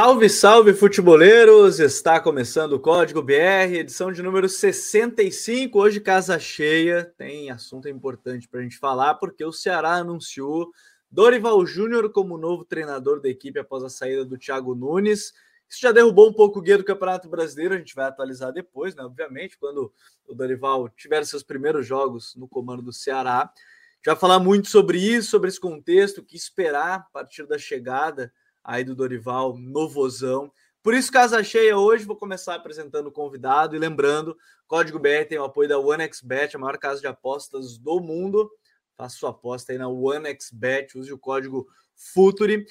Salve, 0.00 0.30
salve, 0.30 0.74
futeboleiros! 0.74 1.80
Está 1.80 2.20
começando 2.20 2.74
o 2.74 2.78
Código 2.78 3.20
BR, 3.20 3.74
edição 3.74 4.12
de 4.12 4.22
número 4.22 4.48
65. 4.48 5.76
Hoje, 5.76 5.98
casa 5.98 6.38
cheia. 6.38 7.12
Tem 7.18 7.50
assunto 7.50 7.88
importante 7.88 8.46
para 8.46 8.60
a 8.60 8.62
gente 8.62 8.78
falar, 8.78 9.16
porque 9.16 9.44
o 9.44 9.50
Ceará 9.50 9.94
anunciou 9.94 10.70
Dorival 11.10 11.66
Júnior 11.66 12.12
como 12.12 12.38
novo 12.38 12.64
treinador 12.64 13.20
da 13.20 13.28
equipe 13.28 13.58
após 13.58 13.82
a 13.82 13.88
saída 13.88 14.24
do 14.24 14.38
Thiago 14.38 14.72
Nunes. 14.72 15.32
Isso 15.68 15.80
já 15.80 15.90
derrubou 15.90 16.28
um 16.28 16.32
pouco 16.32 16.60
o 16.60 16.62
guia 16.62 16.78
do 16.78 16.84
Campeonato 16.84 17.28
Brasileiro. 17.28 17.74
A 17.74 17.78
gente 17.78 17.96
vai 17.96 18.04
atualizar 18.04 18.52
depois, 18.52 18.94
né? 18.94 19.02
Obviamente, 19.02 19.58
quando 19.58 19.92
o 20.28 20.32
Dorival 20.32 20.88
tiver 20.90 21.26
seus 21.26 21.42
primeiros 21.42 21.84
jogos 21.84 22.36
no 22.36 22.46
comando 22.46 22.82
do 22.82 22.92
Ceará. 22.92 23.52
Vai 24.06 24.14
falar 24.14 24.38
muito 24.38 24.68
sobre 24.68 24.96
isso, 24.96 25.28
sobre 25.28 25.48
esse 25.48 25.58
contexto, 25.58 26.18
o 26.18 26.24
que 26.24 26.36
esperar 26.36 26.94
a 26.94 27.00
partir 27.00 27.48
da 27.48 27.58
chegada 27.58 28.32
aí 28.68 28.84
do 28.84 28.94
Dorival 28.94 29.56
no 29.56 29.88
Vozão. 29.88 30.52
Por 30.82 30.92
isso, 30.92 31.10
casa 31.10 31.42
cheia 31.42 31.78
hoje, 31.78 32.04
vou 32.04 32.14
começar 32.14 32.54
apresentando 32.54 33.06
o 33.06 33.12
convidado 33.12 33.74
e 33.74 33.78
lembrando, 33.78 34.36
Código 34.66 34.98
BR 34.98 35.24
tem 35.26 35.38
o 35.38 35.44
apoio 35.44 35.70
da 35.70 35.78
OneXBet, 35.78 36.54
a 36.54 36.58
maior 36.58 36.76
casa 36.76 37.00
de 37.00 37.06
apostas 37.06 37.78
do 37.78 37.98
mundo. 37.98 38.50
Faça 38.94 39.16
sua 39.16 39.30
aposta 39.30 39.72
aí 39.72 39.78
na 39.78 39.88
OneXBet, 39.88 40.98
use 40.98 41.10
o 41.10 41.18
código 41.18 41.66
Futuri. 41.96 42.66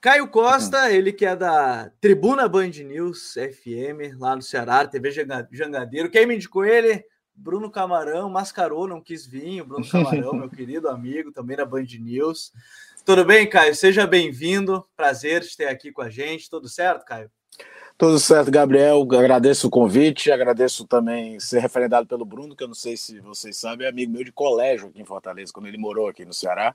Caio 0.00 0.28
Costa, 0.28 0.90
ele 0.90 1.12
que 1.12 1.24
é 1.24 1.36
da 1.36 1.90
Tribuna 2.00 2.48
Band 2.48 2.70
News 2.84 3.34
FM, 3.34 4.18
lá 4.18 4.34
no 4.34 4.42
Ceará, 4.42 4.86
TV 4.86 5.10
Jangadeiro. 5.52 6.10
Quem 6.10 6.26
me 6.26 6.34
indicou 6.34 6.64
ele? 6.64 7.04
Bruno 7.32 7.70
Camarão, 7.70 8.28
mascarou, 8.28 8.88
não 8.88 9.00
quis 9.00 9.24
vir. 9.24 9.62
Bruno 9.62 9.86
Camarão, 9.88 10.32
meu 10.32 10.48
querido 10.48 10.88
amigo, 10.88 11.30
também 11.30 11.56
da 11.56 11.64
Band 11.64 11.86
News. 12.00 12.52
Tudo 13.08 13.24
bem, 13.24 13.48
Caio? 13.48 13.74
Seja 13.74 14.06
bem-vindo. 14.06 14.84
Prazer 14.94 15.42
te 15.42 15.56
ter 15.56 15.64
aqui 15.64 15.90
com 15.90 16.02
a 16.02 16.10
gente. 16.10 16.50
Tudo 16.50 16.68
certo, 16.68 17.06
Caio? 17.06 17.30
Tudo 17.96 18.18
certo, 18.18 18.50
Gabriel. 18.50 19.00
Agradeço 19.00 19.66
o 19.66 19.70
convite, 19.70 20.30
agradeço 20.30 20.86
também 20.86 21.40
ser 21.40 21.60
referendado 21.60 22.06
pelo 22.06 22.26
Bruno, 22.26 22.54
que 22.54 22.62
eu 22.62 22.68
não 22.68 22.74
sei 22.74 22.98
se 22.98 23.18
vocês 23.20 23.56
sabem, 23.56 23.86
é 23.86 23.88
amigo 23.88 24.12
meu 24.12 24.22
de 24.22 24.30
colégio 24.30 24.88
aqui 24.88 25.00
em 25.00 25.06
Fortaleza, 25.06 25.50
quando 25.54 25.68
ele 25.68 25.78
morou 25.78 26.06
aqui 26.06 26.26
no 26.26 26.34
Ceará. 26.34 26.74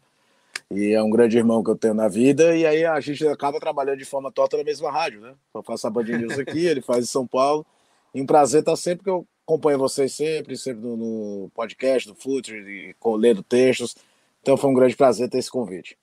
E 0.71 0.91
é 0.91 1.03
um 1.03 1.11
grande 1.11 1.37
irmão 1.37 1.63
que 1.63 1.69
eu 1.69 1.75
tenho 1.75 1.93
na 1.93 2.07
vida, 2.07 2.57
e 2.57 2.65
aí 2.65 2.83
a 2.83 2.99
gente 2.99 3.27
acaba 3.27 3.59
trabalhando 3.59 3.99
de 3.99 4.05
forma 4.05 4.31
total 4.31 4.57
na 4.57 4.65
mesma 4.65 4.91
rádio, 4.91 5.21
né? 5.21 5.35
Eu 5.53 5.61
faço 5.61 5.85
a 5.85 5.91
Band 5.91 6.05
News 6.05 6.39
aqui, 6.39 6.65
ele 6.65 6.81
faz 6.81 7.03
em 7.03 7.07
São 7.07 7.27
Paulo. 7.27 7.63
E 8.11 8.19
um 8.19 8.25
prazer 8.25 8.61
estar 8.61 8.75
sempre 8.75 9.03
que 9.03 9.09
eu 9.11 9.23
acompanho 9.45 9.77
vocês 9.77 10.11
sempre, 10.11 10.57
sempre 10.57 10.81
no, 10.81 10.97
no 10.97 11.51
podcast 11.53 12.09
do 12.09 12.15
Futre, 12.15 12.95
lendo 13.19 13.43
textos. 13.43 13.95
Então 14.41 14.57
foi 14.57 14.71
um 14.71 14.73
grande 14.73 14.95
prazer 14.95 15.29
ter 15.29 15.37
esse 15.37 15.51
convite. 15.51 15.95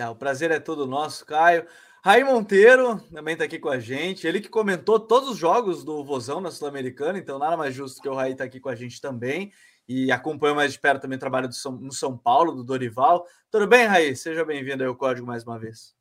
Ah, 0.00 0.10
o 0.10 0.16
prazer 0.16 0.50
é 0.50 0.60
todo 0.60 0.86
nosso, 0.86 1.24
Caio. 1.24 1.66
Raí 2.02 2.22
Monteiro 2.22 3.00
também 3.12 3.32
está 3.32 3.44
aqui 3.44 3.58
com 3.58 3.68
a 3.68 3.78
gente. 3.78 4.26
Ele 4.26 4.40
que 4.40 4.48
comentou 4.48 5.00
todos 5.00 5.30
os 5.30 5.36
jogos 5.36 5.84
do 5.84 6.04
Vozão 6.04 6.40
na 6.40 6.50
Sul-Americana, 6.50 7.18
então 7.18 7.38
nada 7.38 7.56
mais 7.56 7.74
justo 7.74 8.00
que 8.00 8.08
o 8.08 8.14
Raí 8.14 8.32
está 8.32 8.44
aqui 8.44 8.60
com 8.60 8.68
a 8.68 8.74
gente 8.74 9.00
também. 9.00 9.52
E 9.88 10.12
acompanha 10.12 10.54
mais 10.54 10.72
de 10.72 10.78
perto 10.78 11.02
também 11.02 11.16
o 11.16 11.20
trabalho 11.20 11.48
do 11.48 11.54
São, 11.54 11.72
no 11.72 11.92
São 11.92 12.16
Paulo, 12.16 12.52
do 12.52 12.62
Dorival. 12.62 13.26
Tudo 13.50 13.66
bem, 13.66 13.86
Raí? 13.86 14.14
Seja 14.14 14.44
bem-vindo 14.44 14.84
ao 14.84 14.94
Código 14.94 15.26
mais 15.26 15.44
uma 15.44 15.58
vez. 15.58 15.97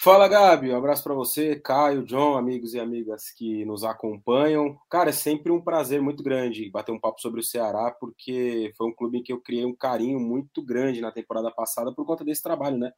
Fala, 0.00 0.28
Gabi. 0.28 0.70
Um 0.70 0.76
abraço 0.76 1.02
para 1.02 1.12
você, 1.12 1.58
Caio, 1.58 2.04
John, 2.04 2.36
amigos 2.36 2.72
e 2.72 2.78
amigas 2.78 3.32
que 3.32 3.64
nos 3.64 3.82
acompanham. 3.82 4.78
Cara, 4.88 5.10
é 5.10 5.12
sempre 5.12 5.50
um 5.50 5.60
prazer 5.60 6.00
muito 6.00 6.22
grande 6.22 6.70
bater 6.70 6.92
um 6.92 7.00
papo 7.00 7.20
sobre 7.20 7.40
o 7.40 7.42
Ceará, 7.42 7.90
porque 7.90 8.72
foi 8.76 8.86
um 8.86 8.94
clube 8.94 9.18
em 9.18 9.22
que 9.24 9.32
eu 9.32 9.40
criei 9.40 9.64
um 9.64 9.74
carinho 9.74 10.20
muito 10.20 10.62
grande 10.62 11.00
na 11.00 11.10
temporada 11.10 11.50
passada 11.50 11.92
por 11.92 12.06
conta 12.06 12.24
desse 12.24 12.40
trabalho, 12.40 12.78
né? 12.78 12.92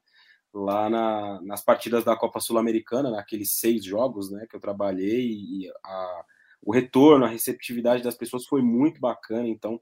Lá 0.52 0.90
na, 0.90 1.40
nas 1.40 1.64
partidas 1.64 2.04
da 2.04 2.14
Copa 2.14 2.38
Sul-Americana, 2.38 3.10
naqueles 3.10 3.54
seis 3.54 3.82
jogos 3.82 4.30
né, 4.30 4.46
que 4.46 4.54
eu 4.54 4.60
trabalhei, 4.60 5.22
e 5.22 5.72
a, 5.82 6.24
o 6.62 6.70
retorno, 6.70 7.24
a 7.24 7.28
receptividade 7.28 8.02
das 8.02 8.14
pessoas 8.14 8.44
foi 8.44 8.60
muito 8.60 9.00
bacana, 9.00 9.48
então 9.48 9.80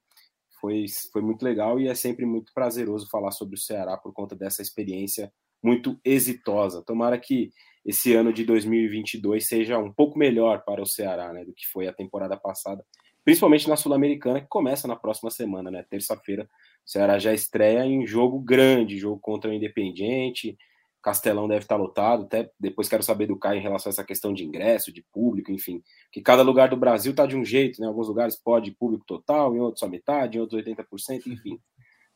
foi, 0.61 0.87
foi 1.13 1.21
muito 1.21 1.43
legal 1.43 1.81
e 1.81 1.89
é 1.89 1.97
sempre 1.97 2.25
muito 2.25 2.53
prazeroso 2.55 3.09
falar 3.11 3.33
sobre 3.33 3.57
o 3.57 3.61
Ceará 3.61 3.97
por 3.97 4.13
conta 4.13 4.37
dessa 4.37 4.63
experiência 4.63 5.33
muito 5.63 5.99
exitosa. 6.05 6.83
Tomara 6.83 7.19
que 7.19 7.51
esse 7.85 8.15
ano 8.15 8.33
de 8.33 8.45
2022 8.45 9.47
seja 9.47 9.79
um 9.79 9.93
pouco 9.93 10.19
melhor 10.19 10.63
para 10.65 10.83
o 10.83 10.87
Ceará, 10.87 11.33
né, 11.33 11.45
do 11.45 11.53
que 11.53 11.67
foi 11.67 11.87
a 11.89 11.93
temporada 11.93 12.37
passada, 12.37 12.85
principalmente 13.25 13.69
na 13.69 13.77
Sul-Americana, 13.77 14.41
que 14.41 14.49
começa 14.49 14.87
na 14.87 14.97
próxima 14.97 15.31
semana, 15.31 15.71
né, 15.71 15.85
terça-feira. 15.89 16.49
O 16.87 16.91
Ceará 16.91 17.19
já 17.19 17.33
estreia 17.33 17.85
em 17.85 18.07
jogo 18.07 18.41
grande, 18.41 18.99
jogo 18.99 19.21
contra 19.21 19.51
o 19.51 19.55
Independiente. 19.55 20.57
Castelão 21.03 21.47
deve 21.49 21.65
estar 21.65 21.77
lotado, 21.77 22.25
até 22.25 22.51
depois 22.59 22.89
quero 22.89 23.03
saber 23.03 23.27
do 23.27 23.39
Caio 23.39 23.59
em 23.59 23.63
relação 23.63 23.89
a 23.89 23.93
essa 23.93 24.05
questão 24.05 24.35
de 24.35 24.45
ingresso, 24.45 24.93
de 24.93 25.03
público, 25.13 25.53
enfim. 25.53 25.83
Que 26.13 26.21
cada 26.21 26.43
lugar 26.43 26.69
do 26.69 26.77
Brasil 26.77 27.13
está 27.13 27.25
de 27.25 27.37
um 27.37 27.45
jeito, 27.45 27.81
né? 27.81 27.87
Alguns 27.87 28.09
lugares 28.09 28.37
pode 28.37 28.73
público 28.73 29.05
total, 29.07 29.55
em 29.55 29.61
outros 29.61 29.81
só 29.81 29.89
metade, 29.89 30.37
em 30.37 30.41
outros 30.41 30.63
80%, 30.63 31.27
enfim. 31.27 31.59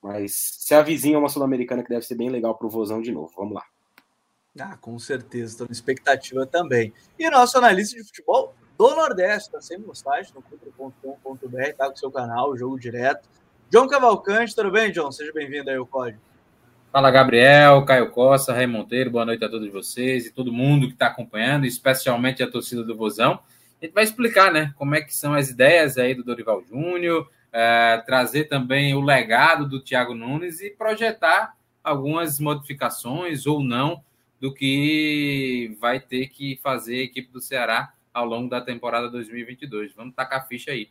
Mas 0.02 0.32
se 0.58 0.74
avizinha 0.74 1.18
uma 1.18 1.28
Sul-Americana 1.28 1.82
que 1.82 1.88
deve 1.88 2.04
ser 2.04 2.16
bem 2.16 2.28
legal 2.28 2.56
para 2.56 2.66
o 2.66 2.70
Vozão 2.70 3.00
de 3.00 3.12
novo. 3.12 3.32
Vamos 3.36 3.54
lá. 3.54 3.64
Ah, 4.58 4.76
com 4.76 4.98
certeza, 4.98 5.52
estou 5.52 5.66
na 5.66 5.72
expectativa 5.72 6.44
também. 6.44 6.92
E 7.18 7.30
nosso 7.30 7.56
analista 7.56 7.96
de 7.96 8.04
futebol 8.04 8.54
do 8.76 8.94
Nordeste, 8.94 9.48
está 9.48 9.60
sempre 9.60 9.86
no 9.86 9.94
site, 9.94 10.34
no 10.34 10.42
cultura.com.br, 10.42 11.60
está 11.62 11.86
com 11.86 11.94
o 11.94 11.96
seu 11.96 12.10
canal, 12.10 12.50
o 12.50 12.56
jogo 12.56 12.78
direto. 12.78 13.28
John 13.70 13.86
Cavalcante, 13.88 14.54
tudo 14.54 14.70
bem, 14.70 14.92
John? 14.92 15.10
Seja 15.10 15.32
bem-vindo 15.32 15.70
aí 15.70 15.76
ao 15.76 15.86
Código. 15.86 16.20
Fala, 16.92 17.10
Gabriel, 17.10 17.82
Caio 17.86 18.10
Costa, 18.10 18.52
Rei 18.52 18.66
Monteiro, 18.66 19.10
boa 19.10 19.24
noite 19.24 19.42
a 19.42 19.48
todos 19.48 19.72
vocês 19.72 20.26
e 20.26 20.30
todo 20.30 20.52
mundo 20.52 20.88
que 20.88 20.92
está 20.92 21.06
acompanhando, 21.06 21.64
especialmente 21.64 22.42
a 22.42 22.50
torcida 22.50 22.84
do 22.84 22.94
Vozão. 22.94 23.40
A 23.80 23.84
gente 23.86 23.94
vai 23.94 24.04
explicar, 24.04 24.52
né, 24.52 24.74
como 24.76 24.94
é 24.94 25.00
que 25.00 25.14
são 25.16 25.32
as 25.32 25.48
ideias 25.48 25.96
aí 25.96 26.14
do 26.14 26.22
Dorival 26.22 26.62
Júnior, 26.62 27.30
é, 27.52 28.02
trazer 28.06 28.44
também 28.44 28.94
o 28.94 29.00
legado 29.00 29.68
do 29.68 29.82
Thiago 29.82 30.14
Nunes 30.14 30.60
e 30.60 30.70
projetar 30.70 31.54
algumas 31.84 32.40
modificações 32.40 33.46
ou 33.46 33.62
não 33.62 34.02
do 34.40 34.52
que 34.52 35.76
vai 35.80 36.00
ter 36.00 36.28
que 36.28 36.58
fazer 36.62 37.00
a 37.00 37.04
equipe 37.04 37.30
do 37.30 37.40
Ceará 37.40 37.92
ao 38.12 38.24
longo 38.24 38.48
da 38.48 38.60
temporada 38.60 39.08
2022. 39.08 39.94
Vamos 39.94 40.14
tacar 40.14 40.40
a 40.40 40.44
ficha 40.44 40.70
aí. 40.70 40.90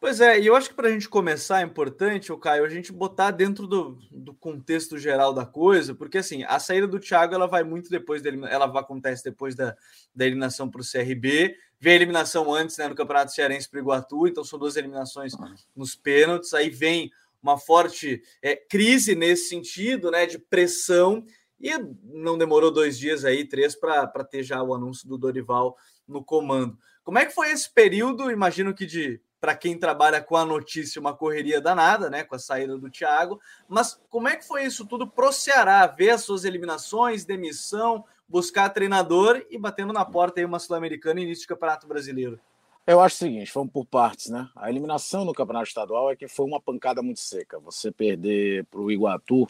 Pois 0.00 0.18
é, 0.18 0.40
e 0.40 0.46
eu 0.46 0.56
acho 0.56 0.70
que 0.70 0.74
para 0.74 0.88
a 0.88 0.90
gente 0.90 1.08
começar 1.10 1.60
é 1.60 1.64
importante, 1.64 2.32
o 2.32 2.38
Caio, 2.38 2.64
a 2.64 2.70
gente 2.70 2.90
botar 2.90 3.30
dentro 3.30 3.66
do, 3.66 3.98
do, 4.10 4.32
contexto 4.32 4.98
geral 4.98 5.34
da 5.34 5.44
coisa, 5.44 5.94
porque 5.94 6.16
assim, 6.16 6.42
a 6.44 6.58
saída 6.58 6.86
do 6.86 6.98
Thiago 6.98 7.34
ela 7.34 7.46
vai 7.46 7.62
muito 7.62 7.90
depois 7.90 8.22
dele, 8.22 8.40
ela 8.48 8.64
acontece 8.64 9.22
depois 9.22 9.54
da, 9.54 9.76
da 10.14 10.24
eliminação 10.24 10.70
para 10.70 10.80
o 10.80 10.84
CRB, 10.84 11.54
vem 11.80 11.94
a 11.94 11.96
eliminação 11.96 12.52
antes 12.54 12.76
né, 12.76 12.86
no 12.86 12.94
Campeonato 12.94 13.32
Cearense 13.32 13.68
para 13.68 13.78
o 13.78 13.80
Iguatu, 13.80 14.28
então 14.28 14.44
são 14.44 14.58
duas 14.58 14.76
eliminações 14.76 15.32
nos 15.74 15.96
pênaltis, 15.96 16.52
aí 16.52 16.68
vem 16.68 17.10
uma 17.42 17.58
forte 17.58 18.22
é, 18.42 18.54
crise 18.54 19.14
nesse 19.14 19.48
sentido, 19.48 20.10
né, 20.10 20.26
de 20.26 20.38
pressão, 20.38 21.24
e 21.58 21.70
não 22.04 22.38
demorou 22.38 22.70
dois 22.70 22.98
dias 22.98 23.24
aí, 23.24 23.46
três, 23.46 23.74
para 23.74 24.06
ter 24.24 24.42
já 24.42 24.62
o 24.62 24.74
anúncio 24.74 25.08
do 25.08 25.18
Dorival 25.18 25.76
no 26.06 26.22
comando. 26.22 26.78
Como 27.02 27.18
é 27.18 27.26
que 27.26 27.34
foi 27.34 27.50
esse 27.50 27.68
período? 27.72 28.30
Imagino 28.30 28.74
que 28.74 28.86
de 28.86 29.20
para 29.40 29.56
quem 29.56 29.78
trabalha 29.78 30.20
com 30.20 30.36
a 30.36 30.44
notícia, 30.44 31.00
uma 31.00 31.16
correria 31.16 31.60
danada, 31.60 32.10
né? 32.10 32.22
Com 32.22 32.34
a 32.34 32.38
saída 32.38 32.76
do 32.76 32.90
Thiago. 32.90 33.40
Mas 33.66 33.98
como 34.10 34.28
é 34.28 34.36
que 34.36 34.46
foi 34.46 34.64
isso 34.64 34.86
tudo 34.86 35.08
pro 35.08 35.32
Ceará? 35.32 35.86
Ver 35.86 36.10
as 36.10 36.22
suas 36.22 36.44
eliminações, 36.44 37.24
demissão, 37.24 38.04
buscar 38.30 38.68
treinador 38.70 39.44
e 39.50 39.58
batendo 39.58 39.92
na 39.92 40.04
porta 40.04 40.40
aí 40.40 40.46
uma 40.46 40.60
Sul-Americana 40.60 41.20
e 41.20 41.24
início 41.24 41.42
de 41.42 41.48
Campeonato 41.48 41.86
Brasileiro? 41.86 42.38
Eu 42.86 43.00
acho 43.00 43.16
o 43.16 43.18
seguinte, 43.18 43.50
vamos 43.52 43.72
por 43.72 43.84
partes, 43.84 44.30
né? 44.30 44.48
A 44.56 44.70
eliminação 44.70 45.24
no 45.24 45.34
Campeonato 45.34 45.66
Estadual 45.66 46.10
é 46.10 46.16
que 46.16 46.28
foi 46.28 46.46
uma 46.46 46.60
pancada 46.60 47.02
muito 47.02 47.20
seca. 47.20 47.58
Você 47.58 47.90
perder 47.90 48.64
para 48.66 48.80
o 48.80 48.90
Iguatu, 48.90 49.46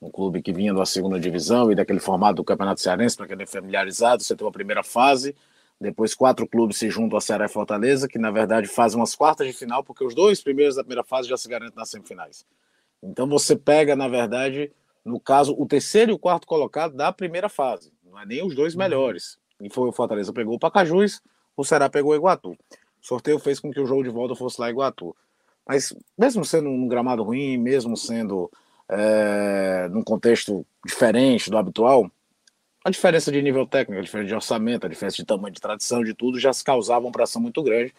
um 0.00 0.10
clube 0.10 0.40
que 0.40 0.52
vinha 0.52 0.72
da 0.72 0.86
segunda 0.86 1.18
divisão 1.18 1.72
e 1.72 1.74
daquele 1.74 1.98
formato 1.98 2.36
do 2.36 2.44
Campeonato 2.44 2.80
Cearense, 2.80 3.16
para 3.16 3.26
quem 3.26 3.36
é 3.40 3.46
familiarizado, 3.46 4.22
você 4.22 4.36
tem 4.36 4.46
uma 4.46 4.52
primeira 4.52 4.82
fase, 4.82 5.34
depois 5.80 6.14
quatro 6.14 6.46
clubes 6.46 6.78
se 6.78 6.88
juntam 6.88 7.18
a 7.18 7.20
Ceará 7.20 7.46
e 7.46 7.48
Fortaleza, 7.48 8.06
que 8.06 8.18
na 8.18 8.30
verdade 8.30 8.68
fazem 8.68 8.98
umas 8.98 9.14
quartas 9.14 9.46
de 9.46 9.52
final, 9.52 9.82
porque 9.82 10.04
os 10.04 10.14
dois 10.14 10.40
primeiros 10.40 10.76
da 10.76 10.82
primeira 10.82 11.04
fase 11.04 11.28
já 11.28 11.36
se 11.36 11.48
garantem 11.48 11.76
nas 11.76 11.90
semifinais. 11.90 12.46
Então 13.02 13.26
você 13.28 13.56
pega, 13.56 13.96
na 13.96 14.08
verdade, 14.08 14.72
no 15.04 15.20
caso, 15.20 15.54
o 15.58 15.66
terceiro 15.66 16.12
e 16.12 16.14
o 16.14 16.18
quarto 16.18 16.46
colocado 16.46 16.94
da 16.94 17.12
primeira 17.12 17.48
fase. 17.48 17.93
Não 18.14 18.22
é 18.22 18.26
nem 18.26 18.46
os 18.46 18.54
dois 18.54 18.74
uhum. 18.74 18.78
melhores. 18.78 19.36
E 19.60 19.68
foi 19.68 19.88
o 19.88 19.92
Fortaleza 19.92 20.32
pegou 20.32 20.54
o 20.54 20.58
Pacajus, 20.58 21.20
o 21.56 21.64
Ceará 21.64 21.90
pegou 21.90 22.12
o 22.12 22.14
Iguatu. 22.14 22.52
O 22.52 22.56
sorteio 23.06 23.38
fez 23.40 23.58
com 23.58 23.72
que 23.72 23.80
o 23.80 23.86
jogo 23.86 24.04
de 24.04 24.08
volta 24.08 24.36
fosse 24.36 24.60
lá 24.60 24.70
Iguatu. 24.70 25.14
Mas 25.66 25.92
mesmo 26.16 26.44
sendo 26.44 26.68
um 26.68 26.86
gramado 26.86 27.24
ruim, 27.24 27.56
mesmo 27.58 27.96
sendo 27.96 28.50
é, 28.88 29.88
num 29.90 30.02
contexto 30.02 30.64
diferente 30.86 31.50
do 31.50 31.58
habitual, 31.58 32.08
a 32.84 32.90
diferença 32.90 33.32
de 33.32 33.42
nível 33.42 33.66
técnico, 33.66 33.98
a 33.98 34.04
diferença 34.04 34.28
de 34.28 34.34
orçamento, 34.34 34.86
a 34.86 34.88
diferença 34.88 35.16
de 35.16 35.24
tamanho 35.24 35.54
de 35.54 35.60
tradição, 35.60 36.04
de 36.04 36.14
tudo, 36.14 36.38
já 36.38 36.52
se 36.52 36.62
causava 36.62 37.06
uma 37.06 37.12
pressão 37.12 37.42
muito 37.42 37.62
grande. 37.62 37.92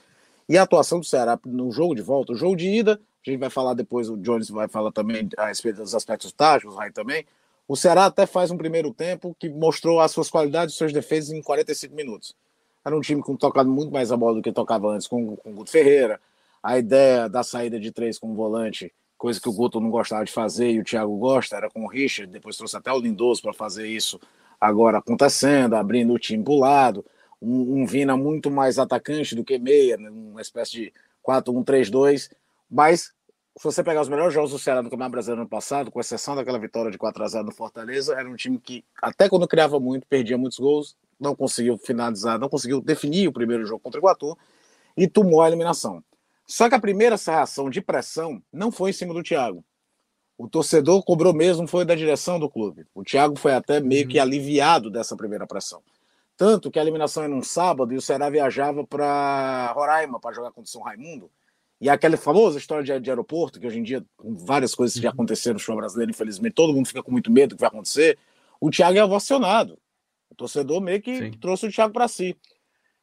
E 0.48 0.58
a 0.58 0.64
atuação 0.64 1.00
do 1.00 1.06
Ceará 1.06 1.40
no 1.44 1.72
jogo 1.72 1.96
de 1.96 2.04
volta, 2.04 2.34
o 2.34 2.36
jogo 2.36 2.56
de 2.56 2.68
ida, 2.70 3.02
a 3.26 3.30
gente 3.30 3.40
vai 3.40 3.50
falar 3.50 3.74
depois, 3.74 4.10
o 4.10 4.18
Jones 4.18 4.50
vai 4.50 4.68
falar 4.68 4.92
também 4.92 5.28
a 5.38 5.48
respeito 5.48 5.82
dos 5.82 5.96
aspectos 5.96 6.32
táticos, 6.32 6.76
o 6.76 6.78
Rai 6.78 6.92
também. 6.92 7.26
O 7.68 7.76
Ceará 7.76 8.06
até 8.06 8.26
faz 8.28 8.52
um 8.52 8.58
primeiro 8.58 8.94
tempo 8.94 9.36
que 9.40 9.50
mostrou 9.50 10.00
as 10.00 10.12
suas 10.12 10.30
qualidades 10.30 10.76
e 10.76 10.78
suas 10.78 10.94
defesas 10.94 11.32
em 11.32 11.42
45 11.42 11.96
minutos. 11.96 12.36
Era 12.86 12.96
um 12.96 13.02
time 13.02 13.22
com 13.22 13.36
tocado 13.36 13.70
muito 13.70 13.92
mais 13.92 14.12
a 14.12 14.18
bola 14.18 14.36
do 14.36 14.42
que 14.42 14.52
tocava 14.52 14.88
antes 14.90 15.08
com, 15.08 15.36
com 15.36 15.50
o 15.50 15.54
Guto 15.54 15.72
Ferreira. 15.72 16.22
A 16.62 16.78
ideia 16.78 17.28
da 17.28 17.42
saída 17.42 17.80
de 17.80 17.92
três 17.92 18.20
com 18.20 18.32
o 18.32 18.36
volante, 18.36 18.94
coisa 19.18 19.42
que 19.42 19.50
o 19.50 19.54
Guto 19.54 19.80
não 19.82 19.90
gostava 19.90 20.24
de 20.24 20.32
fazer 20.32 20.70
e 20.70 20.80
o 20.80 20.84
Thiago 20.84 21.18
gosta, 21.18 21.58
era 21.58 21.70
com 21.70 21.84
o 21.84 21.88
Richard. 21.88 22.32
Depois 22.32 22.56
trouxe 22.56 22.78
até 22.78 22.92
o 22.92 23.00
Lindoso 23.00 23.42
para 23.42 23.54
fazer 23.54 23.88
isso 23.88 24.20
agora 24.62 25.00
acontecendo, 25.00 25.76
abrindo 25.76 26.14
o 26.14 26.20
time 26.20 26.44
para 26.44 26.54
o 26.54 26.60
lado. 26.60 27.06
Um, 27.42 27.82
um, 27.82 27.86
Vina 27.88 28.16
muito 28.16 28.52
mais 28.52 28.78
atacante 28.78 29.36
do 29.36 29.44
que 29.44 29.58
meia, 29.58 29.98
né? 29.98 30.12
uma 30.12 30.42
espécie 30.42 30.72
de 30.72 30.94
4-1-3-2. 31.28 32.30
Mas 32.70 33.12
se 33.58 33.64
você 33.64 33.84
pegar 33.84 34.02
os 34.02 34.10
melhores 34.10 34.34
jogos 34.34 34.52
do 34.52 34.60
Ceará 34.60 34.82
no 34.82 34.90
Campeonato 34.90 35.12
Brasileiro 35.12 35.42
ano 35.42 35.50
passado, 35.50 35.90
com 35.90 36.00
exceção 36.00 36.36
daquela 36.36 36.60
vitória 36.60 36.92
de 36.92 36.98
4 36.98 37.24
a 37.24 37.28
0 37.28 37.46
no 37.46 37.52
Fortaleza, 37.54 38.14
era 38.14 38.30
um 38.30 38.36
time 38.36 38.60
que, 38.60 38.84
até 39.02 39.30
quando 39.30 39.48
criava 39.48 39.80
muito, 39.80 40.06
perdia 40.08 40.38
muitos 40.38 40.60
gols, 40.60 40.98
não 41.18 41.34
conseguiu 41.34 41.78
finalizar, 41.78 42.38
não 42.38 42.50
conseguiu 42.50 42.82
definir 42.82 43.28
o 43.28 43.34
primeiro 43.34 43.66
jogo 43.66 43.80
contra 43.80 44.00
o 44.00 44.02
Iguatu 44.02 44.38
e 44.98 45.08
tomou 45.08 45.42
a 45.42 45.48
eliminação. 45.48 46.04
Só 46.46 46.68
que 46.68 46.76
a 46.76 46.80
primeira 46.80 47.16
reação 47.16 47.70
de 47.70 47.82
pressão 47.82 48.42
não 48.52 48.72
foi 48.72 48.90
em 48.90 48.94
cima 48.94 49.14
do 49.14 49.24
Thiago. 49.24 49.64
O 50.38 50.50
torcedor 50.50 51.02
cobrou 51.04 51.34
mesmo, 51.34 51.66
foi 51.66 51.86
da 51.86 51.96
direção 51.96 52.38
do 52.38 52.50
clube. 52.50 52.86
O 52.94 53.04
Thiago 53.04 53.38
foi 53.38 53.54
até 53.54 53.80
meio 53.80 54.04
uhum. 54.04 54.10
que 54.10 54.20
aliviado 54.20 54.92
dessa 54.92 55.16
primeira 55.16 55.48
pressão. 55.48 55.82
Tanto 56.36 56.70
que 56.70 56.78
a 56.78 56.82
eliminação 56.82 57.24
era 57.24 57.34
num 57.34 57.42
sábado 57.42 57.94
e 57.94 57.98
o 57.98 58.02
Ceará 58.02 58.30
viajava 58.30 58.86
para 58.86 59.72
Roraima 59.72 60.20
para 60.20 60.36
jogar 60.36 60.50
contra 60.50 60.68
o 60.68 60.68
São 60.68 60.82
Raimundo. 60.82 61.32
E 61.86 61.90
aquela 61.90 62.18
famosa 62.18 62.58
história 62.58 62.84
de, 62.84 63.00
de, 63.00 63.12
aeroporto, 63.12 63.60
que 63.60 63.68
hoje 63.68 63.78
em 63.78 63.84
dia, 63.84 64.04
várias 64.20 64.74
coisas 64.74 64.96
que 64.96 65.04
já 65.04 65.10
uhum. 65.10 65.14
aconteceram 65.14 65.54
no 65.54 65.60
futebol 65.60 65.78
brasileiro, 65.78 66.10
infelizmente, 66.10 66.56
todo 66.56 66.74
mundo 66.74 66.88
fica 66.88 67.04
com 67.04 67.12
muito 67.12 67.32
medo 67.32 67.50
do 67.50 67.56
que 67.58 67.62
vai 67.62 67.68
acontecer. 67.68 68.18
O 68.60 68.72
Thiago 68.72 68.98
é 68.98 69.06
ovacionado. 69.06 69.78
O 70.28 70.34
torcedor 70.34 70.82
meio 70.82 71.00
que 71.00 71.16
Sim. 71.16 71.32
trouxe 71.34 71.68
o 71.68 71.72
Thiago 71.72 71.94
para 71.94 72.08
si. 72.08 72.36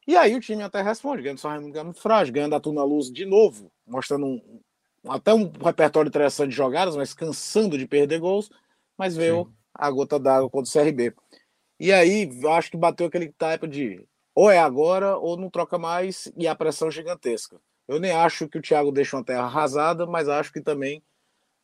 E 0.04 0.16
aí 0.16 0.34
o 0.34 0.40
time 0.40 0.64
até 0.64 0.82
responde, 0.82 1.22
ganhando 1.22 1.38
só 1.38 1.48
Raimundo 1.48 1.72
ganhando 1.72 1.94
frágil, 1.94 2.34
ganhando 2.34 2.56
a 2.56 2.60
Tuna 2.60 2.82
Luz 2.82 3.12
de 3.12 3.24
novo, 3.24 3.70
mostrando 3.86 4.26
um, 4.26 4.60
até 5.06 5.32
um 5.32 5.48
repertório 5.64 6.08
interessante 6.08 6.50
de 6.50 6.56
jogadas, 6.56 6.96
mas 6.96 7.14
cansando 7.14 7.78
de 7.78 7.86
perder 7.86 8.18
gols, 8.18 8.50
mas 8.98 9.14
veio 9.14 9.44
Sim. 9.44 9.52
a 9.76 9.90
gota 9.92 10.18
d'água 10.18 10.50
contra 10.50 10.68
o 10.68 10.84
CRB. 10.84 11.14
E 11.78 11.92
aí 11.92 12.28
acho 12.48 12.68
que 12.68 12.76
bateu 12.76 13.06
aquele 13.06 13.30
type 13.30 13.68
de 13.68 14.04
ou 14.34 14.50
é 14.50 14.58
agora 14.58 15.16
ou 15.18 15.36
não 15.36 15.48
troca 15.48 15.78
mais 15.78 16.32
e 16.36 16.48
a 16.48 16.54
pressão 16.56 16.90
gigantesca. 16.90 17.60
Eu 17.88 17.98
nem 17.98 18.12
acho 18.12 18.48
que 18.48 18.58
o 18.58 18.62
Thiago 18.62 18.92
deixa 18.92 19.16
uma 19.16 19.24
terra 19.24 19.42
arrasada, 19.42 20.06
mas 20.06 20.28
acho 20.28 20.52
que 20.52 20.60
também, 20.60 21.02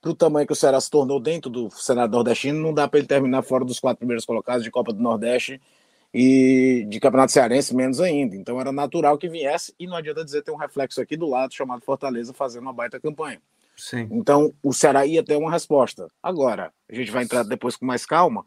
para 0.00 0.10
o 0.10 0.14
tamanho 0.14 0.46
que 0.46 0.52
o 0.52 0.56
Ceará 0.56 0.80
se 0.80 0.90
tornou 0.90 1.20
dentro 1.20 1.50
do 1.50 1.70
Senado 1.70 2.12
nordestino, 2.12 2.60
não 2.60 2.74
dá 2.74 2.88
para 2.88 2.98
ele 2.98 3.08
terminar 3.08 3.42
fora 3.42 3.64
dos 3.64 3.80
quatro 3.80 3.98
primeiros 3.98 4.24
colocados 4.24 4.64
de 4.64 4.70
Copa 4.70 4.92
do 4.92 5.02
Nordeste 5.02 5.60
e 6.12 6.86
de 6.88 7.00
Campeonato 7.00 7.32
Cearense, 7.32 7.74
menos 7.74 8.00
ainda. 8.00 8.34
Então 8.34 8.60
era 8.60 8.72
natural 8.72 9.16
que 9.18 9.28
viesse, 9.28 9.74
e 9.78 9.86
não 9.86 9.96
adianta 9.96 10.24
dizer 10.24 10.42
ter 10.42 10.50
um 10.50 10.56
reflexo 10.56 11.00
aqui 11.00 11.16
do 11.16 11.28
lado 11.28 11.54
chamado 11.54 11.82
Fortaleza 11.82 12.32
fazendo 12.32 12.62
uma 12.62 12.72
baita 12.72 13.00
campanha. 13.00 13.40
Sim. 13.76 14.08
Então 14.10 14.52
o 14.62 14.72
Ceará 14.72 15.06
ia 15.06 15.22
ter 15.22 15.36
uma 15.36 15.50
resposta. 15.50 16.08
Agora, 16.22 16.72
a 16.90 16.94
gente 16.94 17.10
vai 17.10 17.22
entrar 17.22 17.44
depois 17.44 17.76
com 17.76 17.86
mais 17.86 18.04
calma 18.04 18.44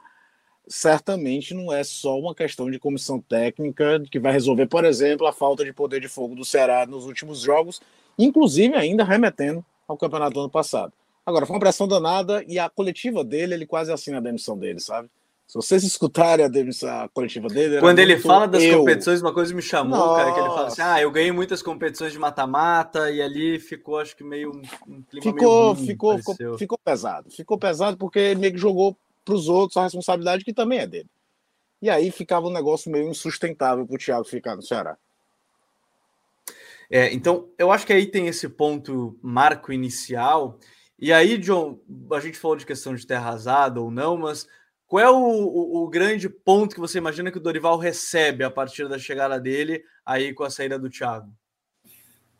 certamente 0.72 1.54
não 1.54 1.72
é 1.72 1.84
só 1.84 2.18
uma 2.18 2.34
questão 2.34 2.72
de 2.72 2.80
comissão 2.80 3.20
técnica 3.20 4.02
que 4.10 4.20
vai 4.20 4.32
resolver, 4.32 4.68
por 4.68 4.86
exemplo, 4.86 5.28
a 5.28 5.34
falta 5.34 5.66
de 5.66 5.74
poder 5.74 6.00
de 6.00 6.08
fogo 6.08 6.34
do 6.34 6.46
Ceará 6.46 6.86
nos 6.86 7.06
últimos 7.06 7.42
jogos, 7.42 7.82
inclusive 8.18 8.74
ainda 8.76 9.04
remetendo 9.04 9.64
ao 9.86 9.98
campeonato 9.98 10.34
do 10.34 10.40
ano 10.40 10.50
passado. 10.50 10.94
Agora, 11.26 11.46
foi 11.46 11.56
uma 11.56 11.60
pressão 11.60 11.88
danada 11.88 12.44
e 12.48 12.58
a 12.58 12.70
coletiva 12.70 13.24
dele, 13.24 13.54
ele 13.54 13.66
quase 13.66 13.92
assina 13.92 14.18
a 14.18 14.22
demissão 14.22 14.58
dele, 14.58 14.80
sabe? 14.80 15.10
Se 15.46 15.56
vocês 15.56 15.84
escutarem 15.84 16.46
a, 16.46 16.48
demissão, 16.48 16.90
a 16.90 17.10
coletiva 17.10 17.50
dele. 17.50 17.82
Quando 17.82 18.00
ele 18.00 18.18
fala 18.18 18.48
das 18.48 18.64
eu. 18.64 18.80
competições, 18.80 19.22
uma 19.22 19.34
coisa 19.34 19.54
me 19.54 19.62
chamou, 19.62 20.00
Nossa. 20.00 20.22
cara, 20.24 20.34
que 20.34 20.40
ele 20.40 20.48
fala 20.48 20.68
assim: 20.68 20.82
ah, 20.82 21.02
eu 21.02 21.12
ganhei 21.12 21.34
muitas 21.34 21.62
competições 21.62 22.14
de 22.14 22.18
mata-mata, 22.18 23.12
e 23.12 23.22
ali 23.22 23.60
ficou, 23.60 24.00
acho 24.00 24.16
que 24.16 24.24
meio 24.24 24.52
um 24.88 25.02
clima 25.02 25.22
ficou, 25.22 25.34
meio 25.34 25.74
ruim, 25.74 25.86
ficou, 25.86 26.18
ficou, 26.20 26.58
ficou 26.58 26.78
pesado. 26.78 27.30
Ficou 27.30 27.58
pesado 27.58 27.98
porque 27.98 28.18
ele 28.18 28.40
meio 28.40 28.54
que 28.54 28.60
jogou 28.60 28.98
para 29.24 29.36
os 29.36 29.48
outros 29.48 29.78
a 29.78 29.84
responsabilidade 29.84 30.44
que 30.44 30.54
também 30.54 30.80
é 30.80 30.88
dele. 30.88 31.10
E 31.82 31.90
aí 31.90 32.12
ficava 32.12 32.48
um 32.48 32.54
negócio 32.54 32.92
meio 32.92 33.10
insustentável 33.10 33.86
para 33.86 33.96
o 33.96 33.98
Thiago 33.98 34.24
ficar 34.24 34.56
no 34.56 34.62
Ceará. 34.62 34.98
É, 36.90 37.12
então, 37.14 37.50
eu 37.58 37.72
acho 37.72 37.88
que 37.88 37.94
aí 37.94 38.06
tem 38.06 38.28
esse 38.28 38.48
ponto 38.50 39.18
marco 39.22 39.72
inicial. 39.72 40.60
E 41.00 41.12
aí, 41.12 41.38
John, 41.38 41.80
a 42.12 42.20
gente 42.20 42.38
falou 42.38 42.58
de 42.58 42.66
questão 42.66 42.94
de 42.94 43.08
ter 43.08 43.16
arrasado 43.16 43.84
ou 43.84 43.90
não, 43.90 44.18
mas 44.18 44.46
qual 44.86 45.02
é 45.02 45.10
o, 45.10 45.16
o, 45.16 45.84
o, 45.84 45.90
grande 45.90 46.28
ponto 46.28 46.76
que 46.76 46.82
você 46.82 46.98
imagina 46.98 47.32
que 47.32 47.38
o 47.38 47.42
Dorival 47.42 47.78
recebe 47.78 48.44
a 48.44 48.52
partir 48.52 48.90
da 48.90 49.00
chegada 49.00 49.40
dele 49.40 49.82
aí 50.06 50.34
com 50.34 50.44
a 50.44 50.50
saída 50.50 50.78
do 50.78 50.90
Thiago? 50.90 51.34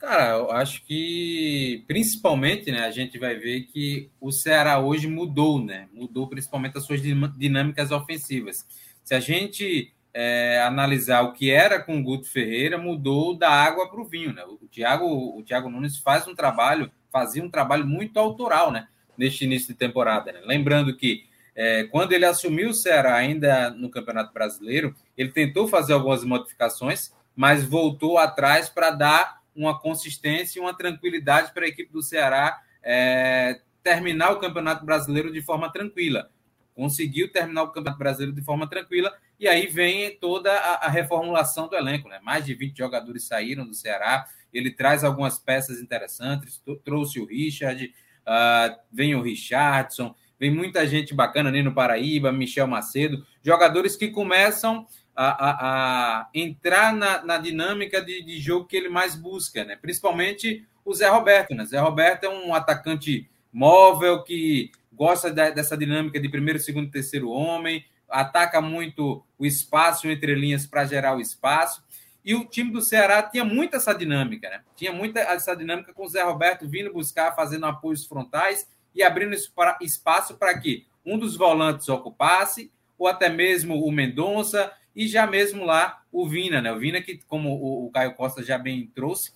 Cara, 0.02 0.30
eu 0.30 0.52
acho 0.52 0.84
que 0.84 1.84
principalmente, 1.86 2.72
né, 2.72 2.86
a 2.86 2.90
gente 2.90 3.20
vai 3.20 3.36
ver 3.36 3.68
que 3.68 4.10
o 4.20 4.32
Ceará 4.32 4.80
hoje 4.80 5.08
mudou, 5.08 5.64
né? 5.64 5.88
Mudou 5.94 6.28
principalmente 6.28 6.76
as 6.76 6.88
suas 6.88 7.00
dinâmicas 7.38 7.92
ofensivas. 7.92 8.66
Se 9.04 9.14
a 9.14 9.20
gente 9.20 9.94
é, 10.12 10.60
analisar 10.64 11.22
o 11.22 11.34
que 11.34 11.52
era 11.52 11.80
com 11.80 12.00
o 12.00 12.04
Guto 12.04 12.28
Ferreira, 12.28 12.80
mudou 12.80 13.38
da 13.38 13.52
água 13.52 13.92
para 13.92 14.02
o 14.02 14.06
vinho, 14.06 14.34
né? 14.34 14.44
O 14.44 14.68
Thiago, 14.68 15.06
o 15.06 15.44
Thiago 15.44 15.70
Nunes 15.70 16.00
faz 16.00 16.28
um 16.28 16.34
trabalho, 16.34 16.92
fazia 17.12 17.44
um 17.44 17.50
trabalho 17.50 17.86
muito 17.86 18.18
autoral, 18.18 18.72
né? 18.72 18.88
Neste 19.16 19.46
início 19.46 19.68
de 19.68 19.76
temporada. 19.76 20.32
Né? 20.32 20.42
Lembrando 20.46 20.98
que 20.98 21.26
é, 21.56 21.84
quando 21.84 22.14
ele 22.14 22.26
assumiu 22.26 22.70
o 22.70 22.74
Ceará 22.74 23.14
ainda 23.14 23.70
no 23.70 23.88
Campeonato 23.92 24.34
Brasileiro, 24.34 24.96
ele 25.16 25.30
tentou 25.30 25.68
fazer 25.68 25.94
algumas 25.94 26.24
modificações, 26.24 27.14
mas 27.36 27.64
voltou 27.64 28.18
atrás 28.18 28.68
para 28.68 28.90
dar 28.90 29.41
uma 29.56 29.80
consistência 29.80 30.60
e 30.60 30.62
uma 30.62 30.74
tranquilidade 30.74 31.54
para 31.54 31.66
a 31.66 31.68
equipe 31.68 31.92
do 31.92 32.02
Ceará 32.02 32.62
é, 32.84 33.62
terminar 33.84 34.32
o 34.32 34.40
Campeonato 34.40 34.86
Brasileiro 34.86 35.32
de 35.32 35.42
forma 35.42 35.72
tranquila. 35.72 36.30
Conseguiu 36.74 37.32
terminar 37.32 37.64
o 37.64 37.68
Campeonato 37.68 38.00
Brasileiro 38.00 38.34
de 38.34 38.42
forma 38.42 38.68
tranquila, 38.68 39.14
e 39.40 39.48
aí 39.48 39.68
vem 39.68 40.18
toda 40.18 40.52
a, 40.52 40.88
reformulação 40.88 41.68
do 41.68 41.76
elenco. 41.76 42.08
Né? 42.08 42.20
Mais 42.24 42.46
de 42.46 42.54
20 42.54 42.78
jogadores 42.78 43.24
saíram 43.24 43.66
do 43.66 43.74
Ceará, 43.74 44.26
ele 44.54 44.72
traz 44.72 45.04
algumas 45.04 45.40
peças 45.40 45.82
interessantes, 45.82 46.62
trouxe 46.84 47.20
o 47.20 47.26
Richard, 47.26 47.94
uh, 48.22 48.76
vem 48.92 49.16
o 49.16 49.22
Richardson, 49.22 50.14
vem 50.40 50.52
muita 50.52 50.86
gente 50.88 51.14
bacana 51.14 51.50
ali 51.50 51.64
no 51.64 51.74
Paraíba, 51.74 52.32
Michel 52.32 52.68
Macedo, 52.68 53.26
jogadores 53.44 53.96
que 53.96 54.10
começam 54.10 54.88
a, 55.16 55.28
a, 55.28 56.22
a 56.22 56.30
entrar 56.34 56.94
na, 56.94 57.24
na 57.24 57.38
dinâmica 57.38 58.02
de, 58.02 58.24
de, 58.24 58.40
jogo 58.40 58.66
que 58.66 58.76
ele 58.76 58.90
mais 58.90 59.16
busca, 59.16 59.64
né? 59.64 59.76
Principalmente 59.76 60.66
o 60.86 60.94
Zé 60.94 61.10
Roberto, 61.10 61.54
né? 61.54 61.66
Zé 61.66 61.80
Roberto 61.80 62.24
é 62.26 62.30
um 62.30 62.54
atacante 62.54 63.30
móvel 63.52 64.24
que 64.24 64.72
gosta 64.92 65.32
da, 65.32 65.50
dessa 65.50 65.78
dinâmica 65.78 66.20
de 66.20 66.30
primeiro, 66.30 66.60
segundo, 66.60 66.92
terceiro 66.92 67.30
homem, 67.30 67.86
ataca 68.10 68.62
muito 68.62 69.24
o 69.38 69.46
espaço 69.46 70.08
entre 70.08 70.36
linhas 70.36 70.66
para 70.66 70.86
gerar 70.86 71.16
o 71.16 71.22
espaço. 71.22 71.84
E 72.24 72.36
o 72.36 72.46
time 72.46 72.72
do 72.72 72.82
Ceará 72.82 73.24
tinha 73.24 73.44
muito 73.44 73.76
essa 73.76 73.94
dinâmica, 73.94 74.50
né? 74.50 74.62
Tinha 74.76 74.94
muita 74.94 75.20
essa 75.20 75.56
dinâmica 75.56 75.94
com 75.94 76.06
o 76.06 76.10
Zé 76.10 76.22
Roberto 76.24 76.68
vindo 76.68 76.94
buscar, 76.94 77.36
fazendo 77.36 77.66
apoios 77.66 78.06
frontais 78.06 78.68
e 78.94 79.02
abrindo 79.02 79.36
espaço 79.82 80.36
para 80.38 80.58
que 80.60 80.86
um 81.06 81.18
dos 81.18 81.36
volantes 81.36 81.90
ocupasse, 81.90 82.72
ou 82.98 83.08
até 83.08 83.30
mesmo 83.30 83.84
o 83.84 83.92
Mendonça, 83.92 84.72
e 84.96 85.08
já 85.08 85.26
mesmo 85.26 85.64
lá 85.66 86.02
o 86.12 86.28
Vina, 86.28 86.62
né? 86.62 86.72
O 86.72 86.80
Vina, 86.80 87.02
que, 87.02 87.20
como 87.28 87.54
o, 87.54 87.90
Caio 87.92 88.14
Costa 88.14 88.44
já 88.44 88.58
bem 88.58 88.88
trouxe, 88.94 89.34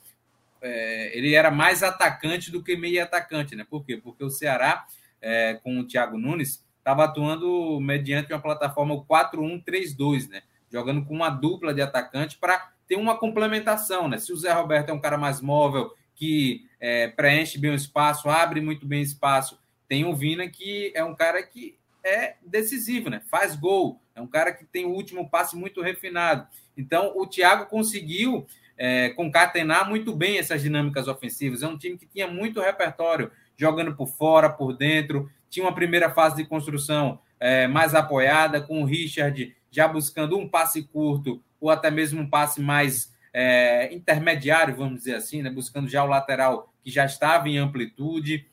é, 0.61 1.17
ele 1.17 1.33
era 1.33 1.49
mais 1.49 1.83
atacante 1.83 2.51
do 2.51 2.63
que 2.63 2.75
meio 2.75 3.01
atacante, 3.01 3.55
né? 3.55 3.65
Por 3.69 3.85
quê? 3.85 3.97
Porque 3.97 4.23
o 4.23 4.29
Ceará, 4.29 4.85
é, 5.21 5.55
com 5.55 5.79
o 5.79 5.87
Thiago 5.87 6.17
Nunes, 6.17 6.63
estava 6.77 7.05
atuando 7.05 7.79
mediante 7.79 8.33
uma 8.33 8.41
plataforma 8.41 8.95
4-1-3-2, 9.05 10.29
né? 10.29 10.41
Jogando 10.71 11.05
com 11.05 11.13
uma 11.13 11.29
dupla 11.29 11.73
de 11.73 11.81
atacante 11.81 12.37
para 12.37 12.71
ter 12.87 12.95
uma 12.95 13.17
complementação, 13.17 14.07
né? 14.07 14.17
Se 14.17 14.33
o 14.33 14.37
Zé 14.37 14.51
Roberto 14.51 14.89
é 14.89 14.93
um 14.93 14.99
cara 14.99 15.17
mais 15.17 15.41
móvel, 15.41 15.93
que 16.15 16.67
é, 16.79 17.07
preenche 17.07 17.57
bem 17.57 17.71
o 17.71 17.75
espaço, 17.75 18.29
abre 18.29 18.61
muito 18.61 18.85
bem 18.85 19.01
espaço, 19.01 19.59
tem 19.87 20.05
o 20.05 20.15
Vina 20.15 20.47
que 20.47 20.91
é 20.95 21.03
um 21.03 21.15
cara 21.15 21.41
que 21.43 21.77
é 22.05 22.35
decisivo, 22.45 23.09
né? 23.09 23.21
Faz 23.29 23.55
gol, 23.55 23.99
é 24.15 24.21
um 24.21 24.27
cara 24.27 24.53
que 24.53 24.63
tem 24.63 24.85
o 24.85 24.91
último 24.91 25.27
passe 25.29 25.55
muito 25.55 25.81
refinado. 25.81 26.47
Então, 26.77 27.13
o 27.15 27.25
Thiago 27.25 27.65
conseguiu 27.65 28.45
é, 28.77 29.09
concatenar 29.09 29.89
muito 29.89 30.15
bem 30.15 30.37
essas 30.37 30.61
dinâmicas 30.61 31.07
ofensivas. 31.07 31.63
É 31.63 31.67
um 31.67 31.77
time 31.77 31.97
que 31.97 32.05
tinha 32.05 32.27
muito 32.27 32.61
repertório, 32.61 33.31
jogando 33.57 33.95
por 33.95 34.07
fora, 34.07 34.49
por 34.49 34.77
dentro. 34.77 35.29
Tinha 35.49 35.65
uma 35.65 35.73
primeira 35.73 36.09
fase 36.13 36.35
de 36.35 36.45
construção 36.45 37.19
é, 37.39 37.67
mais 37.67 37.95
apoiada, 37.95 38.61
com 38.61 38.83
o 38.83 38.85
Richard 38.85 39.55
já 39.71 39.87
buscando 39.87 40.37
um 40.37 40.47
passe 40.47 40.83
curto 40.83 41.43
ou 41.59 41.69
até 41.69 41.91
mesmo 41.91 42.21
um 42.21 42.29
passe 42.29 42.61
mais 42.61 43.13
é, 43.33 43.93
intermediário, 43.93 44.75
vamos 44.75 44.99
dizer 44.99 45.15
assim, 45.15 45.41
né? 45.41 45.49
buscando 45.49 45.89
já 45.89 46.01
o 46.03 46.07
lateral 46.07 46.73
que 46.81 46.89
já 46.89 47.05
estava 47.05 47.49
em 47.49 47.57
amplitude. 47.57 48.47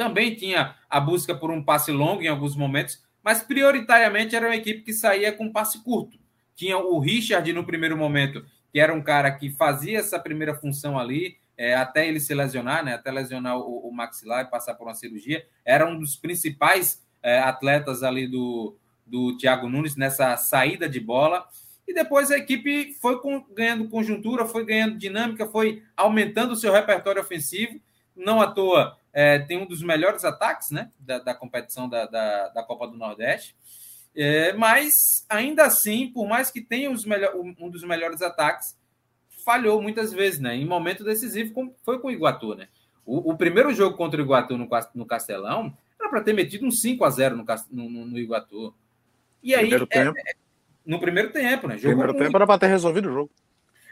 Também 0.00 0.34
tinha 0.34 0.76
a 0.88 0.98
busca 0.98 1.34
por 1.34 1.50
um 1.50 1.62
passe 1.62 1.92
longo 1.92 2.22
em 2.22 2.26
alguns 2.26 2.56
momentos, 2.56 3.04
mas 3.22 3.42
prioritariamente 3.42 4.34
era 4.34 4.46
uma 4.46 4.56
equipe 4.56 4.80
que 4.80 4.94
saía 4.94 5.30
com 5.30 5.52
passe 5.52 5.84
curto. 5.84 6.18
Tinha 6.54 6.78
o 6.78 6.98
Richard 6.98 7.52
no 7.52 7.66
primeiro 7.66 7.98
momento, 7.98 8.42
que 8.72 8.80
era 8.80 8.94
um 8.94 9.02
cara 9.02 9.30
que 9.30 9.50
fazia 9.50 9.98
essa 9.98 10.18
primeira 10.18 10.54
função 10.54 10.98
ali, 10.98 11.36
é, 11.54 11.74
até 11.74 12.08
ele 12.08 12.18
se 12.18 12.32
lesionar, 12.32 12.82
né, 12.82 12.94
até 12.94 13.10
lesionar 13.10 13.58
o, 13.58 13.90
o 13.90 13.92
maxilar 13.92 14.46
e 14.46 14.50
passar 14.50 14.72
por 14.72 14.86
uma 14.86 14.94
cirurgia, 14.94 15.46
era 15.66 15.86
um 15.86 15.98
dos 15.98 16.16
principais 16.16 17.06
é, 17.22 17.38
atletas 17.40 18.02
ali 18.02 18.26
do, 18.26 18.78
do 19.04 19.36
Thiago 19.36 19.68
Nunes 19.68 19.96
nessa 19.96 20.34
saída 20.38 20.88
de 20.88 20.98
bola. 20.98 21.46
E 21.86 21.92
depois 21.92 22.30
a 22.30 22.38
equipe 22.38 22.94
foi 23.02 23.20
com, 23.20 23.44
ganhando 23.52 23.86
conjuntura, 23.86 24.46
foi 24.46 24.64
ganhando 24.64 24.96
dinâmica, 24.96 25.44
foi 25.44 25.82
aumentando 25.94 26.52
o 26.52 26.56
seu 26.56 26.72
repertório 26.72 27.20
ofensivo. 27.20 27.78
Não 28.16 28.40
à 28.40 28.50
toa 28.50 28.98
é, 29.12 29.38
tem 29.38 29.58
um 29.58 29.66
dos 29.66 29.82
melhores 29.82 30.24
ataques 30.24 30.70
né, 30.70 30.90
da, 30.98 31.18
da 31.18 31.34
competição 31.34 31.88
da, 31.88 32.06
da, 32.06 32.48
da, 32.48 32.62
Copa 32.62 32.86
do 32.86 32.96
Nordeste. 32.96 33.56
É, 34.14 34.52
mas 34.54 35.24
ainda 35.28 35.64
assim, 35.64 36.08
por 36.08 36.26
mais 36.26 36.50
que 36.50 36.60
tenha 36.60 36.90
os 36.90 37.04
melhor, 37.04 37.34
um 37.36 37.70
dos 37.70 37.84
melhores 37.84 38.22
ataques, 38.22 38.76
falhou 39.44 39.80
muitas 39.80 40.12
vezes, 40.12 40.40
né? 40.40 40.54
Em 40.54 40.64
momento 40.64 41.04
decisivo, 41.04 41.74
foi 41.82 41.98
com 41.98 42.08
o 42.08 42.10
Iguatu, 42.10 42.54
né? 42.54 42.68
O, 43.04 43.32
o 43.32 43.36
primeiro 43.36 43.72
jogo 43.72 43.96
contra 43.96 44.20
o 44.20 44.24
Iguatu 44.24 44.56
no, 44.56 44.68
no 44.94 45.06
Castelão 45.06 45.76
era 45.98 46.08
para 46.08 46.22
ter 46.22 46.32
metido 46.32 46.66
um 46.66 46.70
5 46.70 47.04
a 47.04 47.10
0 47.10 47.36
no, 47.36 47.44
no, 47.70 48.06
no 48.06 48.18
Iguatu. 48.18 48.74
E 49.42 49.54
aí, 49.54 49.68
primeiro 49.68 50.14
é. 50.16 50.30
É, 50.30 50.34
no 50.84 50.98
primeiro 50.98 51.32
tempo, 51.32 51.68
né? 51.68 51.78
Jogou 51.78 51.98
primeiro 51.98 52.18
tempo 52.18 52.36
era 52.36 52.46
para 52.46 52.58
ter 52.58 52.66
resolvido 52.66 53.08
o 53.08 53.12
jogo. 53.12 53.30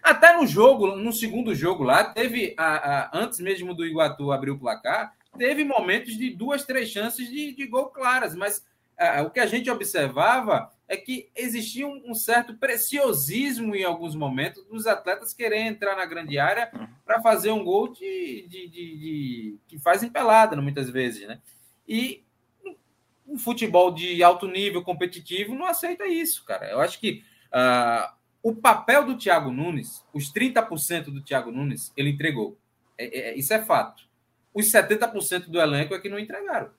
Até 0.09 0.35
no 0.35 0.47
jogo, 0.47 0.97
no 0.97 1.12
segundo 1.12 1.55
jogo 1.55 1.85
lá, 1.85 2.03
teve, 2.03 2.55
a, 2.57 2.65
a, 2.67 3.11
antes 3.12 3.41
mesmo 3.41 3.75
do 3.75 3.85
Iguatu 3.85 4.33
abrir 4.33 4.50
o 4.50 4.59
placar, 4.59 5.15
teve 5.37 5.65
momentos 5.65 6.17
de 6.17 6.31
duas, 6.31 6.65
três 6.65 6.88
chances 6.88 7.29
de, 7.29 7.53
de 7.53 7.67
gol 7.67 7.91
claras, 7.91 8.35
mas 8.35 8.67
a, 8.97 9.21
o 9.21 9.31
que 9.31 9.38
a 9.38 9.45
gente 9.45 9.71
observava 9.71 10.73
é 10.88 10.97
que 10.97 11.29
existia 11.37 11.87
um, 11.87 12.03
um, 12.07 12.15
certo 12.15 12.55
preciosismo 12.55 13.77
em 13.77 13.85
alguns 13.85 14.15
momentos 14.15 14.65
dos 14.65 14.87
atletas 14.87 15.35
querendo 15.35 15.73
entrar 15.73 15.95
na 15.95 16.07
grande 16.07 16.38
área 16.38 16.71
para 17.05 17.21
fazer 17.21 17.50
um 17.50 17.62
gol 17.62 17.93
de, 17.93 18.47
de, 18.49 18.67
de, 18.67 19.59
que 19.69 19.79
faz 19.79 20.03
empelada 20.03 20.57
muitas 20.57 20.88
vezes, 20.88 21.29
né? 21.29 21.38
E 21.87 22.25
um 23.27 23.37
futebol 23.38 23.93
de 23.93 24.23
alto 24.23 24.49
nível 24.49 24.83
competitivo 24.83 25.55
não 25.55 25.67
aceita 25.67 26.07
isso, 26.07 26.47
cara. 26.47 26.71
Eu 26.71 26.81
acho 26.81 26.99
que 26.99 27.23
uh, 27.53 28.18
o 28.49 28.57
papel 28.57 29.05
do 29.05 29.19
Thiago 29.19 29.50
Nunes, 29.50 30.02
os 30.12 30.33
30% 30.33 31.05
do 31.05 31.23
Thiago 31.23 31.52
Nunes, 31.52 31.93
ele 31.95 32.11
entregou. 32.11 32.57
É, 32.97 33.31
é, 33.31 33.38
isso 33.38 33.52
é 33.52 33.62
fato. 33.62 34.05
Os 34.55 34.73
70% 34.73 35.50
do 35.50 35.61
elenco 35.61 35.95
é 35.95 36.00
que 36.00 36.09
não 36.09 36.19
entregaram. 36.19 36.71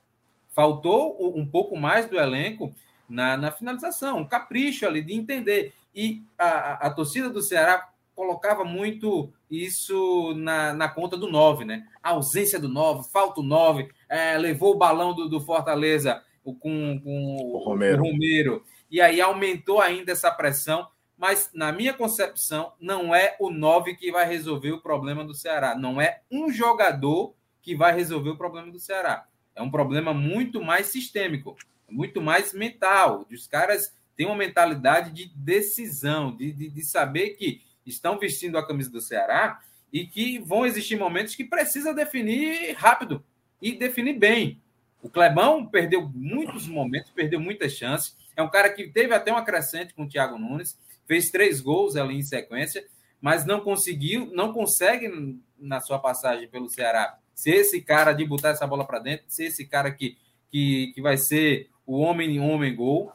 Faltou 0.48 1.16
um 1.38 1.46
pouco 1.46 1.76
mais 1.76 2.06
do 2.06 2.18
elenco 2.18 2.74
na, 3.08 3.36
na 3.36 3.52
finalização, 3.52 4.18
um 4.18 4.26
capricho 4.26 4.84
ali 4.84 5.00
de 5.00 5.14
entender. 5.14 5.72
E 5.94 6.22
a, 6.36 6.44
a, 6.44 6.74
a 6.88 6.90
torcida 6.90 7.30
do 7.30 7.40
Ceará 7.40 7.88
colocava 8.16 8.64
muito 8.64 9.32
isso 9.48 10.34
na, 10.36 10.72
na 10.72 10.88
conta 10.88 11.16
do 11.16 11.30
9, 11.30 11.64
né? 11.64 11.86
A 12.02 12.10
ausência 12.10 12.58
do 12.58 12.68
9, 12.68 13.08
falta 13.12 13.40
o 13.40 13.44
9, 13.44 13.88
é, 14.08 14.36
levou 14.36 14.74
o 14.74 14.78
balão 14.78 15.14
do, 15.14 15.28
do 15.28 15.40
Fortaleza 15.40 16.20
com, 16.42 17.00
com 17.00 17.36
o, 17.36 17.58
Romero. 17.64 18.02
o 18.02 18.10
Romero. 18.10 18.64
E 18.90 19.00
aí 19.00 19.20
aumentou 19.20 19.80
ainda 19.80 20.10
essa 20.10 20.32
pressão. 20.32 20.88
Mas, 21.20 21.50
na 21.52 21.70
minha 21.70 21.92
concepção, 21.92 22.72
não 22.80 23.14
é 23.14 23.36
o 23.38 23.50
9 23.50 23.94
que 23.94 24.10
vai 24.10 24.26
resolver 24.26 24.72
o 24.72 24.80
problema 24.80 25.22
do 25.22 25.34
Ceará. 25.34 25.74
Não 25.74 26.00
é 26.00 26.22
um 26.30 26.50
jogador 26.50 27.34
que 27.60 27.76
vai 27.76 27.94
resolver 27.94 28.30
o 28.30 28.38
problema 28.38 28.72
do 28.72 28.80
Ceará. 28.80 29.26
É 29.54 29.60
um 29.60 29.70
problema 29.70 30.14
muito 30.14 30.64
mais 30.64 30.86
sistêmico, 30.86 31.58
muito 31.90 32.22
mais 32.22 32.54
mental. 32.54 33.26
Os 33.30 33.46
caras 33.46 33.94
têm 34.16 34.24
uma 34.24 34.34
mentalidade 34.34 35.12
de 35.12 35.30
decisão, 35.36 36.34
de, 36.34 36.54
de, 36.54 36.70
de 36.70 36.82
saber 36.82 37.30
que 37.30 37.60
estão 37.84 38.18
vestindo 38.18 38.56
a 38.56 38.66
camisa 38.66 38.90
do 38.90 39.02
Ceará 39.02 39.60
e 39.92 40.06
que 40.06 40.38
vão 40.38 40.64
existir 40.64 40.96
momentos 40.96 41.34
que 41.34 41.44
precisa 41.44 41.92
definir 41.92 42.72
rápido 42.78 43.22
e 43.60 43.72
definir 43.72 44.18
bem. 44.18 44.58
O 45.02 45.10
Clebão 45.10 45.66
perdeu 45.66 46.10
muitos 46.14 46.66
momentos, 46.66 47.10
perdeu 47.10 47.38
muitas 47.38 47.72
chances. 47.72 48.16
É 48.34 48.42
um 48.42 48.48
cara 48.48 48.70
que 48.70 48.88
teve 48.88 49.12
até 49.12 49.30
uma 49.30 49.44
crescente 49.44 49.92
com 49.92 50.04
o 50.04 50.08
Thiago 50.08 50.38
Nunes, 50.38 50.78
fez 51.10 51.28
três 51.28 51.60
gols 51.60 51.96
ali 51.96 52.14
em 52.14 52.22
sequência, 52.22 52.86
mas 53.20 53.44
não 53.44 53.58
conseguiu, 53.62 54.30
não 54.32 54.52
consegue 54.52 55.40
na 55.58 55.80
sua 55.80 55.98
passagem 55.98 56.46
pelo 56.46 56.68
Ceará 56.68 57.18
ser 57.34 57.56
esse 57.56 57.82
cara 57.82 58.12
de 58.12 58.24
botar 58.24 58.50
essa 58.50 58.64
bola 58.64 58.86
para 58.86 59.00
dentro, 59.00 59.24
ser 59.26 59.46
esse 59.46 59.66
cara 59.66 59.90
que, 59.90 60.16
que, 60.48 60.92
que 60.94 61.02
vai 61.02 61.16
ser 61.16 61.68
o 61.84 61.98
homem 61.98 62.38
homem 62.38 62.76
gol. 62.76 63.10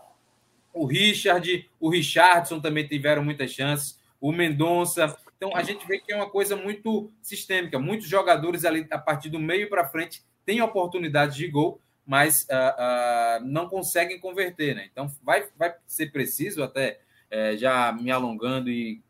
O 0.73 0.85
Richard, 0.85 1.69
o 1.79 1.89
Richardson 1.89 2.59
também 2.59 2.85
tiveram 2.85 3.23
muitas 3.23 3.51
chances, 3.51 3.97
o 4.19 4.29
Mendonça. 4.33 5.15
Então 5.37 5.55
a 5.55 5.63
gente 5.63 5.87
vê 5.87 5.97
que 5.97 6.11
é 6.11 6.17
uma 6.17 6.29
coisa 6.29 6.57
muito 6.57 7.09
sistêmica. 7.21 7.79
Muitos 7.79 8.09
jogadores 8.09 8.65
ali 8.65 8.85
a 8.91 8.99
partir 8.99 9.29
do 9.29 9.39
meio 9.39 9.69
para 9.69 9.87
frente 9.87 10.21
têm 10.45 10.61
oportunidades 10.61 11.37
de 11.37 11.47
gol, 11.47 11.79
mas 12.05 12.45
uh, 12.51 13.41
uh, 13.41 13.45
não 13.45 13.69
conseguem 13.69 14.19
converter, 14.19 14.75
né? 14.75 14.85
Então 14.91 15.09
vai, 15.23 15.47
vai 15.57 15.73
ser 15.87 16.11
preciso, 16.11 16.61
até 16.61 16.99
uh, 17.35 17.57
já 17.57 17.91
me 17.91 18.09
alongando 18.09 18.69
e 18.69 19.01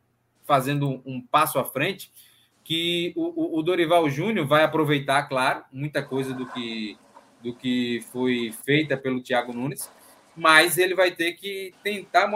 fazendo 0.44 1.02
um 1.06 1.22
passo 1.22 1.60
à 1.60 1.66
frente, 1.66 2.12
que 2.64 3.14
o, 3.16 3.60
o 3.60 3.62
Dorival 3.62 4.10
Júnior 4.10 4.48
vai 4.48 4.64
aproveitar, 4.64 5.24
claro, 5.24 5.64
muita 5.72 6.02
coisa 6.02 6.34
do 6.34 6.48
que, 6.48 6.98
do 7.42 7.54
que 7.54 8.04
foi 8.12 8.52
feita 8.66 8.98
pelo 8.98 9.22
Thiago 9.22 9.54
Nunes, 9.54 9.90
mas 10.36 10.78
ele 10.78 10.96
vai 10.96 11.12
ter 11.12 11.34
que 11.34 11.74
tentar 11.84 12.32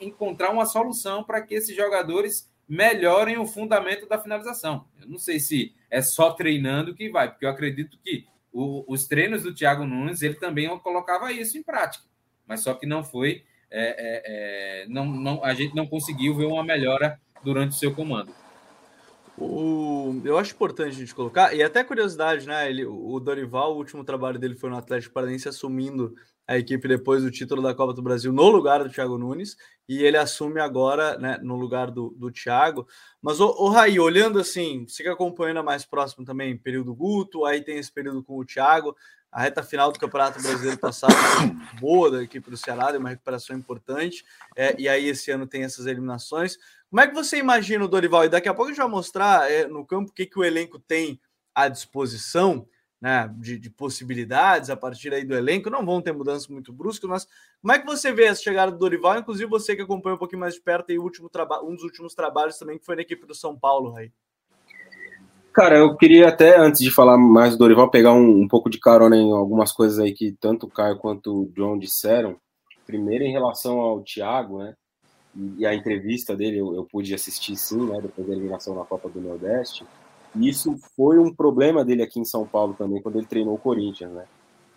encontrar 0.00 0.50
uma 0.50 0.64
solução 0.64 1.22
para 1.22 1.42
que 1.42 1.54
esses 1.54 1.76
jogadores 1.76 2.50
melhorem 2.68 3.38
o 3.38 3.46
fundamento 3.46 4.06
da 4.06 4.18
finalização. 4.18 4.86
Eu 5.00 5.08
não 5.08 5.18
sei 5.18 5.40
se 5.40 5.74
é 5.90 6.02
só 6.02 6.32
treinando 6.32 6.94
que 6.94 7.10
vai, 7.10 7.30
porque 7.30 7.44
eu 7.44 7.50
acredito 7.50 7.98
que 8.02 8.26
o, 8.52 8.84
os 8.92 9.06
treinos 9.06 9.42
do 9.42 9.54
Thiago 9.54 9.84
Nunes 9.84 10.22
ele 10.22 10.34
também 10.34 10.68
colocava 10.80 11.32
isso 11.32 11.56
em 11.56 11.62
prática, 11.62 12.04
mas 12.46 12.62
só 12.62 12.74
que 12.74 12.86
não 12.86 13.04
foi, 13.04 13.44
é, 13.70 14.82
é, 14.82 14.82
é, 14.82 14.88
não, 14.88 15.06
não, 15.06 15.44
a 15.44 15.54
gente 15.54 15.74
não 15.74 15.86
conseguiu 15.86 16.34
ver 16.34 16.46
uma 16.46 16.64
melhora 16.64 17.20
durante 17.42 17.72
o 17.72 17.78
seu 17.78 17.94
comando. 17.94 18.32
O, 19.36 20.20
eu 20.24 20.36
acho 20.36 20.52
importante 20.52 20.88
a 20.88 20.98
gente 20.98 21.14
colocar, 21.14 21.54
e 21.54 21.62
até 21.62 21.84
curiosidade, 21.84 22.46
né? 22.46 22.68
Ele, 22.68 22.84
o 22.84 23.20
Dorival, 23.20 23.74
o 23.74 23.76
último 23.76 24.02
trabalho 24.02 24.38
dele 24.38 24.56
foi 24.56 24.68
no 24.68 24.76
Atlético 24.76 25.14
Paranaense, 25.14 25.48
assumindo 25.48 26.14
a 26.44 26.58
equipe 26.58 26.88
depois 26.88 27.22
do 27.22 27.30
título 27.30 27.62
da 27.62 27.74
Copa 27.74 27.92
do 27.92 28.02
Brasil 28.02 28.32
no 28.32 28.48
lugar 28.48 28.82
do 28.82 28.90
Thiago 28.90 29.18
Nunes, 29.18 29.56
e 29.88 30.02
ele 30.02 30.16
assume 30.16 30.60
agora 30.60 31.18
né, 31.18 31.38
no 31.42 31.56
lugar 31.56 31.90
do, 31.90 32.10
do 32.18 32.32
Thiago. 32.32 32.88
Mas, 33.22 33.38
o, 33.38 33.46
o 33.46 33.68
Raí, 33.68 34.00
olhando 34.00 34.40
assim, 34.40 34.86
você 34.88 35.04
que 35.04 35.08
acompanhando 35.08 35.62
mais 35.62 35.84
próximo 35.84 36.24
também, 36.24 36.56
período 36.56 36.94
Guto, 36.94 37.44
aí 37.44 37.60
tem 37.62 37.78
esse 37.78 37.92
período 37.92 38.24
com 38.24 38.38
o 38.38 38.44
Thiago, 38.44 38.96
a 39.30 39.42
reta 39.42 39.62
final 39.62 39.92
do 39.92 39.98
Campeonato 39.98 40.40
Brasileiro 40.42 40.78
passado 40.78 41.12
foi 41.12 41.80
boa 41.80 42.10
da 42.10 42.22
equipe 42.22 42.50
do 42.50 42.56
Ceará, 42.56 42.90
deu 42.90 43.00
uma 43.00 43.10
recuperação 43.10 43.56
importante, 43.56 44.24
é, 44.56 44.74
e 44.78 44.88
aí 44.88 45.06
esse 45.06 45.30
ano 45.30 45.46
tem 45.46 45.64
essas 45.64 45.86
eliminações. 45.86 46.56
Como 46.88 47.00
é 47.00 47.06
que 47.06 47.14
você 47.14 47.36
imagina 47.36 47.84
o 47.84 47.88
Dorival? 47.88 48.24
E 48.24 48.28
daqui 48.28 48.48
a 48.48 48.54
pouco 48.54 48.70
a 48.70 48.74
gente 48.74 48.82
vai 48.82 48.88
mostrar 48.88 49.50
é, 49.50 49.66
no 49.66 49.84
campo 49.84 50.10
o 50.10 50.14
que, 50.14 50.24
que 50.24 50.38
o 50.38 50.44
elenco 50.44 50.78
tem 50.78 51.20
à 51.54 51.68
disposição 51.68 52.66
né, 53.00 53.32
de, 53.38 53.58
de, 53.58 53.70
possibilidades 53.70 54.70
a 54.70 54.76
partir 54.76 55.12
aí 55.12 55.24
do 55.24 55.34
elenco. 55.34 55.70
Não 55.70 55.84
vão 55.84 56.00
ter 56.00 56.12
mudanças 56.12 56.48
muito 56.48 56.72
bruscas, 56.72 57.08
mas 57.08 57.28
como 57.60 57.72
é 57.72 57.78
que 57.78 57.86
você 57.86 58.12
vê 58.12 58.24
essa 58.24 58.42
chegada 58.42 58.72
do 58.72 58.78
Dorival? 58.78 59.18
Inclusive 59.18 59.48
você 59.48 59.76
que 59.76 59.82
acompanha 59.82 60.16
um 60.16 60.18
pouquinho 60.18 60.40
mais 60.40 60.54
de 60.54 60.60
perto 60.60 60.90
e 60.90 60.98
último 60.98 61.30
um 61.62 61.74
dos 61.74 61.84
últimos 61.84 62.14
trabalhos 62.14 62.58
também 62.58 62.78
que 62.78 62.86
foi 62.86 62.96
na 62.96 63.02
equipe 63.02 63.26
do 63.26 63.34
São 63.34 63.56
Paulo, 63.56 63.94
aí. 63.96 64.10
Cara, 65.52 65.78
eu 65.78 65.96
queria 65.96 66.28
até, 66.28 66.58
antes 66.58 66.80
de 66.80 66.90
falar 66.90 67.18
mais 67.18 67.52
do 67.52 67.58
Dorival, 67.58 67.90
pegar 67.90 68.12
um, 68.12 68.42
um 68.42 68.48
pouco 68.48 68.70
de 68.70 68.78
carona 68.78 69.16
em 69.16 69.32
algumas 69.32 69.72
coisas 69.72 69.98
aí 69.98 70.12
que 70.12 70.32
tanto 70.40 70.66
o 70.66 70.70
Caio 70.70 70.98
quanto 70.98 71.42
o 71.42 71.52
John 71.54 71.78
disseram. 71.78 72.36
Primeiro, 72.86 73.24
em 73.24 73.32
relação 73.32 73.80
ao 73.80 74.02
Thiago, 74.02 74.58
né? 74.58 74.74
E 75.56 75.66
a 75.66 75.74
entrevista 75.74 76.34
dele 76.34 76.58
eu, 76.58 76.74
eu 76.74 76.84
pude 76.84 77.12
assistir 77.14 77.56
sim, 77.56 77.84
né? 77.86 77.98
Depois 78.00 78.26
da 78.26 78.32
eliminação 78.32 78.74
na 78.74 78.84
Copa 78.84 79.08
do 79.08 79.20
Nordeste 79.20 79.84
isso 80.36 80.76
foi 80.96 81.18
um 81.18 81.34
problema 81.34 81.84
dele 81.84 82.02
aqui 82.02 82.20
em 82.20 82.24
São 82.24 82.46
Paulo 82.46 82.74
também, 82.74 83.00
quando 83.00 83.16
ele 83.16 83.26
treinou 83.26 83.54
o 83.54 83.58
Corinthians, 83.58 84.10
né? 84.12 84.24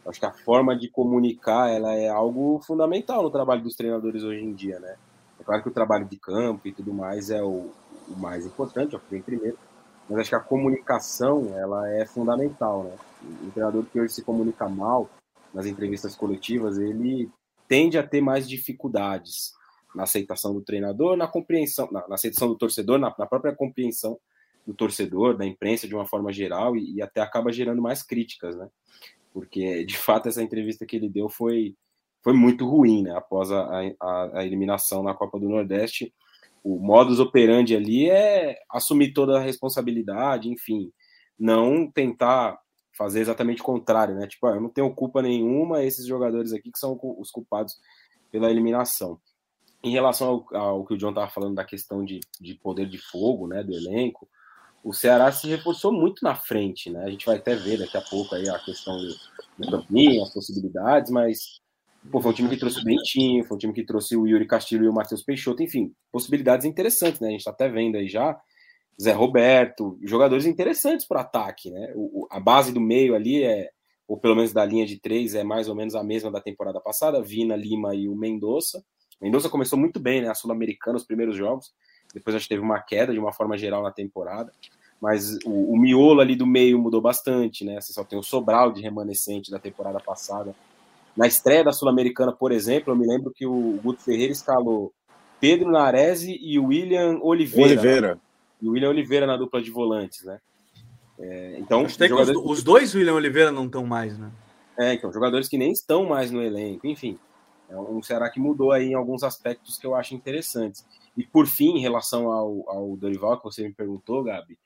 Acho 0.06 0.20
que 0.20 0.26
a 0.26 0.32
forma 0.32 0.76
de 0.76 0.90
comunicar, 0.90 1.70
ela 1.70 1.94
é 1.94 2.10
algo 2.10 2.60
fundamental 2.66 3.22
no 3.22 3.30
trabalho 3.30 3.62
dos 3.62 3.76
treinadores 3.76 4.24
hoje 4.24 4.44
em 4.44 4.54
dia, 4.54 4.80
né? 4.80 4.96
É 5.40 5.44
claro 5.44 5.62
que 5.62 5.70
o 5.70 5.74
trabalho 5.74 6.06
de 6.06 6.18
campo 6.18 6.68
e 6.68 6.72
tudo 6.72 6.94
mais 6.94 7.30
é 7.30 7.42
o, 7.42 7.70
o 8.10 8.18
mais 8.18 8.46
importante, 8.46 8.96
é 8.96 8.98
o 8.98 9.02
que 9.02 9.12
vem 9.12 9.22
primeiro, 9.22 9.58
mas 10.12 10.20
acho 10.20 10.30
que 10.30 10.36
a 10.36 10.42
comunicação, 10.42 11.58
ela 11.58 11.90
é 11.90 12.06
fundamental, 12.06 12.84
né? 12.84 12.98
O 13.48 13.52
treinador 13.52 13.86
que 13.86 13.98
hoje 13.98 14.14
se 14.14 14.24
comunica 14.24 14.68
mal 14.68 15.10
nas 15.54 15.66
entrevistas 15.66 16.16
coletivas, 16.16 16.78
ele 16.78 17.30
tende 17.66 17.98
a 17.98 18.06
ter 18.06 18.20
mais 18.20 18.48
dificuldades 18.48 19.54
na 19.96 20.04
aceitação 20.04 20.54
do 20.54 20.62
treinador, 20.62 21.16
na 21.16 21.30
compreensão, 21.30 21.88
na, 21.90 22.06
na 22.10 22.16
aceitação 22.16 22.50
do 22.50 22.58
torcedor, 22.58 23.00
na, 23.00 23.16
na 23.18 23.26
própria 23.26 23.56
compreensão 23.56 24.20
do 24.68 24.74
torcedor, 24.74 25.38
da 25.38 25.46
imprensa 25.46 25.88
de 25.88 25.96
uma 25.96 26.06
forma 26.06 26.34
geral 26.34 26.76
e, 26.76 26.96
e, 26.96 27.02
até 27.02 27.22
acaba 27.22 27.54
gerando 27.54 27.82
mais 27.82 28.04
críticas, 28.04 28.58
né? 28.58 28.68
Porque 29.34 29.86
de 29.86 29.98
fato 29.98 30.28
essa 30.28 30.44
entrevista 30.44 30.86
que 30.86 30.98
ele 30.98 31.08
deu 31.08 31.30
foi 31.30 31.74
foi 32.22 32.34
muito 32.34 32.70
ruim, 32.70 33.04
né? 33.04 33.16
Após 33.16 33.50
a, 33.50 33.82
a, 34.00 34.40
a 34.40 34.46
eliminação 34.46 35.02
na 35.04 35.14
Copa 35.14 35.40
do 35.40 35.48
Nordeste, 35.48 36.14
o 36.64 36.80
modus 36.80 37.20
operandi 37.20 37.76
ali 37.76 38.10
é 38.10 38.58
assumir 38.70 39.14
toda 39.14 39.38
a 39.38 39.42
responsabilidade, 39.42 40.50
enfim, 40.50 40.92
não 41.38 41.90
tentar 41.90 42.60
fazer 42.96 43.22
exatamente 43.22 43.62
o 43.62 43.66
contrário, 43.66 44.16
né? 44.16 44.28
Tipo, 44.28 44.48
ah, 44.48 44.56
eu 44.56 44.62
não 44.62 44.70
tenho 44.70 44.94
culpa 44.94 45.22
nenhuma, 45.22 45.84
esses 45.84 46.06
jogadores 46.06 46.54
aqui 46.54 46.72
que 46.72 46.78
são 46.78 47.00
os 47.18 47.32
culpados 47.32 47.80
pela 48.32 48.50
eliminação. 48.50 49.20
Em 49.84 49.92
relação 49.92 50.46
ao, 50.52 50.58
ao 50.58 50.86
que 50.86 50.94
o 50.94 50.98
John 50.98 51.10
estava 51.10 51.30
falando 51.30 51.56
da 51.56 51.66
questão 51.66 52.06
de, 52.06 52.20
de 52.40 52.54
poder 52.56 52.88
de 52.88 53.00
fogo, 53.00 53.48
né, 53.48 53.64
do 53.64 53.74
elenco, 53.74 54.30
o 54.84 54.94
Ceará 54.94 55.32
se 55.32 55.48
reforçou 55.48 55.92
muito 55.92 56.24
na 56.24 56.36
frente, 56.36 56.90
né? 56.90 57.04
A 57.04 57.10
gente 57.10 57.26
vai 57.26 57.38
até 57.38 57.56
ver 57.56 57.78
daqui 57.78 57.98
a 57.98 58.02
pouco 58.02 58.36
aí 58.36 58.50
a 58.50 58.60
questão 58.60 58.96
do, 58.98 59.70
do 59.70 60.24
as 60.24 60.34
possibilidades, 60.34 61.12
mas 61.12 61.60
pô, 62.10 62.22
foi 62.22 62.32
um 62.32 62.34
time 62.34 62.50
que 62.50 62.58
trouxe 62.58 62.80
o 62.80 62.84
Bentinho, 62.84 63.44
foi 63.44 63.56
um 63.56 63.60
time 63.60 63.74
que 63.74 63.84
trouxe 63.84 64.16
o 64.16 64.26
Yuri 64.26 64.48
Castilho 64.48 64.86
e 64.86 64.90
o 64.90 64.94
Matheus 64.94 65.22
Peixoto, 65.22 65.62
enfim, 65.62 65.94
possibilidades 66.12 66.66
interessantes, 66.66 67.20
né? 67.20 67.28
A 67.28 67.32
gente 67.32 67.42
está 67.42 67.52
até 67.52 67.68
vendo 67.70 67.98
aí 67.98 68.08
já 68.08 68.40
Zé 69.02 69.12
Roberto, 69.12 69.98
jogadores 70.04 70.46
interessantes 70.46 71.06
para 71.06 71.22
ataque, 71.22 71.70
né? 71.70 71.92
O, 71.96 72.28
a 72.30 72.40
base 72.40 72.72
do 72.72 72.80
meio 72.80 73.16
ali 73.16 73.44
é, 73.44 73.70
ou 74.08 74.18
pelo 74.18 74.36
menos 74.36 74.52
da 74.52 74.66
linha 74.66 74.86
de 74.86 75.00
três, 75.00 75.36
é 75.36 75.44
mais 75.44 75.70
ou 75.70 75.76
menos 75.76 75.96
a 75.96 76.04
mesma 76.04 76.30
da 76.30 76.42
temporada 76.42 76.80
passada, 76.82 77.22
Vina, 77.22 77.56
Lima 77.56 77.96
e 77.96 78.10
o 78.10 78.16
Mendonça. 78.16 78.84
Mendonça 79.22 79.50
começou 79.50 79.80
muito 79.80 80.00
bem, 80.00 80.22
né? 80.22 80.30
A 80.30 80.36
Sul-Americana, 80.36 80.98
os 80.98 81.06
primeiros 81.06 81.36
jogos. 81.36 81.72
Depois 82.14 82.36
acho 82.36 82.46
que 82.46 82.50
teve 82.50 82.62
uma 82.62 82.82
queda 82.82 83.14
de 83.14 83.20
uma 83.20 83.32
forma 83.32 83.58
geral 83.58 83.82
na 83.82 83.92
temporada. 83.92 84.52
Mas 85.00 85.38
o, 85.46 85.74
o 85.74 85.78
miolo 85.78 86.20
ali 86.20 86.36
do 86.36 86.46
meio 86.46 86.78
mudou 86.78 87.02
bastante, 87.02 87.64
né? 87.64 87.80
Você 87.80 87.94
só 87.94 88.04
tem 88.04 88.20
o 88.20 88.24
Sobral 88.24 88.72
de 88.72 88.82
remanescente 88.82 89.50
da 89.50 89.60
temporada 89.60 90.00
passada. 90.00 90.54
Na 91.16 91.28
estreia 91.28 91.64
da 91.64 91.72
Sul-Americana, 91.72 92.32
por 92.32 92.52
exemplo, 92.52 92.94
eu 92.94 92.98
me 92.98 93.06
lembro 93.06 93.32
que 93.32 93.46
o 93.46 93.80
Guto 93.84 94.02
Ferreira 94.02 94.32
escalou 94.32 94.94
Pedro 95.40 95.72
Narese 95.72 96.38
e 96.42 96.58
William 96.60 97.20
Oliveira. 97.22 97.72
Oliveira. 97.72 98.16
Né? 98.16 98.22
E 98.62 98.70
o 98.70 98.72
William 98.72 98.90
Oliveira 98.90 99.26
na 99.26 99.36
dupla 99.36 99.62
de 99.62 99.72
volantes, 99.72 100.24
né? 100.24 100.40
É, 101.20 101.60
então, 101.60 101.88
jogadores... 101.88 102.30
os, 102.30 102.60
os, 102.60 102.64
dois 102.64 102.96
William 102.96 103.14
Oliveira 103.14 103.52
não 103.52 103.66
estão 103.66 103.86
mais, 103.86 104.18
né? 104.18 104.32
É, 104.80 104.94
então, 104.94 105.12
jogadores 105.12 105.48
que 105.48 105.58
nem 105.58 105.72
estão 105.72 106.06
mais 106.06 106.32
no 106.32 106.42
elenco, 106.42 106.88
enfim. 106.88 107.18
É 107.70 107.78
um 107.78 108.02
Ceará 108.02 108.30
que 108.30 108.40
mudou 108.40 108.72
aí 108.72 108.90
em 108.90 108.96
alguns 108.96 109.24
aspectos 109.24 109.78
que 109.78 109.86
eu 109.86 109.96
acho 109.96 110.14
interessantes. 110.14 110.86
E 111.16 111.24
por 111.24 111.48
fim, 111.48 111.78
em 111.78 111.82
relação 111.82 112.32
ao, 112.32 112.70
ao 112.70 112.98
Dorival, 112.98 113.38
que 113.38 113.44
você 113.44 113.64
me 113.64 113.74
perguntou, 113.74 114.24
Gabi, 114.24 114.58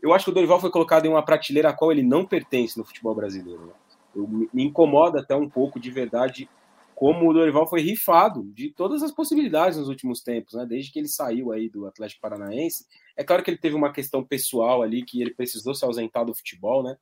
eu 0.00 0.12
acho 0.12 0.26
que 0.26 0.30
o 0.30 0.34
Dorival 0.34 0.60
foi 0.60 0.70
colocado 0.70 1.06
em 1.06 1.08
uma 1.08 1.24
prateleira 1.24 1.70
a 1.70 1.72
qual 1.72 1.90
ele 1.90 2.02
não 2.02 2.24
pertence 2.24 2.78
no 2.78 2.84
futebol 2.84 3.14
brasileiro. 3.14 3.66
Né? 3.66 3.72
Eu, 4.14 4.28
me 4.28 4.64
incomoda 4.64 5.20
até 5.20 5.34
um 5.34 5.48
pouco, 5.48 5.80
de 5.80 5.90
verdade, 5.90 6.48
como 6.94 7.28
o 7.28 7.32
Dorival 7.32 7.68
foi 7.68 7.80
rifado 7.80 8.44
de 8.52 8.70
todas 8.70 9.02
as 9.02 9.10
possibilidades 9.10 9.78
nos 9.78 9.88
últimos 9.88 10.22
tempos, 10.22 10.54
né? 10.54 10.64
Desde 10.64 10.92
que 10.92 10.98
ele 10.98 11.08
saiu 11.08 11.52
aí 11.52 11.68
do 11.68 11.86
Atlético 11.86 12.20
Paranaense. 12.20 12.86
É 13.16 13.24
claro 13.24 13.42
que 13.42 13.50
ele 13.50 13.58
teve 13.58 13.74
uma 13.74 13.92
questão 13.92 14.22
pessoal 14.22 14.82
ali, 14.82 15.04
que 15.04 15.20
ele 15.20 15.34
precisou 15.34 15.74
se 15.74 15.84
ausentar 15.84 16.24
do 16.24 16.34
futebol, 16.34 16.82
né? 16.82 16.96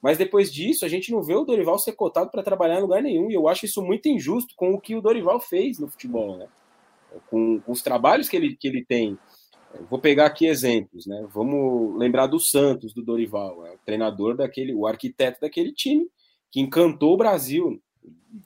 Mas 0.00 0.18
depois 0.18 0.52
disso, 0.52 0.84
a 0.84 0.88
gente 0.88 1.10
não 1.10 1.22
vê 1.22 1.34
o 1.34 1.44
Dorival 1.44 1.78
ser 1.78 1.92
cotado 1.92 2.30
para 2.30 2.42
trabalhar 2.42 2.78
em 2.78 2.82
lugar 2.82 3.02
nenhum. 3.02 3.30
E 3.30 3.34
eu 3.34 3.48
acho 3.48 3.64
isso 3.64 3.82
muito 3.82 4.08
injusto 4.08 4.54
com 4.56 4.72
o 4.74 4.80
que 4.80 4.94
o 4.94 5.00
Dorival 5.00 5.40
fez 5.40 5.78
no 5.78 5.88
futebol, 5.88 6.36
né? 6.36 6.46
Com, 7.30 7.60
com 7.60 7.72
os 7.72 7.82
trabalhos 7.82 8.28
que 8.28 8.36
ele, 8.36 8.56
que 8.56 8.68
ele 8.68 8.84
tem. 8.84 9.18
Vou 9.90 9.98
pegar 9.98 10.26
aqui 10.26 10.46
exemplos, 10.46 11.06
né? 11.06 11.26
Vamos 11.32 11.98
lembrar 11.98 12.26
do 12.26 12.38
Santos, 12.38 12.92
do 12.92 13.02
Dorival, 13.02 13.66
é 13.66 13.72
o 13.72 13.78
treinador 13.84 14.36
daquele, 14.36 14.74
o 14.74 14.86
arquiteto 14.86 15.40
daquele 15.40 15.72
time 15.72 16.08
que 16.54 16.60
encantou 16.60 17.14
o 17.14 17.16
Brasil, 17.16 17.82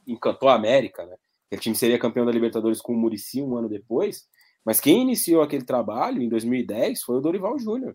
encantou 0.07 0.49
a 0.49 0.55
América, 0.55 1.05
né? 1.05 1.15
Aquele 1.47 1.61
time 1.61 1.77
seria 1.77 1.99
campeão 1.99 2.25
da 2.25 2.33
Libertadores 2.33 2.81
com 2.81 2.95
o 2.95 2.97
Murici 2.97 3.43
um 3.43 3.55
ano 3.55 3.69
depois, 3.69 4.27
mas 4.65 4.81
quem 4.81 5.03
iniciou 5.03 5.43
aquele 5.43 5.63
trabalho 5.63 6.23
em 6.23 6.29
2010 6.31 7.03
foi 7.03 7.17
o 7.17 7.21
Dorival 7.21 7.59
Júnior. 7.59 7.95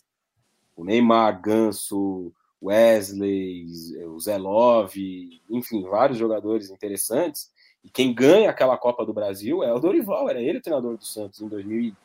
O 0.75 0.83
Neymar, 0.83 1.41
Ganso, 1.41 2.31
Wesley, 2.61 3.65
o 4.05 4.19
Zé 4.19 4.37
Love, 4.37 5.41
enfim, 5.49 5.81
vários 5.81 6.19
jogadores 6.19 6.69
interessantes. 6.69 7.51
E 7.83 7.89
quem 7.89 8.13
ganha 8.13 8.51
aquela 8.51 8.77
Copa 8.77 9.03
do 9.03 9.13
Brasil 9.15 9.63
é 9.63 9.73
o 9.73 9.79
Dorival, 9.79 10.29
era 10.29 10.39
ele 10.39 10.59
o 10.59 10.61
treinador 10.61 10.95
do 10.95 11.03
Santos 11.03 11.41
em 11.41 11.47
2010. 11.47 11.97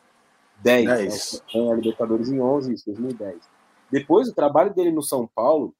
10. 0.64 1.44
Né? 1.54 1.70
a 1.70 1.74
Libertadores 1.74 2.30
em 2.30 2.40
11, 2.40 2.72
isso, 2.72 2.87
2010. 2.87 3.37
Depois, 3.92 4.28
o 4.28 4.35
trabalho 4.35 4.72
dele 4.72 4.92
no 4.92 5.02
São 5.02 5.26
Paulo, 5.26 5.74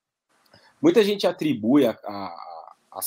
muita 0.83 1.03
gente 1.03 1.27
atribui 1.27 1.87
a, 1.87 1.91
a, 2.05 2.35
a, 2.93 3.01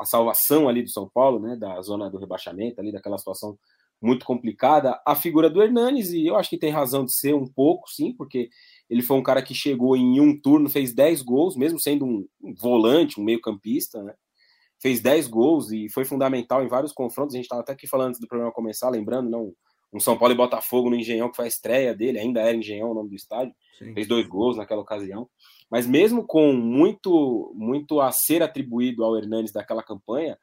a, 0.00 0.04
salvação 0.04 0.68
ali 0.68 0.82
do 0.82 0.90
São 0.90 1.08
Paulo, 1.08 1.40
né, 1.40 1.56
da 1.56 1.80
zona 1.82 2.10
do 2.10 2.18
rebaixamento, 2.18 2.80
ali 2.80 2.92
daquela 2.92 3.18
situação 3.18 3.58
muito 4.00 4.24
complicada, 4.24 4.98
a 5.06 5.14
figura 5.14 5.50
do 5.50 5.62
Hernanes, 5.62 6.10
e 6.12 6.26
eu 6.26 6.36
acho 6.36 6.48
que 6.48 6.56
tem 6.56 6.70
razão 6.70 7.04
de 7.04 7.14
ser 7.14 7.34
um 7.34 7.46
pouco, 7.46 7.88
sim, 7.90 8.14
porque 8.14 8.48
ele 8.88 9.02
foi 9.02 9.18
um 9.18 9.22
cara 9.22 9.42
que 9.42 9.54
chegou 9.54 9.94
em 9.96 10.18
um 10.20 10.38
turno, 10.40 10.70
fez 10.70 10.94
10 10.94 11.20
gols, 11.22 11.54
mesmo 11.54 11.78
sendo 11.78 12.06
um 12.06 12.26
volante, 12.58 13.20
um 13.20 13.24
meio-campista, 13.24 14.02
né? 14.02 14.14
Fez 14.80 15.00
10 15.00 15.28
gols 15.28 15.70
e 15.70 15.90
foi 15.90 16.06
fundamental 16.06 16.64
em 16.64 16.68
vários 16.68 16.92
confrontos. 16.92 17.34
A 17.34 17.36
gente 17.36 17.44
estava 17.44 17.60
até 17.60 17.72
aqui 17.72 17.86
falando 17.86 18.08
antes 18.08 18.20
do 18.20 18.26
programa 18.26 18.50
começar, 18.50 18.88
lembrando, 18.88 19.28
não, 19.28 19.52
um 19.92 20.00
São 20.00 20.16
Paulo 20.16 20.32
e 20.32 20.36
Botafogo 20.36 20.88
no 20.88 20.96
Engenhão, 20.96 21.28
que 21.28 21.36
foi 21.36 21.44
a 21.44 21.48
estreia 21.48 21.94
dele, 21.94 22.18
ainda 22.18 22.40
era 22.40 22.56
Engenhão 22.56 22.90
o 22.90 22.94
nome 22.94 23.10
do 23.10 23.14
estádio, 23.14 23.54
Sim. 23.78 23.92
fez 23.92 24.06
dois 24.06 24.26
gols 24.26 24.56
naquela 24.56 24.80
ocasião. 24.80 25.28
Mas 25.70 25.86
mesmo 25.86 26.26
com 26.26 26.52
muito, 26.52 27.52
muito 27.54 28.00
a 28.00 28.10
ser 28.10 28.42
atribuído 28.42 29.04
ao 29.04 29.16
Hernanes 29.16 29.52
daquela 29.52 29.82
campanha, 29.82 30.36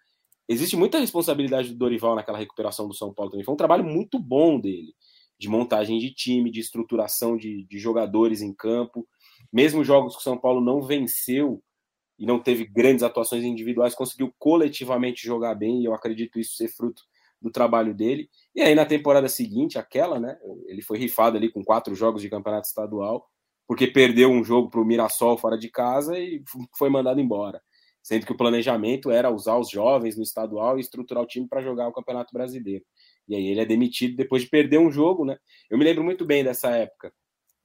existe 0.47 0.77
muita 0.77 0.99
responsabilidade 0.99 1.69
do 1.69 1.77
Dorival 1.77 2.15
naquela 2.15 2.37
recuperação 2.37 2.87
do 2.87 2.93
São 2.93 3.13
Paulo 3.13 3.31
também. 3.31 3.43
Foi 3.43 3.53
um 3.53 3.57
trabalho 3.57 3.83
muito 3.83 4.17
bom 4.17 4.59
dele, 4.59 4.93
de 5.37 5.49
montagem 5.49 5.99
de 5.99 6.13
time, 6.13 6.49
de 6.49 6.61
estruturação 6.61 7.35
de, 7.35 7.65
de 7.65 7.77
jogadores 7.77 8.41
em 8.41 8.53
campo. 8.53 9.07
Mesmo 9.51 9.83
jogos 9.83 10.15
que 10.15 10.21
o 10.21 10.23
São 10.23 10.37
Paulo 10.37 10.61
não 10.61 10.81
venceu 10.81 11.61
e 12.17 12.25
não 12.25 12.39
teve 12.39 12.65
grandes 12.65 13.03
atuações 13.03 13.43
individuais, 13.43 13.93
conseguiu 13.93 14.33
coletivamente 14.39 15.25
jogar 15.25 15.53
bem, 15.53 15.81
e 15.81 15.85
eu 15.85 15.93
acredito 15.93 16.39
isso 16.39 16.55
ser 16.55 16.69
fruto 16.69 17.03
do 17.39 17.51
trabalho 17.51 17.93
dele. 17.93 18.29
E 18.55 18.61
aí 18.61 18.73
na 18.73 18.85
temporada 18.85 19.29
seguinte, 19.29 19.77
aquela, 19.77 20.19
né, 20.19 20.37
ele 20.67 20.81
foi 20.81 20.97
rifado 20.97 21.37
ali 21.37 21.51
com 21.51 21.63
quatro 21.63 21.93
jogos 21.93 22.21
de 22.21 22.29
campeonato 22.29 22.67
estadual, 22.67 23.27
porque 23.67 23.87
perdeu 23.87 24.29
um 24.29 24.43
jogo 24.43 24.69
para 24.69 24.81
o 24.81 24.85
Mirassol 24.85 25.37
fora 25.37 25.57
de 25.57 25.69
casa 25.69 26.17
e 26.17 26.41
foi 26.77 26.89
mandado 26.89 27.19
embora. 27.19 27.61
Sendo 28.01 28.25
que 28.25 28.31
o 28.31 28.37
planejamento 28.37 29.11
era 29.11 29.29
usar 29.29 29.57
os 29.57 29.69
jovens 29.69 30.15
no 30.15 30.23
estadual 30.23 30.77
e 30.77 30.81
estruturar 30.81 31.23
o 31.23 31.27
time 31.27 31.47
para 31.47 31.61
jogar 31.61 31.87
o 31.87 31.93
Campeonato 31.93 32.33
Brasileiro. 32.33 32.85
E 33.27 33.35
aí 33.35 33.47
ele 33.47 33.59
é 33.59 33.65
demitido 33.65 34.15
depois 34.15 34.43
de 34.43 34.49
perder 34.49 34.79
um 34.79 34.89
jogo, 34.89 35.25
né? 35.25 35.37
Eu 35.69 35.77
me 35.77 35.83
lembro 35.83 36.03
muito 36.03 36.25
bem 36.25 36.43
dessa 36.43 36.69
época. 36.69 37.11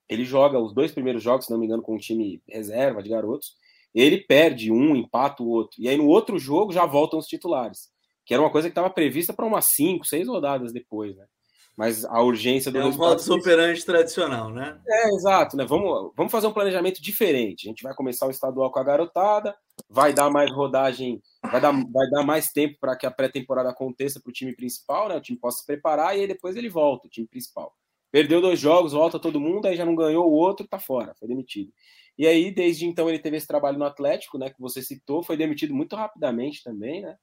Ele 0.09 0.25
joga 0.25 0.59
os 0.59 0.75
dois 0.75 0.91
primeiros 0.91 1.23
jogos, 1.23 1.47
se 1.47 1.53
não 1.53 1.59
me 1.59 1.67
engano, 1.67 1.83
com 1.83 1.95
um 1.95 1.99
time 1.99 2.43
reserva 2.49 3.03
de 3.03 3.09
garotos. 3.09 3.55
Ele 3.95 4.19
perde 4.19 4.73
um, 4.73 4.97
empata 4.97 5.43
o 5.43 5.49
outro. 5.49 5.81
E 5.81 5.89
aí 5.89 5.97
no 5.97 6.09
outro 6.09 6.39
jogo 6.39 6.73
já 6.73 6.85
voltam 6.85 7.19
os 7.21 7.27
titulares 7.27 7.93
que 8.25 8.35
era 8.35 8.43
uma 8.43 8.51
coisa 8.51 8.69
que 8.69 8.73
estava 8.73 8.91
prevista 8.91 9.33
para 9.33 9.47
umas 9.47 9.67
cinco, 9.67 10.07
seis 10.07 10.29
rodadas 10.29 10.73
depois, 10.73 11.17
né? 11.17 11.27
Mas 11.77 12.05
a 12.05 12.21
urgência 12.21 12.71
do. 12.71 12.79
É 12.79 12.85
um 12.85 12.93
modo 12.93 13.35
operante 13.35 13.85
tradicional, 13.85 14.51
né? 14.51 14.79
É, 14.87 15.09
exato, 15.15 15.57
né? 15.57 15.65
Vamos, 15.65 16.13
vamos 16.15 16.31
fazer 16.31 16.47
um 16.47 16.53
planejamento 16.53 17.03
diferente. 17.03 17.67
A 17.67 17.71
gente 17.71 17.83
vai 17.83 17.95
começar 17.95 18.27
o 18.27 18.31
estadual 18.31 18.71
com 18.71 18.79
a 18.79 18.85
garotada, 18.85 19.57
vai 19.89 20.13
dar 20.13 20.29
mais 20.31 20.51
rodagem, 20.51 21.23
vai 21.43 21.61
dar, 21.61 21.73
vai 21.73 22.11
dar 22.11 22.23
mais 22.23 22.53
tempo 22.53 22.77
para 22.79 22.95
que 22.95 23.07
a 23.07 23.11
pré-temporada 23.11 23.71
aconteça 23.71 24.21
para 24.21 24.29
o 24.29 24.33
time 24.33 24.55
principal, 24.55 25.09
né? 25.09 25.17
O 25.17 25.21
time 25.21 25.39
possa 25.39 25.61
se 25.61 25.67
preparar 25.67 26.17
e 26.17 26.21
aí 26.21 26.27
depois 26.27 26.57
ele 26.57 26.69
volta, 26.69 27.07
o 27.07 27.11
time 27.11 27.27
principal. 27.27 27.75
Perdeu 28.11 28.43
dois 28.43 28.61
jogos, 28.61 28.93
volta 28.93 29.19
todo 29.19 29.41
mundo, 29.41 29.67
aí 29.67 29.75
já 29.75 29.87
não 29.87 29.95
ganhou 29.95 30.29
o 30.29 30.33
outro, 30.33 30.69
tá 30.69 30.79
fora, 30.79 31.15
foi 31.19 31.27
demitido. 31.27 31.73
E 32.19 32.27
aí, 32.27 32.51
desde 32.51 32.87
então, 32.87 33.09
ele 33.09 33.19
teve 33.19 33.39
esse 33.39 33.47
trabalho 33.47 33.79
no 33.79 33.87
Atlético, 33.87 34.37
né? 34.37 34.51
Que 34.51 34.61
você 34.61 34.83
citou, 34.83 35.23
foi 35.23 35.37
demitido 35.37 35.75
muito 35.75 35.97
rapidamente 35.97 36.63
também, 36.63 37.01
né? 37.01 37.17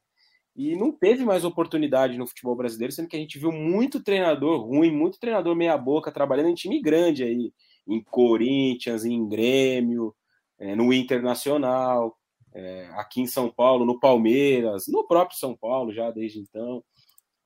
E 0.56 0.76
não 0.76 0.92
teve 0.92 1.24
mais 1.24 1.46
oportunidade 1.46 2.18
no 2.18 2.28
futebol 2.28 2.56
brasileiro, 2.56 2.94
sendo 2.94 3.08
que 3.08 3.16
a 3.16 3.20
gente 3.20 3.40
viu 3.40 3.52
muito 3.52 4.04
treinador 4.04 4.62
ruim, 4.66 4.92
muito 4.92 5.20
treinador 5.20 5.56
meia-boca 5.56 6.12
trabalhando 6.12 6.50
em 6.50 6.56
time 6.56 6.82
grande 6.82 7.24
aí, 7.24 7.54
em 7.88 8.04
Corinthians, 8.04 9.06
em 9.06 9.28
Grêmio, 9.28 10.14
é, 10.60 10.76
no 10.76 10.92
Internacional, 10.94 12.16
é, 12.54 12.90
aqui 12.94 13.22
em 13.22 13.28
São 13.28 13.50
Paulo, 13.50 13.86
no 13.86 14.00
Palmeiras, 14.00 14.86
no 14.88 15.08
próprio 15.08 15.38
São 15.38 15.56
Paulo 15.56 15.94
já 15.94 16.12
desde 16.12 16.40
então. 16.40 16.84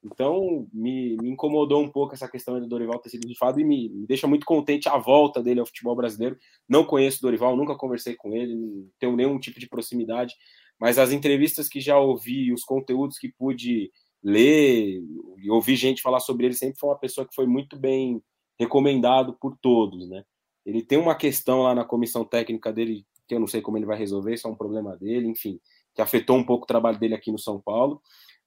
Então 0.04 0.68
me, 0.74 1.16
me 1.22 1.30
incomodou 1.30 1.82
um 1.82 1.90
pouco 1.90 2.14
essa 2.14 2.28
questão 2.28 2.60
do 2.60 2.68
Dorival 2.68 3.00
ter 3.00 3.10
sido 3.10 3.28
rifado 3.28 3.60
e 3.60 3.64
me, 3.64 3.88
me, 3.90 4.06
deixa 4.06 4.28
muito 4.28 4.46
contente 4.46 4.90
a 4.90 4.98
volta 4.98 5.42
dele 5.42 5.62
ao 5.62 5.66
futebol 5.66 5.96
brasileiro. 5.96 6.38
Não 6.68 6.84
conheço 6.84 7.20
o 7.20 7.22
Dorival, 7.22 7.56
nunca 7.56 7.76
conversei 7.76 8.16
com 8.16 8.34
ele, 8.34 8.54
não 8.54 8.90
tenho 9.00 9.16
nenhum 9.16 9.40
tipo 9.40 9.60
de 9.60 9.68
proximidade, 9.68 10.36
mas 10.84 11.00
as 11.00 11.14
entrevistas 11.14 11.70
que 11.70 11.80
já 11.80 11.98
ouvi, 11.98 12.52
os 12.52 12.66
conteúdos 12.66 13.18
que 13.18 13.32
pude 13.32 13.90
ler 14.22 15.02
e 15.38 15.50
ouvir 15.50 15.78
gente 15.78 16.02
falar 16.02 16.20
sobre 16.20 16.46
ele, 16.46 16.56
sempre 16.56 16.78
foi 16.78 16.90
uma 16.90 17.00
pessoa 17.00 17.26
que 17.26 17.34
foi 17.34 17.48
muito 17.48 17.80
bem 17.80 18.22
recomendado 18.60 19.34
por 19.40 19.58
todos, 19.62 20.10
né? 20.10 20.26
Ele 20.66 20.84
tem 20.84 20.98
uma 20.98 21.16
questão 21.16 21.62
lá 21.62 21.74
na 21.74 21.86
comissão 21.86 22.26
técnica 22.26 22.74
dele 22.74 23.06
que 23.26 23.34
eu 23.34 23.40
não 23.40 23.48
sei 23.48 23.62
como 23.62 23.78
ele 23.78 23.86
vai 23.86 23.98
resolver, 23.98 24.34
isso 24.34 24.46
é 24.46 24.52
um 24.52 24.58
problema 24.58 24.98
dele, 24.98 25.26
enfim, 25.26 25.58
que 25.96 26.02
afetou 26.02 26.36
um 26.36 26.46
pouco 26.46 26.66
o 26.66 26.68
trabalho 26.68 27.00
dele 27.00 27.16
aqui 27.16 27.32
no 27.32 27.40
São 27.40 27.62
Paulo. 27.62 28.02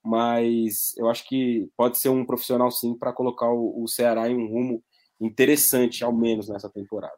mas 0.05 0.95
eu 0.95 1.09
acho 1.09 1.27
que 1.27 1.67
pode 1.75 1.97
ser 1.97 2.09
um 2.09 2.23
profissional 2.23 2.69
sim 2.69 2.95
para 2.95 3.11
colocar 3.11 3.49
o, 3.49 3.81
o 3.83 3.87
Ceará 3.87 4.29
em 4.29 4.37
um 4.37 4.47
rumo 4.47 4.83
interessante, 5.19 6.03
ao 6.03 6.13
menos 6.15 6.47
nessa 6.47 6.69
temporada. 6.69 7.17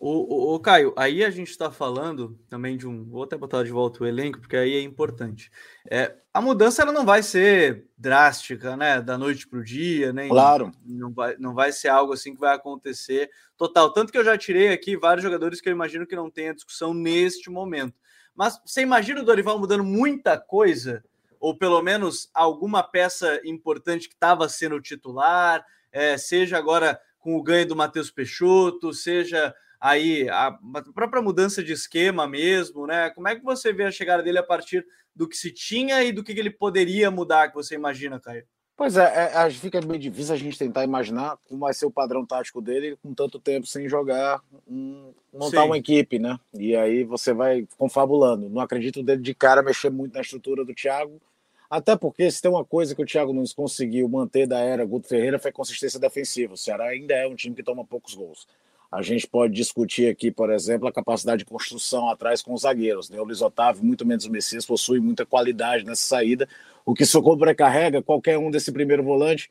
O, 0.00 0.10
o, 0.10 0.54
o, 0.54 0.60
Caio, 0.60 0.92
aí 0.96 1.24
a 1.24 1.30
gente 1.30 1.50
está 1.50 1.70
falando 1.70 2.38
também 2.48 2.76
de 2.76 2.86
um. 2.86 3.04
Vou 3.04 3.22
até 3.22 3.36
botar 3.36 3.62
de 3.62 3.70
volta 3.70 4.02
o 4.02 4.06
elenco, 4.06 4.40
porque 4.40 4.56
aí 4.56 4.74
é 4.74 4.80
importante. 4.82 5.50
É, 5.88 6.14
a 6.32 6.40
mudança 6.40 6.82
ela 6.82 6.92
não 6.92 7.04
vai 7.04 7.22
ser 7.22 7.86
drástica, 7.96 8.76
né? 8.76 9.00
Da 9.00 9.16
noite 9.16 9.46
para 9.46 9.58
o 9.58 9.64
dia, 9.64 10.12
nem. 10.12 10.28
Claro. 10.28 10.72
Não 10.84 11.12
vai, 11.12 11.36
não 11.38 11.54
vai 11.54 11.72
ser 11.72 11.88
algo 11.88 12.12
assim 12.12 12.34
que 12.34 12.40
vai 12.40 12.54
acontecer 12.54 13.30
total. 13.56 13.92
Tanto 13.92 14.10
que 14.10 14.18
eu 14.18 14.24
já 14.24 14.36
tirei 14.36 14.68
aqui 14.68 14.96
vários 14.96 15.22
jogadores 15.22 15.60
que 15.60 15.68
eu 15.68 15.72
imagino 15.72 16.06
que 16.06 16.16
não 16.16 16.30
tenha 16.30 16.54
discussão 16.54 16.92
neste 16.92 17.48
momento. 17.50 17.94
Mas 18.34 18.60
você 18.64 18.82
imagina 18.82 19.20
o 19.20 19.24
Dorival 19.24 19.58
mudando 19.58 19.84
muita 19.84 20.36
coisa, 20.36 21.04
ou 21.38 21.56
pelo 21.56 21.80
menos 21.80 22.28
alguma 22.34 22.82
peça 22.82 23.40
importante 23.44 24.08
que 24.08 24.14
estava 24.14 24.48
sendo 24.48 24.80
titular, 24.80 25.64
é, 25.92 26.16
seja 26.18 26.58
agora 26.58 27.00
com 27.20 27.36
o 27.36 27.42
ganho 27.42 27.68
do 27.68 27.76
Matheus 27.76 28.10
Peixoto, 28.10 28.92
seja 28.92 29.54
aí 29.84 30.26
a, 30.30 30.58
própria 30.94 31.20
mudança 31.20 31.62
de 31.62 31.74
esquema 31.74 32.26
mesmo, 32.26 32.86
né? 32.86 33.10
Como 33.10 33.28
é 33.28 33.36
que 33.36 33.44
você 33.44 33.70
vê 33.70 33.84
a 33.84 33.90
chegada 33.90 34.22
dele 34.22 34.38
a 34.38 34.42
partir 34.42 34.84
do 35.14 35.28
que 35.28 35.36
se 35.36 35.52
tinha 35.52 36.02
e 36.02 36.10
do 36.10 36.24
que 36.24 36.32
ele 36.32 36.48
poderia 36.48 37.10
mudar, 37.10 37.48
que 37.48 37.54
você 37.54 37.74
imagina, 37.74 38.18
Caio? 38.18 38.44
Pois 38.74 38.96
é, 38.96 39.30
é, 39.34 39.50
fica 39.50 39.80
meio 39.82 40.00
difícil 40.00 40.34
a 40.34 40.38
gente 40.38 40.58
tentar 40.58 40.84
imaginar 40.84 41.36
como 41.46 41.60
vai 41.60 41.74
ser 41.74 41.84
o 41.84 41.90
padrão 41.90 42.24
tático 42.24 42.62
dele 42.62 42.96
com 43.00 43.12
tanto 43.14 43.38
tempo 43.38 43.66
sem 43.66 43.86
jogar, 43.86 44.42
um, 44.66 45.12
montar 45.32 45.60
Sim. 45.60 45.66
uma 45.66 45.78
equipe, 45.78 46.18
né? 46.18 46.40
E 46.54 46.74
aí 46.74 47.04
você 47.04 47.34
vai 47.34 47.68
confabulando. 47.76 48.48
Não 48.48 48.62
acredito 48.62 49.02
dele 49.02 49.20
de 49.20 49.34
cara 49.34 49.62
mexer 49.62 49.90
muito 49.90 50.14
na 50.14 50.22
estrutura 50.22 50.64
do 50.64 50.74
Thiago, 50.74 51.20
até 51.68 51.94
porque 51.94 52.28
se 52.30 52.40
tem 52.40 52.50
uma 52.50 52.64
coisa 52.64 52.94
que 52.94 53.02
o 53.02 53.06
Thiago 53.06 53.34
Nunes 53.34 53.52
conseguiu 53.52 54.08
manter 54.08 54.46
da 54.46 54.58
era 54.58 54.84
Guto 54.84 55.08
Ferreira 55.08 55.38
foi 55.38 55.52
consistência 55.52 56.00
defensiva. 56.00 56.54
O 56.54 56.56
Ceará 56.58 56.86
ainda 56.86 57.14
é 57.14 57.28
um 57.28 57.36
time 57.36 57.54
que 57.54 57.62
toma 57.62 57.84
poucos 57.84 58.14
gols. 58.14 58.48
A 58.94 59.02
gente 59.02 59.26
pode 59.26 59.52
discutir 59.52 60.08
aqui, 60.08 60.30
por 60.30 60.52
exemplo, 60.52 60.86
a 60.86 60.92
capacidade 60.92 61.40
de 61.40 61.44
construção 61.44 62.08
atrás 62.08 62.40
com 62.40 62.54
os 62.54 62.62
zagueiros. 62.62 63.10
Né? 63.10 63.20
O 63.20 63.24
Luiz 63.24 63.42
Otávio, 63.42 63.84
muito 63.84 64.06
menos 64.06 64.24
o 64.24 64.30
Messias, 64.30 64.64
possui 64.64 65.00
muita 65.00 65.26
qualidade 65.26 65.84
nessa 65.84 66.06
saída, 66.06 66.48
o 66.86 66.94
que 66.94 67.04
sobrecarrega 67.04 68.00
qualquer 68.00 68.38
um 68.38 68.52
desse 68.52 68.70
primeiro 68.70 69.02
volante. 69.02 69.50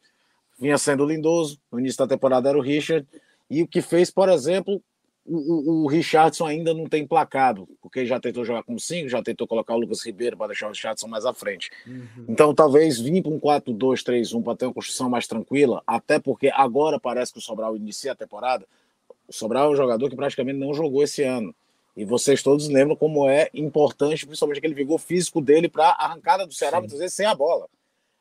Vinha 0.58 0.78
sendo 0.78 1.06
lindoso, 1.06 1.60
no 1.70 1.78
início 1.78 1.98
da 1.98 2.08
temporada 2.08 2.48
era 2.48 2.58
o 2.58 2.62
Richard, 2.62 3.06
e 3.50 3.62
o 3.62 3.68
que 3.68 3.82
fez, 3.82 4.10
por 4.10 4.30
exemplo, 4.30 4.82
o, 5.26 5.84
o, 5.84 5.88
Richardson 5.88 6.46
ainda 6.46 6.74
não 6.74 6.88
tem 6.88 7.06
placado, 7.06 7.68
porque 7.82 8.06
já 8.06 8.22
tentou 8.22 8.46
jogar 8.46 8.64
com 8.64 8.80
5, 8.80 9.10
já 9.10 9.22
tentou 9.22 9.46
colocar 9.46 9.74
o 9.74 9.80
Lucas 9.80 10.06
Ribeiro 10.06 10.38
para 10.38 10.48
deixar 10.48 10.68
o 10.68 10.70
Richardson 10.70 11.08
mais 11.08 11.26
à 11.26 11.34
frente. 11.34 11.70
Uhum. 11.86 12.26
Então, 12.30 12.56
talvez 12.56 12.98
vir 12.98 13.22
para 13.22 13.32
um 13.32 13.40
4-2-3-1 13.40 14.42
para 14.42 14.56
ter 14.56 14.66
uma 14.68 14.74
construção 14.74 15.10
mais 15.10 15.28
tranquila, 15.28 15.84
até 15.86 16.18
porque 16.18 16.50
agora 16.54 16.98
parece 16.98 17.34
que 17.34 17.40
o 17.40 17.42
Sobral 17.42 17.76
inicia 17.76 18.14
a 18.14 18.16
temporada 18.16 18.66
o 19.28 19.34
Sobral 19.34 19.68
é 19.68 19.74
um 19.74 19.76
jogador 19.76 20.10
que 20.10 20.16
praticamente 20.16 20.60
não 20.60 20.74
jogou 20.74 21.04
esse 21.04 21.24
ano. 21.24 21.56
E 21.96 22.06
vocês 22.06 22.42
todos 22.42 22.68
lembram 22.68 22.96
como 22.96 23.30
é 23.30 23.50
importante, 23.54 24.26
principalmente 24.26 24.58
aquele 24.58 24.74
vigor 24.74 25.00
físico 25.00 25.40
dele 25.40 25.70
para 25.70 25.90
a 25.90 26.06
arrancada 26.06 26.46
do 26.46 26.54
Ceará, 26.54 26.78
Sim. 26.78 26.82
muitas 26.82 27.00
vezes 27.00 27.16
sem 27.16 27.26
a 27.26 27.36
bola. 27.36 27.68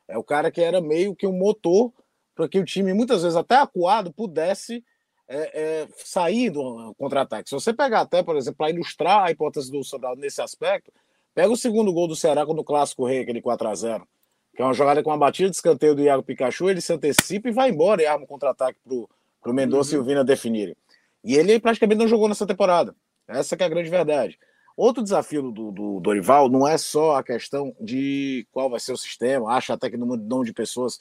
É 0.07 0.17
o 0.17 0.23
cara 0.23 0.51
que 0.51 0.61
era 0.61 0.79
meio 0.79 1.15
que 1.15 1.25
um 1.25 1.33
motor 1.33 1.91
para 2.35 2.47
que 2.47 2.59
o 2.59 2.65
time, 2.65 2.93
muitas 2.93 3.23
vezes 3.23 3.35
até 3.35 3.55
acuado, 3.55 4.11
pudesse 4.11 4.83
é, 5.27 5.61
é, 5.83 5.87
sair 5.97 6.49
do 6.49 6.93
contra-ataque. 6.97 7.49
Se 7.49 7.55
você 7.55 7.73
pegar 7.73 8.01
até, 8.01 8.21
por 8.21 8.35
exemplo, 8.35 8.57
para 8.57 8.69
ilustrar 8.69 9.23
a 9.23 9.31
hipótese 9.31 9.71
do 9.71 9.83
Sobral 9.83 10.15
nesse 10.15 10.41
aspecto, 10.41 10.91
pega 11.33 11.51
o 11.51 11.57
segundo 11.57 11.91
gol 11.91 12.07
do 12.07 12.15
Ceará 12.15 12.45
quando 12.45 12.59
o 12.59 12.63
Clássico 12.63 13.05
Rei, 13.05 13.21
aquele 13.21 13.41
4 13.41 13.67
a 13.67 13.75
0 13.75 14.07
que 14.55 14.61
é 14.61 14.65
uma 14.65 14.73
jogada 14.73 15.01
com 15.01 15.09
uma 15.09 15.17
batida 15.17 15.49
de 15.49 15.55
escanteio 15.55 15.95
do 15.95 16.03
Iago 16.03 16.23
Pikachu, 16.23 16.69
ele 16.69 16.79
se 16.79 16.93
antecipa 16.93 17.49
e 17.49 17.51
vai 17.51 17.69
embora 17.69 18.01
e 18.01 18.05
arma 18.05 18.23
um 18.23 18.27
contra-ataque 18.27 18.77
para 18.85 19.51
o 19.51 19.53
Mendonça 19.53 19.95
uhum. 19.95 19.97
e 19.97 19.99
o 20.01 20.05
Vina 20.05 20.23
definirem. 20.23 20.75
E 21.23 21.35
ele 21.35 21.59
praticamente 21.59 21.99
não 21.99 22.07
jogou 22.07 22.27
nessa 22.27 22.45
temporada. 22.45 22.95
Essa 23.27 23.55
é 23.55 23.63
a 23.63 23.69
grande 23.69 23.89
verdade. 23.89 24.37
Outro 24.75 25.03
desafio 25.03 25.51
do, 25.51 25.71
do, 25.71 25.99
Dorival 25.99 26.49
não 26.49 26.67
é 26.67 26.77
só 26.77 27.15
a 27.15 27.23
questão 27.23 27.75
de 27.79 28.47
qual 28.51 28.69
vai 28.69 28.79
ser 28.79 28.91
o 28.91 28.97
sistema, 28.97 29.51
acha 29.51 29.73
até 29.73 29.89
que 29.89 29.97
no 29.97 30.05
número 30.05 30.45
de 30.45 30.53
pessoas 30.53 30.99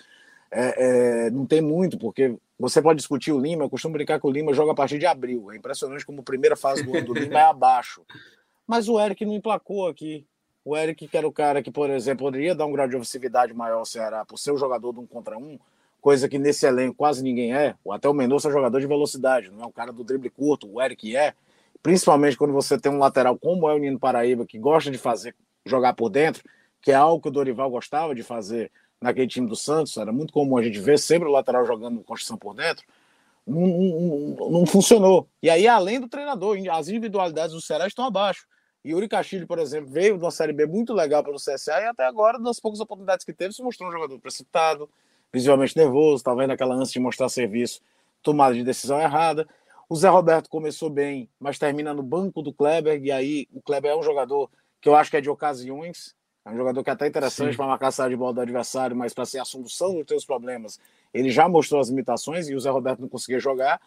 é, 0.51 1.27
é, 1.27 1.31
não 1.31 1.47
tem 1.47 1.63
muito, 1.63 1.99
porque 1.99 2.37
você 2.59 2.83
pode 2.83 2.99
discutir 2.99 3.33
o 3.33 3.41
Lima, 3.41 3.65
eu 3.65 3.71
costumo 3.71 3.95
brincar 3.95 4.21
que 4.21 4.27
o 4.27 4.31
Lima 4.31 4.53
joga 4.53 4.73
a 4.73 4.75
partir 4.75 4.99
de 4.99 5.07
abril. 5.07 5.51
É 5.51 5.57
impressionante 5.57 6.05
como 6.05 6.21
a 6.21 6.25
primeira 6.25 6.55
fase 6.55 6.83
do 6.83 6.93
do 7.03 7.15
Lima 7.15 7.41
é 7.41 7.45
abaixo. 7.45 8.03
Mas 8.67 8.89
o 8.89 9.01
Eric 9.01 9.25
não 9.25 9.35
emplacou 9.35 9.89
aqui. 9.89 10.27
O 10.65 10.77
Eric, 10.77 11.09
que 11.09 11.17
era 11.17 11.27
o 11.27 11.33
cara 11.33 11.63
que, 11.63 11.71
por 11.71 11.91
exemplo, 11.91 12.27
poderia 12.27 12.55
dar 12.55 12.67
um 12.67 12.73
grau 12.73 12.87
de 12.87 12.95
ofensividade 12.95 13.53
maior 13.53 13.79
ao 13.79 13.85
Ceará 13.85 14.25
por 14.25 14.39
ser 14.39 14.53
o 14.53 14.57
jogador 14.57 14.93
de 14.93 15.01
um 15.01 15.07
contra 15.07 15.37
um, 15.37 15.59
coisa 16.03 16.29
que 16.29 16.37
nesse 16.37 16.67
elenco 16.67 16.97
quase 16.97 17.23
ninguém 17.23 17.55
é. 17.55 17.75
Até 17.91 18.09
o 18.09 18.13
Mendonça 18.13 18.49
é 18.49 18.53
jogador 18.53 18.81
de 18.81 18.87
velocidade, 18.87 19.51
não 19.51 19.63
é 19.63 19.67
um 19.67 19.73
cara 19.73 19.93
do 19.93 20.05
drible 20.05 20.29
curto, 20.29 20.69
o 20.71 20.83
Eric 20.83 21.17
é. 21.17 21.33
Principalmente 21.81 22.37
quando 22.37 22.53
você 22.53 22.79
tem 22.79 22.93
um 22.93 22.99
lateral 22.99 23.39
como 23.39 23.69
é 23.71 23.75
o 23.75 23.79
Nino 23.79 23.99
Paraíba, 23.99 24.45
que 24.45 24.59
gosta 24.59 24.91
de 24.91 24.99
fazer 24.99 25.35
jogar 25.65 25.95
por 25.95 26.11
dentro, 26.11 26.43
que 26.81 26.91
é 26.91 26.95
algo 26.95 27.23
que 27.23 27.29
o 27.29 27.31
Dorival 27.31 27.71
gostava 27.71 28.15
de 28.15 28.23
fazer 28.23 28.71
naquele 29.01 29.29
time 29.29 29.49
do 29.49 29.57
Santos, 29.57 29.97
era 29.97 30.13
muito 30.13 30.33
comum 30.33 30.57
a 30.57 30.63
gente 30.63 30.79
ver 30.81 30.99
sempre 30.99 31.29
o 31.29 31.33
lateral 31.33 31.65
jogando 31.65 32.03
construção 32.03 32.37
por 32.37 32.55
dentro. 32.55 32.85
Não, 33.47 33.61
não, 33.61 34.51
não, 34.51 34.67
funcionou. 34.67 35.29
E 35.43 35.51
aí, 35.51 35.67
além 35.67 36.01
do 36.01 36.09
treinador, 36.09 36.57
as 36.71 36.89
individualidades 36.89 37.55
do 37.55 37.61
Ceará 37.61 37.87
estão 37.87 38.05
abaixo. 38.05 38.47
E 38.85 38.91
Yuri 38.91 39.09
Castilho, 39.09 39.47
por 39.47 39.59
exemplo, 39.59 39.91
veio 39.91 40.17
de 40.17 40.25
uma 40.25 40.31
Série 40.31 40.53
B 40.53 40.67
muito 40.67 40.93
legal 40.93 41.23
pelo 41.25 41.37
CSA 41.37 41.81
e 41.81 41.87
até 41.87 42.05
agora, 42.05 42.39
das 42.39 42.61
poucas 42.61 42.81
oportunidades 42.81 43.25
que 43.25 43.33
teve, 43.33 43.55
se 43.55 43.63
mostrou 43.63 43.89
um 43.89 43.93
jogador 43.93 44.19
precipitado, 44.21 44.89
visivelmente 45.33 45.77
nervoso, 45.77 46.17
estava 46.17 46.41
vendo 46.41 46.51
aquela 46.51 46.75
ânsia 46.75 46.95
de 46.95 47.01
mostrar 47.01 47.29
serviço, 47.29 47.81
tomada 48.23 48.55
de 48.55 48.63
decisão 48.63 49.01
errada. 49.01 49.49
O 49.89 49.97
Zé 49.97 50.09
Roberto 50.09 50.49
começou 50.49 50.91
bem, 50.91 51.29
mas 51.39 51.59
termina 51.59 51.95
no 51.95 52.03
banco 52.03 52.43
do 52.43 52.53
Kleber, 52.53 53.03
e 53.03 53.11
aí 53.11 53.49
o 53.53 53.61
Kleber 53.61 53.93
é 53.93 53.97
um 53.97 54.03
jogador 54.03 54.51
que 54.81 54.89
eu 54.89 54.95
acho 54.95 55.11
que 55.11 55.17
é 55.17 55.21
de 55.21 55.31
ocasiões, 55.31 56.15
é 56.45 56.51
um 56.51 56.57
jogador 56.57 56.83
que 56.83 56.91
é 56.91 56.93
até 56.93 57.07
interessante 57.07 57.57
para 57.57 57.67
marcar 57.67 57.93
a 57.97 58.09
de 58.09 58.17
bola 58.17 58.35
do 58.35 58.41
adversário, 58.41 58.97
mas 58.97 59.15
para 59.15 59.25
ser 59.25 59.39
a 59.39 59.45
solução 59.45 59.95
dos 59.95 60.07
seus 60.09 60.25
problemas, 60.25 60.79
ele 61.15 61.31
já 61.31 61.49
mostrou 61.49 61.81
as 61.81 61.89
limitações 61.89 62.49
e 62.49 62.55
o 62.55 62.61
Zé 62.61 62.71
Roberto 62.71 63.01
não 63.01 63.09
conseguia 63.09 63.39
jogar. 63.39 63.81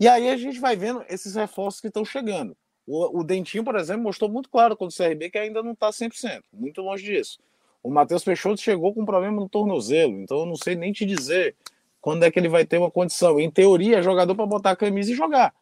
E 0.00 0.08
aí 0.08 0.30
a 0.30 0.36
gente 0.36 0.58
vai 0.58 0.74
vendo 0.74 1.04
esses 1.08 1.34
reforços 1.34 1.80
que 1.80 1.88
estão 1.88 2.04
chegando. 2.04 2.56
O, 2.86 3.20
o 3.20 3.24
Dentinho, 3.24 3.62
por 3.62 3.76
exemplo, 3.76 4.04
mostrou 4.04 4.30
muito 4.30 4.48
claro 4.48 4.74
contra 4.74 5.04
o 5.04 5.08
CRB 5.08 5.30
que 5.30 5.38
ainda 5.38 5.62
não 5.62 5.72
está 5.72 5.90
100%, 5.90 6.42
muito 6.52 6.80
longe 6.80 7.04
disso. 7.04 7.38
O 7.82 7.90
Matheus 7.90 8.24
Peixoto 8.24 8.60
chegou 8.60 8.92
com 8.92 9.02
um 9.02 9.06
problema 9.06 9.40
no 9.40 9.48
tornozelo, 9.48 10.20
então 10.20 10.40
eu 10.40 10.46
não 10.46 10.56
sei 10.56 10.74
nem 10.74 10.92
te 10.92 11.06
dizer 11.06 11.56
quando 12.00 12.24
é 12.24 12.30
que 12.30 12.38
ele 12.38 12.48
vai 12.48 12.64
ter 12.64 12.78
uma 12.78 12.90
condição. 12.90 13.38
Em 13.38 13.50
teoria, 13.50 13.98
é 13.98 14.02
jogador 14.02 14.34
para 14.34 14.46
botar 14.46 14.70
a 14.72 14.76
camisa 14.76 15.12
e 15.12 15.14
jogar. 15.14 15.54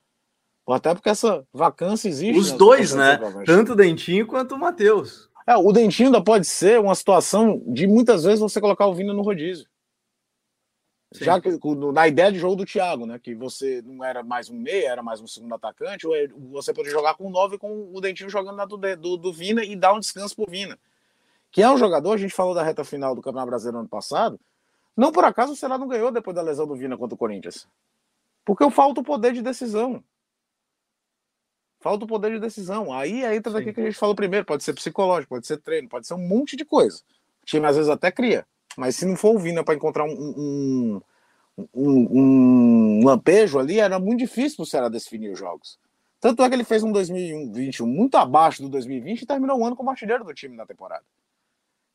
Até 0.69 0.95
porque 0.95 1.09
essa 1.09 1.47
vacância 1.53 2.09
existe. 2.09 2.39
Os 2.39 2.53
dois, 2.53 2.95
né? 2.95 3.19
Tanto 3.45 3.73
o 3.73 3.77
Dentinho 3.77 4.27
quanto 4.27 4.55
o 4.55 4.59
Matheus. 4.59 5.31
É, 5.47 5.57
o 5.57 5.71
Dentinho 5.73 6.09
ainda 6.09 6.23
pode 6.23 6.45
ser 6.45 6.81
uma 6.81 6.95
situação 6.95 7.63
de 7.67 7.87
muitas 7.87 8.25
vezes 8.25 8.41
você 8.41 8.61
colocar 8.61 8.87
o 8.87 8.95
Vina 8.95 9.13
no 9.13 9.23
rodízio. 9.23 9.67
Sim. 11.15 11.25
Já 11.25 11.41
que 11.41 11.49
na 11.93 12.09
ideia 12.09 12.33
de 12.33 12.39
jogo 12.41 12.57
do 12.57 12.67
Thiago, 12.67 13.07
né? 13.07 13.17
Que 13.21 13.33
você 13.33 13.81
não 13.83 14.05
era 14.05 14.25
mais 14.25 14.51
um 14.51 14.59
meia, 14.59 14.91
era 14.91 15.03
mais 15.05 15.21
um 15.21 15.27
segundo 15.27 15.55
atacante, 15.55 16.05
é, 16.13 16.27
você 16.51 16.75
poderia 16.75 16.99
jogar 16.99 17.15
com 17.15 17.29
o 17.29 17.31
9 17.31 17.59
com 17.59 17.89
o 17.95 18.01
Dentinho 18.01 18.29
jogando 18.29 18.57
na 18.57 18.65
do, 18.65 18.77
do, 18.77 19.17
do 19.17 19.33
Vina 19.33 19.65
e 19.65 19.77
dar 19.77 19.93
um 19.93 20.01
descanso 20.01 20.35
pro 20.35 20.51
Vina 20.51 20.77
que 21.57 21.63
é 21.63 21.71
um 21.71 21.79
jogador, 21.79 22.13
a 22.13 22.17
gente 22.19 22.35
falou 22.35 22.55
da 22.55 22.63
reta 22.63 22.85
final 22.85 23.15
do 23.15 23.23
Campeonato 23.23 23.49
Brasileiro 23.49 23.79
ano 23.79 23.89
passado, 23.89 24.39
não 24.95 25.11
por 25.11 25.25
acaso 25.25 25.55
o 25.55 25.57
Ceará 25.57 25.79
não 25.79 25.89
ganhou 25.89 26.11
depois 26.13 26.35
da 26.37 26.43
lesão 26.43 26.67
do 26.67 26.77
Vina 26.77 26.99
contra 26.99 27.15
o 27.15 27.19
Corinthians. 27.19 27.67
Porque 28.45 28.71
falta 28.71 29.01
o 29.01 29.03
poder 29.03 29.33
de 29.33 29.41
decisão. 29.41 30.05
Falta 31.81 32.05
o 32.05 32.07
poder 32.07 32.33
de 32.33 32.41
decisão. 32.41 32.93
Aí 32.93 33.25
entra 33.25 33.55
daqui 33.55 33.73
que 33.73 33.81
a 33.81 33.85
gente 33.85 33.97
falou 33.97 34.15
primeiro, 34.15 34.45
pode 34.45 34.65
ser 34.65 34.75
psicológico, 34.75 35.31
pode 35.31 35.47
ser 35.47 35.57
treino, 35.57 35.89
pode 35.89 36.07
ser 36.07 36.13
um 36.13 36.29
monte 36.29 36.59
de 36.59 36.65
coisa. 36.67 36.99
O 37.43 37.47
time 37.47 37.67
às 37.67 37.75
vezes 37.75 37.91
até 37.91 38.13
cria, 38.13 38.47
mas 38.77 38.95
se 38.97 39.07
não 39.07 39.17
for 39.17 39.35
o 39.35 39.39
Vina 39.39 39.65
para 39.65 39.75
encontrar 39.75 40.05
um, 40.05 40.13
um, 40.13 41.01
um, 41.73 43.01
um, 43.01 43.07
lampejo 43.07 43.59
ali, 43.59 43.81
era 43.81 43.99
muito 43.99 44.19
difícil 44.19 44.57
para 44.57 44.63
o 44.65 44.67
Ceará 44.67 44.89
definir 44.91 45.33
os 45.33 45.39
jogos. 45.39 45.79
Tanto 46.21 46.43
é 46.43 46.49
que 46.51 46.55
ele 46.55 46.65
fez 46.65 46.83
um 46.83 46.93
2021 46.93 47.87
muito 47.87 48.19
abaixo 48.19 48.61
do 48.61 48.69
2020 48.69 49.23
e 49.23 49.27
terminou 49.27 49.59
o 49.59 49.65
ano 49.65 49.75
como 49.75 49.89
artilheiro 49.89 50.23
do 50.23 50.35
time 50.35 50.55
na 50.55 50.67
temporada. 50.67 51.03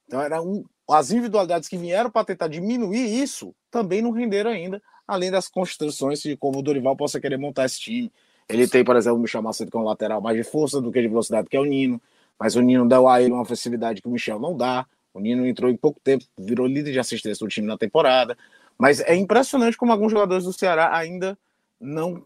Então, 0.07 0.21
era 0.21 0.41
um, 0.41 0.63
as 0.89 1.11
individualidades 1.11 1.69
que 1.69 1.77
vieram 1.77 2.09
para 2.09 2.25
tentar 2.25 2.47
diminuir 2.47 3.21
isso 3.21 3.53
também 3.69 4.01
não 4.01 4.11
renderam 4.11 4.51
ainda, 4.51 4.81
além 5.07 5.31
das 5.31 5.47
construções 5.47 6.21
de 6.21 6.35
como 6.35 6.59
o 6.59 6.61
Dorival 6.61 6.95
possa 6.95 7.19
querer 7.19 7.37
montar 7.37 7.65
esse 7.65 7.79
time. 7.79 8.11
Ele 8.49 8.67
tem, 8.67 8.83
por 8.83 8.95
exemplo, 8.95 9.17
o 9.17 9.21
Michel 9.21 9.41
Macedo, 9.41 9.71
que 9.71 9.77
é 9.77 9.79
um 9.79 9.83
lateral 9.83 10.21
mais 10.21 10.35
de 10.35 10.43
força 10.43 10.81
do 10.81 10.91
que 10.91 11.01
de 11.01 11.07
velocidade, 11.07 11.47
que 11.47 11.55
é 11.55 11.59
o 11.59 11.65
Nino, 11.65 12.01
mas 12.37 12.55
o 12.55 12.61
Nino 12.61 12.87
deu 12.87 13.07
a 13.07 13.21
ele 13.21 13.31
uma 13.31 13.41
ofensividade 13.41 14.01
que 14.01 14.07
o 14.07 14.11
Michel 14.11 14.39
não 14.39 14.55
dá. 14.55 14.85
O 15.13 15.19
Nino 15.19 15.45
entrou 15.45 15.69
em 15.69 15.77
pouco 15.77 15.99
tempo, 16.03 16.25
virou 16.37 16.65
líder 16.65 16.91
de 16.91 16.99
assistência 16.99 17.45
do 17.45 17.49
time 17.49 17.67
na 17.67 17.77
temporada. 17.77 18.37
Mas 18.77 18.99
é 19.01 19.15
impressionante 19.15 19.77
como 19.77 19.91
alguns 19.91 20.11
jogadores 20.11 20.43
do 20.43 20.53
Ceará 20.53 20.95
ainda 20.95 21.37
não 21.79 22.25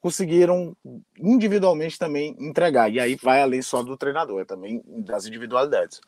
conseguiram 0.00 0.76
individualmente 1.18 1.98
também 1.98 2.34
entregar. 2.40 2.90
E 2.90 2.98
aí 2.98 3.14
vai 3.14 3.40
além 3.40 3.62
só 3.62 3.82
do 3.82 3.96
treinador, 3.96 4.40
é 4.40 4.44
também 4.44 4.82
das 4.86 5.26
individualidades. 5.26 6.00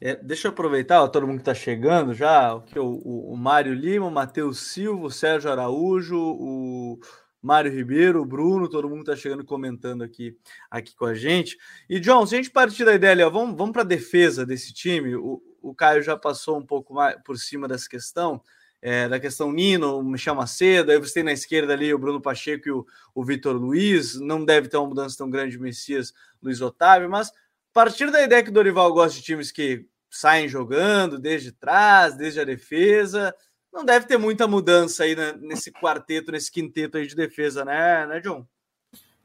É, 0.00 0.16
deixa 0.16 0.48
eu 0.48 0.52
aproveitar, 0.52 1.02
ó, 1.02 1.08
todo 1.08 1.26
mundo 1.26 1.36
que 1.36 1.42
está 1.42 1.54
chegando 1.54 2.12
já, 2.12 2.54
o, 2.54 2.62
o, 2.76 3.32
o 3.32 3.36
Mário 3.36 3.72
Lima, 3.72 4.06
o 4.06 4.10
Matheus 4.10 4.60
Silva, 4.60 5.06
o 5.06 5.10
Sérgio 5.10 5.50
Araújo, 5.50 6.18
o 6.18 6.98
Mário 7.40 7.72
Ribeiro, 7.72 8.20
o 8.20 8.26
Bruno, 8.26 8.68
todo 8.68 8.88
mundo 8.88 9.00
está 9.00 9.16
chegando 9.16 9.44
comentando 9.44 10.02
aqui, 10.02 10.36
aqui 10.70 10.94
com 10.94 11.06
a 11.06 11.14
gente. 11.14 11.56
E, 11.88 11.98
John, 11.98 12.26
se 12.26 12.34
a 12.34 12.38
gente 12.38 12.50
partir 12.50 12.84
da 12.84 12.94
ideia 12.94 13.12
ali, 13.12 13.22
ó, 13.22 13.30
vamos, 13.30 13.56
vamos 13.56 13.72
para 13.72 13.82
a 13.82 13.86
defesa 13.86 14.44
desse 14.44 14.74
time, 14.74 15.14
o, 15.16 15.40
o 15.62 15.74
Caio 15.74 16.02
já 16.02 16.16
passou 16.16 16.58
um 16.58 16.66
pouco 16.66 16.92
mais 16.92 17.16
por 17.24 17.38
cima 17.38 17.66
dessa 17.66 17.88
questão, 17.88 18.42
é, 18.82 19.08
da 19.08 19.18
questão 19.18 19.50
Nino, 19.50 20.02
Michel 20.02 20.34
Macedo, 20.34 20.90
aí 20.90 20.98
você 20.98 21.14
tem 21.14 21.22
na 21.22 21.32
esquerda 21.32 21.72
ali 21.72 21.92
o 21.94 21.98
Bruno 21.98 22.20
Pacheco 22.20 22.68
e 22.68 22.70
o, 22.70 22.86
o 23.14 23.24
Vitor 23.24 23.56
Luiz, 23.56 24.20
não 24.20 24.44
deve 24.44 24.68
ter 24.68 24.76
uma 24.76 24.88
mudança 24.88 25.16
tão 25.16 25.30
grande 25.30 25.52
de 25.52 25.58
Messias, 25.58 26.12
Luiz 26.42 26.60
Otávio, 26.60 27.08
mas 27.08 27.32
partir 27.76 28.10
da 28.10 28.22
ideia 28.22 28.42
que 28.42 28.48
o 28.48 28.52
Dorival 28.52 28.90
gosta 28.90 29.18
de 29.18 29.22
times 29.22 29.52
que 29.52 29.84
saem 30.08 30.48
jogando 30.48 31.18
desde 31.18 31.52
trás, 31.52 32.16
desde 32.16 32.40
a 32.40 32.44
defesa, 32.44 33.34
não 33.70 33.84
deve 33.84 34.06
ter 34.06 34.16
muita 34.16 34.48
mudança 34.48 35.04
aí 35.04 35.14
né, 35.14 35.34
nesse 35.38 35.70
quarteto, 35.70 36.32
nesse 36.32 36.50
quinteto 36.50 36.96
aí 36.96 37.06
de 37.06 37.14
defesa, 37.14 37.66
né, 37.66 38.06
né, 38.06 38.20
John? 38.20 38.46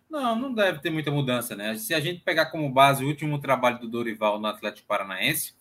Não, 0.10 0.36
não 0.36 0.54
deve 0.54 0.80
ter 0.80 0.90
muita 0.90 1.10
mudança, 1.10 1.56
né? 1.56 1.78
Se 1.78 1.94
a 1.94 2.02
gente 2.02 2.26
pegar 2.26 2.48
como 2.48 2.70
base 2.70 3.06
o 3.06 3.08
último 3.08 3.40
trabalho 3.40 3.80
do 3.80 3.88
Dorival 3.88 4.38
no 4.38 4.48
Atlético 4.48 4.86
Paranaense, 4.86 5.56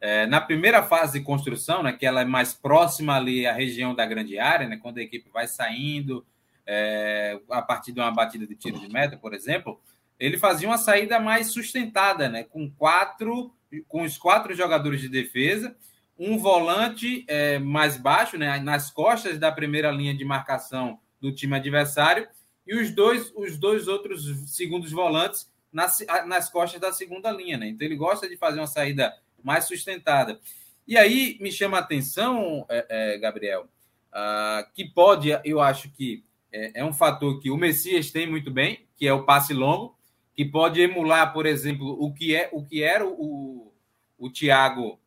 é, 0.00 0.24
na 0.28 0.40
primeira 0.40 0.84
fase 0.84 1.18
de 1.18 1.24
construção, 1.24 1.82
né, 1.82 1.92
que 1.92 2.06
ela 2.06 2.20
é 2.20 2.24
mais 2.24 2.54
próxima 2.54 3.16
ali 3.16 3.44
à 3.44 3.52
região 3.52 3.92
da 3.92 4.06
grande 4.06 4.38
área, 4.38 4.68
né, 4.68 4.78
quando 4.80 4.98
a 4.98 5.02
equipe 5.02 5.28
vai 5.30 5.48
saindo 5.48 6.24
é, 6.64 7.40
a 7.50 7.60
partir 7.60 7.90
de 7.90 7.98
uma 7.98 8.12
batida 8.12 8.46
de 8.46 8.54
tiro 8.54 8.78
de 8.78 8.88
meta, 8.88 9.16
por 9.16 9.34
exemplo, 9.34 9.80
ele 10.18 10.38
fazia 10.38 10.68
uma 10.68 10.78
saída 10.78 11.20
mais 11.20 11.48
sustentada, 11.48 12.28
né? 12.28 12.44
Com 12.44 12.70
quatro, 12.70 13.54
com 13.86 14.02
os 14.02 14.16
quatro 14.16 14.54
jogadores 14.54 15.00
de 15.00 15.08
defesa, 15.08 15.76
um 16.18 16.38
volante 16.38 17.24
é, 17.28 17.58
mais 17.58 17.96
baixo, 17.96 18.38
né? 18.38 18.58
Nas 18.60 18.90
costas 18.90 19.38
da 19.38 19.52
primeira 19.52 19.90
linha 19.90 20.14
de 20.14 20.24
marcação 20.24 20.98
do 21.20 21.34
time 21.34 21.56
adversário, 21.56 22.28
e 22.66 22.74
os 22.74 22.90
dois, 22.90 23.32
os 23.36 23.56
dois 23.56 23.86
outros 23.86 24.54
segundos 24.54 24.90
volantes 24.90 25.50
nas, 25.72 25.98
nas 26.26 26.50
costas 26.50 26.80
da 26.80 26.92
segunda 26.92 27.30
linha, 27.30 27.56
né? 27.56 27.68
Então 27.68 27.86
ele 27.86 27.96
gosta 27.96 28.28
de 28.28 28.36
fazer 28.36 28.58
uma 28.58 28.66
saída 28.66 29.14
mais 29.42 29.64
sustentada. 29.66 30.40
E 30.86 30.96
aí 30.96 31.36
me 31.40 31.52
chama 31.52 31.76
a 31.76 31.80
atenção, 31.80 32.64
é, 32.68 32.86
é, 32.88 33.18
Gabriel, 33.18 33.68
uh, 34.12 34.72
que 34.74 34.84
pode, 34.84 35.28
eu 35.44 35.60
acho 35.60 35.90
que 35.90 36.24
é, 36.52 36.80
é 36.80 36.84
um 36.84 36.92
fator 36.92 37.40
que 37.40 37.50
o 37.50 37.56
Messias 37.56 38.10
tem 38.10 38.26
muito 38.28 38.50
bem, 38.50 38.86
que 38.96 39.06
é 39.06 39.12
o 39.12 39.24
passe 39.24 39.52
longo 39.52 39.95
que 40.36 40.44
pode 40.44 40.80
emular, 40.80 41.32
por 41.32 41.46
exemplo, 41.46 41.96
o 41.98 42.12
que 42.12 42.34
é 42.36 42.50
o 42.52 42.62
que 42.62 42.82
era 42.82 43.06
o, 43.06 43.72
o 44.18 44.30
Thiago 44.30 45.00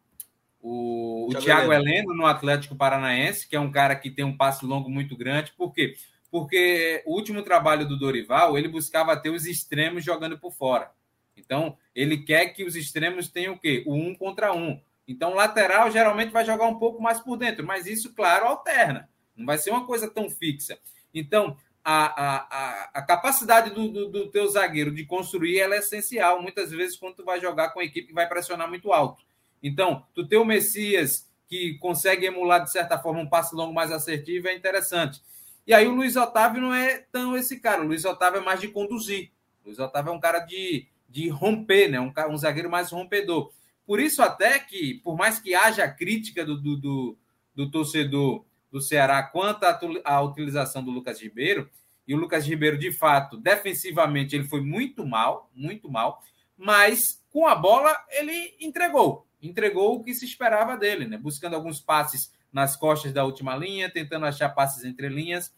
o, 0.61 1.27
o 1.29 1.39
Thiago 1.39 1.71
Heleno 1.71 2.13
no 2.13 2.25
Atlético 2.25 2.75
Paranaense, 2.75 3.47
que 3.47 3.55
é 3.55 3.59
um 3.59 3.71
cara 3.71 3.95
que 3.95 4.09
tem 4.09 4.25
um 4.25 4.35
passe 4.35 4.65
longo 4.65 4.89
muito 4.89 5.15
grande. 5.15 5.53
Por 5.53 5.73
quê? 5.73 5.95
Porque 6.29 7.01
o 7.05 7.15
último 7.15 7.41
trabalho 7.43 7.87
do 7.87 7.97
Dorival, 7.97 8.57
ele 8.57 8.67
buscava 8.67 9.15
ter 9.15 9.29
os 9.29 9.45
extremos 9.45 10.03
jogando 10.03 10.37
por 10.37 10.51
fora. 10.51 10.91
Então, 11.37 11.77
ele 11.95 12.17
quer 12.17 12.47
que 12.47 12.65
os 12.65 12.75
extremos 12.75 13.29
tenham 13.29 13.53
o 13.53 13.59
quê? 13.59 13.83
O 13.85 13.95
um 13.95 14.13
contra 14.13 14.53
um. 14.53 14.79
Então, 15.07 15.31
o 15.31 15.35
lateral 15.35 15.89
geralmente 15.89 16.31
vai 16.31 16.45
jogar 16.45 16.67
um 16.67 16.77
pouco 16.77 17.01
mais 17.01 17.19
por 17.19 17.37
dentro, 17.37 17.65
mas 17.65 17.87
isso, 17.87 18.13
claro, 18.13 18.45
alterna. 18.45 19.09
Não 19.35 19.45
vai 19.45 19.57
ser 19.57 19.71
uma 19.71 19.85
coisa 19.85 20.09
tão 20.09 20.29
fixa. 20.29 20.77
Então, 21.13 21.57
a, 21.91 22.35
a, 22.35 22.89
a 22.93 23.01
capacidade 23.01 23.71
do, 23.71 23.87
do, 23.87 24.09
do, 24.09 24.29
teu 24.29 24.47
zagueiro 24.47 24.93
de 24.93 25.05
construir 25.05 25.57
ela 25.57 25.73
é 25.73 25.79
essencial, 25.79 26.39
muitas 26.39 26.69
vezes, 26.69 26.95
quando 26.95 27.15
tu 27.15 27.25
vai 27.25 27.41
jogar 27.41 27.69
com 27.69 27.79
a 27.79 27.83
equipe 27.83 28.09
que 28.09 28.13
vai 28.13 28.29
pressionar 28.29 28.69
muito 28.69 28.93
alto. 28.93 29.23
Então, 29.63 30.05
tu 30.13 30.27
ter 30.27 30.37
o 30.37 30.45
Messias 30.45 31.27
que 31.47 31.79
consegue 31.79 32.27
emular, 32.27 32.63
de 32.63 32.71
certa 32.71 32.99
forma, 32.99 33.21
um 33.21 33.27
passe 33.27 33.55
longo 33.55 33.73
mais 33.73 33.91
assertivo 33.91 34.47
é 34.47 34.55
interessante. 34.55 35.19
E 35.65 35.73
aí 35.73 35.87
o 35.87 35.95
Luiz 35.95 36.15
Otávio 36.15 36.61
não 36.61 36.73
é 36.73 36.99
tão 37.11 37.35
esse 37.35 37.59
cara. 37.59 37.81
O 37.81 37.87
Luiz 37.87 38.05
Otávio 38.05 38.39
é 38.39 38.43
mais 38.43 38.61
de 38.61 38.67
conduzir. 38.67 39.31
O 39.63 39.69
Luiz 39.69 39.79
Otávio 39.79 40.11
é 40.11 40.13
um 40.13 40.19
cara 40.19 40.39
de, 40.41 40.87
de 41.09 41.27
romper, 41.27 41.89
né? 41.89 41.99
um, 41.99 42.13
um 42.29 42.37
zagueiro 42.37 42.69
mais 42.69 42.91
rompedor. 42.91 43.51
Por 43.83 43.99
isso, 43.99 44.21
até 44.21 44.59
que, 44.59 45.01
por 45.03 45.17
mais 45.17 45.39
que 45.39 45.55
haja 45.55 45.87
crítica 45.87 46.45
do, 46.45 46.55
do, 46.55 46.77
do, 46.77 47.17
do 47.55 47.71
torcedor 47.71 48.45
do 48.71 48.79
Ceará 48.79 49.23
quanto 49.23 49.63
à 50.03 50.21
utilização 50.21 50.83
do 50.83 50.91
Lucas 50.91 51.19
Ribeiro. 51.19 51.67
E 52.09 52.15
o 52.15 52.17
Lucas 52.17 52.47
Ribeiro, 52.47 52.75
de 52.75 52.91
fato, 52.91 53.37
defensivamente, 53.37 54.35
ele 54.35 54.43
foi 54.43 54.61
muito 54.61 55.05
mal, 55.05 55.47
muito 55.53 55.91
mal, 55.91 56.23
mas 56.57 57.23
com 57.29 57.45
a 57.45 57.53
bola 57.53 57.95
ele 58.09 58.57
entregou, 58.59 59.27
entregou 59.39 59.95
o 59.95 60.03
que 60.03 60.15
se 60.15 60.25
esperava 60.25 60.75
dele, 60.75 61.05
né? 61.05 61.19
Buscando 61.19 61.55
alguns 61.55 61.79
passes 61.79 62.33
nas 62.51 62.75
costas 62.75 63.13
da 63.13 63.23
última 63.23 63.55
linha, 63.55 63.91
tentando 63.91 64.25
achar 64.25 64.49
passes 64.49 64.83
entre 64.83 65.07
linhas. 65.07 65.53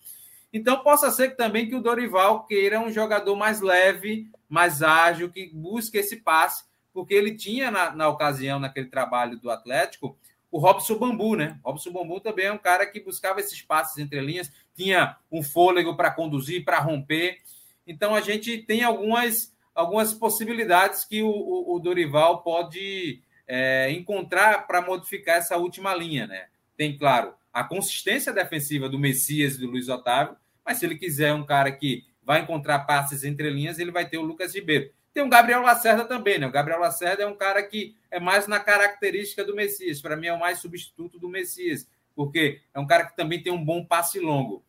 Então, 0.52 0.84
possa 0.84 1.10
ser 1.10 1.38
também 1.38 1.70
que 1.70 1.76
o 1.76 1.82
Dorival 1.82 2.46
queira 2.46 2.82
um 2.82 2.92
jogador 2.92 3.38
mais 3.38 3.62
leve, 3.62 4.30
mais 4.50 4.84
ágil, 4.84 5.32
que 5.32 5.50
busque 5.54 6.00
esse 6.00 6.18
passe, 6.18 6.66
porque 6.92 7.14
ele 7.14 7.34
tinha 7.34 7.72
na, 7.72 7.96
na 7.96 8.10
ocasião, 8.10 8.60
naquele 8.60 8.88
trabalho 8.88 9.40
do 9.40 9.50
Atlético, 9.50 10.18
o 10.52 10.60
Robson 10.60 10.98
Bambu, 10.98 11.36
né? 11.36 11.58
Robson 11.64 11.92
Bambu 11.92 12.20
também 12.20 12.48
é 12.48 12.52
um 12.52 12.58
cara 12.58 12.86
que 12.86 13.00
buscava 13.00 13.40
esses 13.40 13.62
passes 13.62 13.98
entre 13.98 14.20
linhas, 14.20 14.52
tinha 14.76 15.16
um 15.32 15.42
fôlego 15.42 15.96
para 15.96 16.12
conduzir, 16.12 16.66
para 16.66 16.80
romper. 16.80 17.40
Então 17.88 18.14
a 18.14 18.20
gente 18.20 18.58
tem 18.58 18.84
algumas, 18.84 19.56
algumas 19.74 20.14
possibilidades 20.14 21.06
que 21.06 21.24
o, 21.24 21.30
o, 21.30 21.76
o 21.76 21.80
Dorival 21.80 22.44
pode 22.44 23.22
é, 23.48 23.90
encontrar 23.92 24.68
para 24.68 24.82
modificar 24.82 25.38
essa 25.38 25.56
última 25.58 25.96
linha, 25.96 26.28
né? 26.28 26.48
Tem, 26.76 26.98
claro, 26.98 27.34
a 27.54 27.64
consistência 27.64 28.34
defensiva 28.34 28.90
do 28.90 29.00
Messias 29.00 29.56
e 29.56 29.60
do 29.60 29.68
Luiz 29.68 29.88
Otávio, 29.88 30.36
mas 30.66 30.78
se 30.78 30.86
ele 30.86 30.98
quiser 30.98 31.34
um 31.34 31.46
cara 31.46 31.72
que 31.72 32.04
vai 32.24 32.42
encontrar 32.42 32.80
passes 32.80 33.24
entre 33.24 33.50
linhas, 33.50 33.80
ele 33.80 33.92
vai 33.92 34.08
ter 34.08 34.18
o 34.18 34.24
Lucas 34.24 34.54
Ribeiro. 34.54 34.92
Tem 35.14 35.24
o 35.24 35.30
Gabriel 35.30 35.62
Lacerda 35.62 36.06
também, 36.06 36.40
né? 36.40 36.48
O 36.48 36.52
Gabriel 36.52 36.80
Lacerda 36.80 37.24
é 37.24 37.28
um 37.28 37.36
cara 37.36 37.62
que 37.64 37.96
é 38.10 38.20
mais 38.20 38.48
na 38.48 38.60
característica 38.60 39.44
do 39.44 39.56
Messias. 39.56 40.02
Para 40.02 40.16
mim, 40.16 40.28
é 40.28 40.34
o 40.34 40.40
mais 40.40 40.60
substituto 40.60 41.20
do 41.20 41.28
Messias, 41.28 41.88
porque 42.16 42.62
é 42.74 42.80
um 42.80 42.88
cara 42.88 43.06
que 43.06 43.16
também 43.16 43.42
tem 43.42 43.52
um 43.52 43.64
bom 43.64 43.84
passe 43.86 44.20
longo. 44.20 44.64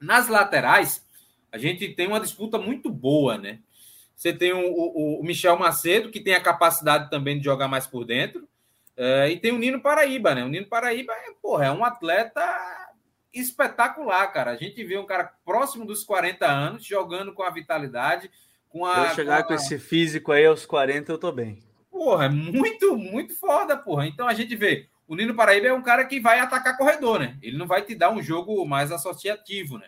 Nas 0.00 0.28
laterais, 0.28 1.04
a 1.50 1.58
gente 1.58 1.88
tem 1.94 2.06
uma 2.06 2.20
disputa 2.20 2.58
muito 2.58 2.90
boa, 2.90 3.36
né? 3.38 3.60
Você 4.14 4.32
tem 4.32 4.52
o, 4.52 4.72
o, 4.72 5.20
o 5.20 5.24
Michel 5.24 5.58
Macedo, 5.58 6.10
que 6.10 6.20
tem 6.20 6.34
a 6.34 6.40
capacidade 6.40 7.10
também 7.10 7.38
de 7.38 7.44
jogar 7.44 7.68
mais 7.68 7.86
por 7.86 8.04
dentro. 8.04 8.48
É, 8.96 9.30
e 9.30 9.38
tem 9.38 9.52
o 9.52 9.58
Nino 9.58 9.80
Paraíba, 9.80 10.34
né? 10.34 10.44
O 10.44 10.48
Nino 10.48 10.66
Paraíba 10.66 11.12
é, 11.12 11.32
porra, 11.42 11.66
é 11.66 11.70
um 11.70 11.84
atleta 11.84 12.42
espetacular, 13.32 14.26
cara. 14.32 14.52
A 14.52 14.56
gente 14.56 14.82
vê 14.84 14.96
um 14.96 15.04
cara 15.04 15.34
próximo 15.44 15.84
dos 15.84 16.02
40 16.02 16.46
anos, 16.46 16.84
jogando 16.84 17.34
com 17.34 17.42
a 17.42 17.50
vitalidade, 17.50 18.30
com 18.76 18.84
a. 18.84 18.94
Se 18.94 19.10
eu 19.10 19.14
chegar 19.14 19.38
com, 19.38 19.42
a... 19.42 19.46
com 19.46 19.54
esse 19.54 19.78
físico 19.78 20.32
aí 20.32 20.44
aos 20.44 20.66
40, 20.66 21.10
eu 21.10 21.18
tô 21.18 21.32
bem. 21.32 21.62
Porra, 21.90 22.26
é 22.26 22.28
muito, 22.28 22.96
muito 22.96 23.34
foda, 23.34 23.76
porra. 23.76 24.06
Então 24.06 24.28
a 24.28 24.34
gente 24.34 24.54
vê. 24.54 24.88
O 25.08 25.14
Nino 25.14 25.34
Paraíba 25.34 25.68
é 25.68 25.72
um 25.72 25.82
cara 25.82 26.04
que 26.04 26.20
vai 26.20 26.40
atacar 26.40 26.76
corredor, 26.76 27.20
né? 27.20 27.38
Ele 27.40 27.56
não 27.56 27.66
vai 27.66 27.82
te 27.82 27.94
dar 27.94 28.10
um 28.10 28.20
jogo 28.20 28.66
mais 28.66 28.90
associativo, 28.90 29.78
né? 29.78 29.86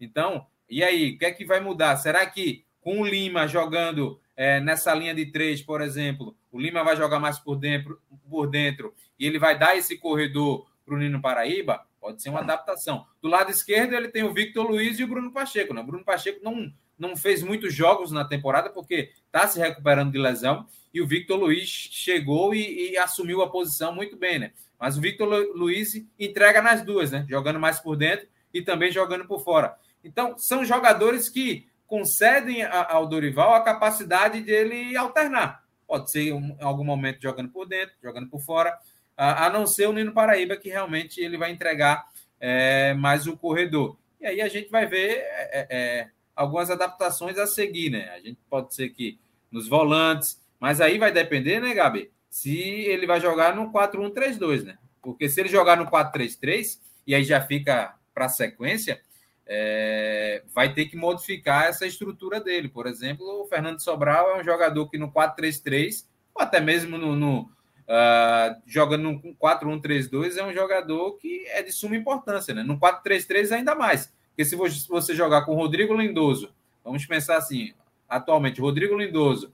Então, 0.00 0.44
e 0.68 0.82
aí, 0.82 1.12
o 1.12 1.18
que 1.18 1.24
é 1.24 1.30
que 1.30 1.44
vai 1.44 1.60
mudar? 1.60 1.96
Será 1.96 2.26
que 2.26 2.64
com 2.80 3.00
o 3.00 3.06
Lima 3.06 3.46
jogando 3.46 4.20
é, 4.36 4.60
nessa 4.60 4.92
linha 4.92 5.14
de 5.14 5.26
três, 5.26 5.62
por 5.62 5.80
exemplo, 5.80 6.36
o 6.50 6.60
Lima 6.60 6.82
vai 6.82 6.96
jogar 6.96 7.20
mais 7.20 7.38
por 7.38 7.56
dentro, 7.56 8.00
por 8.28 8.48
dentro 8.48 8.92
e 9.18 9.24
ele 9.24 9.38
vai 9.38 9.56
dar 9.56 9.76
esse 9.76 9.96
corredor 9.96 10.66
para 10.84 10.94
o 10.94 10.98
Nino 10.98 11.22
Paraíba? 11.22 11.86
Pode 12.00 12.20
ser 12.20 12.30
uma 12.30 12.40
adaptação. 12.40 13.06
Do 13.22 13.28
lado 13.28 13.50
esquerdo, 13.50 13.94
ele 13.94 14.08
tem 14.08 14.24
o 14.24 14.34
Victor 14.34 14.66
Luiz 14.66 14.98
e 14.98 15.04
o 15.04 15.08
Bruno 15.08 15.32
Pacheco, 15.32 15.72
né? 15.72 15.80
O 15.80 15.86
Bruno 15.86 16.04
Pacheco 16.04 16.40
não 16.42 16.72
não 16.98 17.16
fez 17.16 17.42
muitos 17.42 17.74
jogos 17.74 18.10
na 18.10 18.24
temporada 18.24 18.70
porque 18.70 19.12
está 19.26 19.46
se 19.46 19.58
recuperando 19.58 20.12
de 20.12 20.18
lesão. 20.18 20.66
E 20.92 21.00
o 21.00 21.06
Victor 21.06 21.38
Luiz 21.38 21.68
chegou 21.68 22.54
e, 22.54 22.92
e, 22.92 22.98
assumiu 22.98 23.42
a 23.42 23.50
posição 23.50 23.94
muito 23.94 24.16
bem, 24.16 24.38
né? 24.38 24.52
Mas 24.78 24.96
o 24.96 25.00
Victor 25.00 25.28
Luiz 25.54 25.94
entrega 26.18 26.62
nas 26.62 26.82
duas, 26.82 27.10
né? 27.10 27.26
Jogando 27.28 27.60
mais 27.60 27.78
por 27.78 27.96
dentro 27.96 28.26
e 28.52 28.62
também 28.62 28.90
jogando 28.90 29.26
por 29.26 29.42
fora. 29.42 29.76
Então, 30.02 30.38
são 30.38 30.64
jogadores 30.64 31.28
que 31.28 31.66
concedem 31.86 32.62
ao 32.64 33.06
Dorival 33.06 33.54
a 33.54 33.62
capacidade 33.62 34.40
dele 34.40 34.96
alternar. 34.96 35.64
Pode 35.86 36.10
ser 36.10 36.30
em 36.30 36.56
algum 36.60 36.84
momento 36.84 37.22
jogando 37.22 37.50
por 37.50 37.66
dentro, 37.66 37.94
jogando 38.02 38.28
por 38.28 38.40
fora, 38.40 38.76
a, 39.16 39.48
não 39.50 39.66
ser 39.66 39.88
o 39.88 39.92
Nino 39.92 40.12
Paraíba, 40.12 40.56
que 40.56 40.68
realmente 40.68 41.20
ele 41.20 41.38
vai 41.38 41.50
entregar 41.50 42.06
é, 42.40 42.92
mais 42.94 43.26
o 43.26 43.36
corredor. 43.36 43.96
E 44.20 44.26
aí 44.26 44.40
a 44.40 44.48
gente 44.48 44.70
vai 44.70 44.86
ver 44.86 45.18
é, 45.18 46.08
algumas 46.36 46.70
adaptações 46.70 47.38
a 47.38 47.46
seguir, 47.46 47.90
né? 47.90 48.10
A 48.10 48.20
gente 48.20 48.38
pode 48.48 48.74
ser 48.74 48.90
que 48.90 49.18
nos 49.50 49.66
volantes, 49.66 50.40
mas 50.60 50.80
aí 50.80 50.98
vai 50.98 51.10
depender, 51.10 51.60
né, 51.60 51.72
Gabi? 51.72 52.10
Se 52.28 52.58
ele 52.60 53.06
vai 53.06 53.20
jogar 53.20 53.56
no 53.56 53.72
4-1-3-2, 53.72 54.64
né? 54.64 54.78
Porque 55.00 55.28
se 55.28 55.40
ele 55.40 55.48
jogar 55.48 55.76
no 55.76 55.86
4-3-3, 55.86 56.78
e 57.06 57.14
aí 57.14 57.24
já 57.24 57.40
fica 57.40 57.94
para 58.12 58.26
a 58.26 58.28
sequência, 58.28 59.00
é, 59.46 60.42
vai 60.52 60.74
ter 60.74 60.86
que 60.86 60.96
modificar 60.96 61.64
essa 61.64 61.86
estrutura 61.86 62.40
dele. 62.40 62.68
Por 62.68 62.86
exemplo, 62.86 63.24
o 63.42 63.46
Fernando 63.46 63.80
Sobral 63.80 64.32
é 64.32 64.40
um 64.40 64.44
jogador 64.44 64.88
que 64.90 64.98
no 64.98 65.10
4-3-3, 65.10 66.04
ou 66.34 66.42
até 66.42 66.60
mesmo 66.60 66.98
no, 66.98 67.16
no, 67.16 67.40
uh, 67.86 68.60
jogando 68.66 69.04
no 69.04 69.20
4-1-3-2 69.36 70.36
é 70.36 70.44
um 70.44 70.52
jogador 70.52 71.12
que 71.18 71.46
é 71.46 71.62
de 71.62 71.72
suma 71.72 71.96
importância, 71.96 72.52
né? 72.52 72.62
No 72.62 72.78
4-3-3 72.78 73.52
ainda 73.52 73.74
mais. 73.74 74.12
Porque 74.36 74.44
se 74.44 74.54
você 74.54 75.14
jogar 75.14 75.46
com 75.46 75.54
Rodrigo 75.54 75.94
Lindoso, 75.94 76.54
vamos 76.84 77.06
pensar 77.06 77.38
assim, 77.38 77.72
atualmente, 78.06 78.60
Rodrigo 78.60 78.94
Lindoso, 78.94 79.50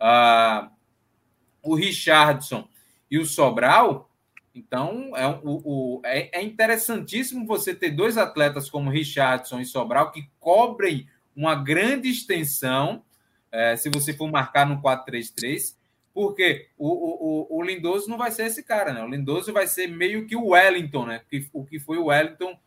uh, 0.00 0.70
o 1.62 1.74
Richardson 1.74 2.66
e 3.10 3.18
o 3.18 3.26
Sobral, 3.26 4.10
então 4.54 5.14
é, 5.14 5.26
o, 5.26 5.40
o, 5.44 6.02
é, 6.02 6.40
é, 6.40 6.42
interessantíssimo 6.42 7.46
você 7.46 7.74
ter 7.74 7.90
dois 7.90 8.16
atletas 8.16 8.70
como 8.70 8.88
Richardson 8.88 9.60
e 9.60 9.66
Sobral 9.66 10.10
que 10.10 10.26
cobrem 10.40 11.06
uma 11.36 11.54
grande 11.54 12.08
extensão, 12.08 13.04
é, 13.50 13.76
se 13.76 13.90
você 13.90 14.14
for 14.14 14.30
marcar 14.30 14.66
no 14.66 14.80
4-3-3, 14.80 15.76
porque 16.14 16.68
o, 16.78 16.88
o, 16.88 17.58
o, 17.58 17.62
Lindoso 17.62 18.08
não 18.08 18.16
vai 18.16 18.30
ser 18.30 18.46
esse 18.46 18.62
cara, 18.62 18.94
né? 18.94 19.02
O 19.02 19.08
Lindoso 19.08 19.52
vai 19.52 19.66
ser 19.66 19.88
meio 19.88 20.26
que 20.26 20.34
o 20.34 20.48
Wellington, 20.48 21.04
né? 21.04 21.20
o 21.52 21.66
que 21.66 21.78
foi 21.78 21.98
o 21.98 22.06
Wellington 22.06 22.58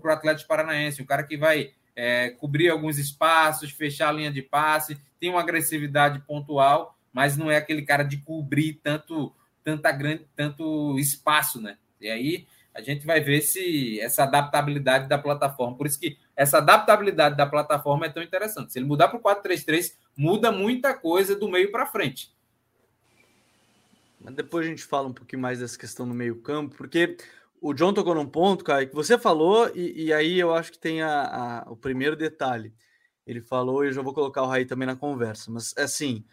para 0.00 0.10
o 0.10 0.14
Atlético 0.14 0.48
Paranaense, 0.48 1.02
o 1.02 1.06
cara 1.06 1.22
que 1.22 1.36
vai 1.36 1.72
é, 1.94 2.30
cobrir 2.30 2.68
alguns 2.68 2.98
espaços, 2.98 3.70
fechar 3.70 4.10
a 4.10 4.12
linha 4.12 4.30
de 4.30 4.42
passe, 4.42 5.00
tem 5.18 5.30
uma 5.30 5.40
agressividade 5.40 6.20
pontual, 6.20 6.96
mas 7.12 7.36
não 7.36 7.50
é 7.50 7.56
aquele 7.56 7.82
cara 7.82 8.02
de 8.02 8.18
cobrir 8.18 8.74
tanto, 8.82 9.34
tanta 9.64 9.90
grande, 9.90 10.26
tanto 10.36 10.98
espaço, 10.98 11.60
né? 11.60 11.78
E 12.00 12.08
aí 12.08 12.46
a 12.74 12.82
gente 12.82 13.06
vai 13.06 13.20
ver 13.20 13.40
se 13.40 13.98
essa 14.00 14.24
adaptabilidade 14.24 15.08
da 15.08 15.16
plataforma. 15.16 15.76
Por 15.76 15.86
isso 15.86 15.98
que 15.98 16.18
essa 16.36 16.58
adaptabilidade 16.58 17.34
da 17.34 17.46
plataforma 17.46 18.04
é 18.04 18.10
tão 18.10 18.22
interessante. 18.22 18.72
Se 18.72 18.78
ele 18.78 18.86
mudar 18.86 19.08
para 19.08 19.16
o 19.16 19.22
4-3-3, 19.22 19.94
muda 20.14 20.52
muita 20.52 20.92
coisa 20.92 21.34
do 21.34 21.48
meio 21.48 21.72
para 21.72 21.86
frente. 21.86 22.36
Depois 24.20 24.66
a 24.66 24.68
gente 24.68 24.84
fala 24.84 25.08
um 25.08 25.12
pouquinho 25.12 25.40
mais 25.40 25.60
dessa 25.60 25.78
questão 25.78 26.04
no 26.04 26.14
meio-campo, 26.14 26.76
porque 26.76 27.16
o 27.66 27.74
John 27.74 27.92
tocou 27.92 28.14
num 28.14 28.28
ponto, 28.28 28.62
cara, 28.62 28.86
que 28.86 28.94
você 28.94 29.18
falou, 29.18 29.68
e, 29.74 30.04
e 30.04 30.12
aí 30.12 30.38
eu 30.38 30.54
acho 30.54 30.70
que 30.70 30.78
tem 30.78 31.02
a, 31.02 31.64
a, 31.64 31.70
o 31.72 31.76
primeiro 31.76 32.14
detalhe. 32.14 32.72
Ele 33.26 33.40
falou, 33.40 33.84
e 33.84 33.88
eu 33.88 33.92
já 33.92 34.02
vou 34.02 34.14
colocar 34.14 34.42
o 34.42 34.46
Raí 34.46 34.64
também 34.64 34.86
na 34.86 34.94
conversa, 34.94 35.50
mas 35.50 35.74
assim, 35.76 36.24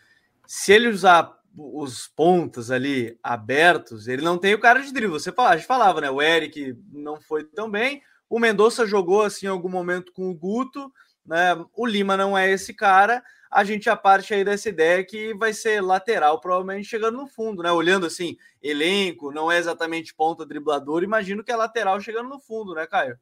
se 0.45 0.71
ele 0.71 0.87
usar 0.87 1.35
os 1.57 2.07
pontas 2.07 2.69
ali 2.69 3.17
abertos, 3.23 4.07
ele 4.07 4.21
não 4.21 4.37
tem 4.37 4.53
o 4.53 4.59
cara 4.59 4.79
de 4.79 4.93
drible. 4.93 5.19
Você 5.19 5.31
fala, 5.31 5.49
a 5.49 5.57
gente 5.57 5.65
falava, 5.65 6.01
né? 6.01 6.09
O 6.11 6.21
Eric 6.21 6.77
não 6.91 7.19
foi 7.19 7.43
tão 7.43 7.69
bem, 7.69 8.03
o 8.29 8.39
Mendonça 8.39 8.85
jogou 8.85 9.23
assim 9.23 9.47
em 9.47 9.49
algum 9.49 9.69
momento 9.69 10.11
com 10.11 10.29
o 10.29 10.35
Guto, 10.35 10.91
né? 11.25 11.53
O 11.73 11.85
Lima 11.85 12.15
não 12.15 12.37
é 12.37 12.51
esse 12.51 12.75
cara 12.75 13.23
a 13.53 13.63
gente 13.63 13.85
já 13.85 13.95
parte 13.95 14.33
aí 14.33 14.43
dessa 14.43 14.67
ideia 14.67 15.03
que 15.05 15.33
vai 15.35 15.53
ser 15.53 15.79
lateral, 15.79 16.41
provavelmente 16.41 16.87
chegando 16.87 17.17
no 17.17 17.27
fundo, 17.27 17.61
né? 17.61 17.71
Olhando 17.71 18.07
assim, 18.07 18.35
elenco, 18.61 19.31
não 19.31 19.51
é 19.51 19.57
exatamente 19.57 20.13
ponta 20.15 20.45
driblador, 20.45 21.03
imagino 21.03 21.43
que 21.43 21.51
é 21.51 21.55
lateral 21.55 22.01
chegando 22.01 22.29
no 22.29 22.39
fundo, 22.39 22.73
né, 22.73 22.87
Caio? 22.87 23.17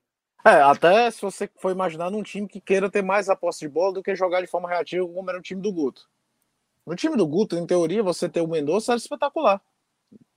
É, 0.45 0.61
até 0.61 1.11
se 1.11 1.21
você 1.21 1.49
for 1.57 1.71
imaginar 1.71 2.09
num 2.09 2.23
time 2.23 2.47
que 2.47 2.61
queira 2.61 2.89
ter 2.89 3.03
mais 3.03 3.29
a 3.29 3.35
posse 3.35 3.59
de 3.59 3.69
bola 3.69 3.93
do 3.93 4.01
que 4.01 4.15
jogar 4.15 4.41
de 4.41 4.47
forma 4.47 4.69
reativa, 4.69 5.05
como 5.05 5.29
era 5.29 5.37
o 5.37 5.41
time 5.41 5.61
do 5.61 5.71
Guto. 5.71 6.09
No 6.85 6.95
time 6.95 7.15
do 7.15 7.27
Guto, 7.27 7.57
em 7.57 7.65
teoria, 7.65 8.01
você 8.01 8.27
ter 8.27 8.41
o 8.41 8.47
Mendonça 8.47 8.93
era 8.93 8.97
espetacular. 8.97 9.61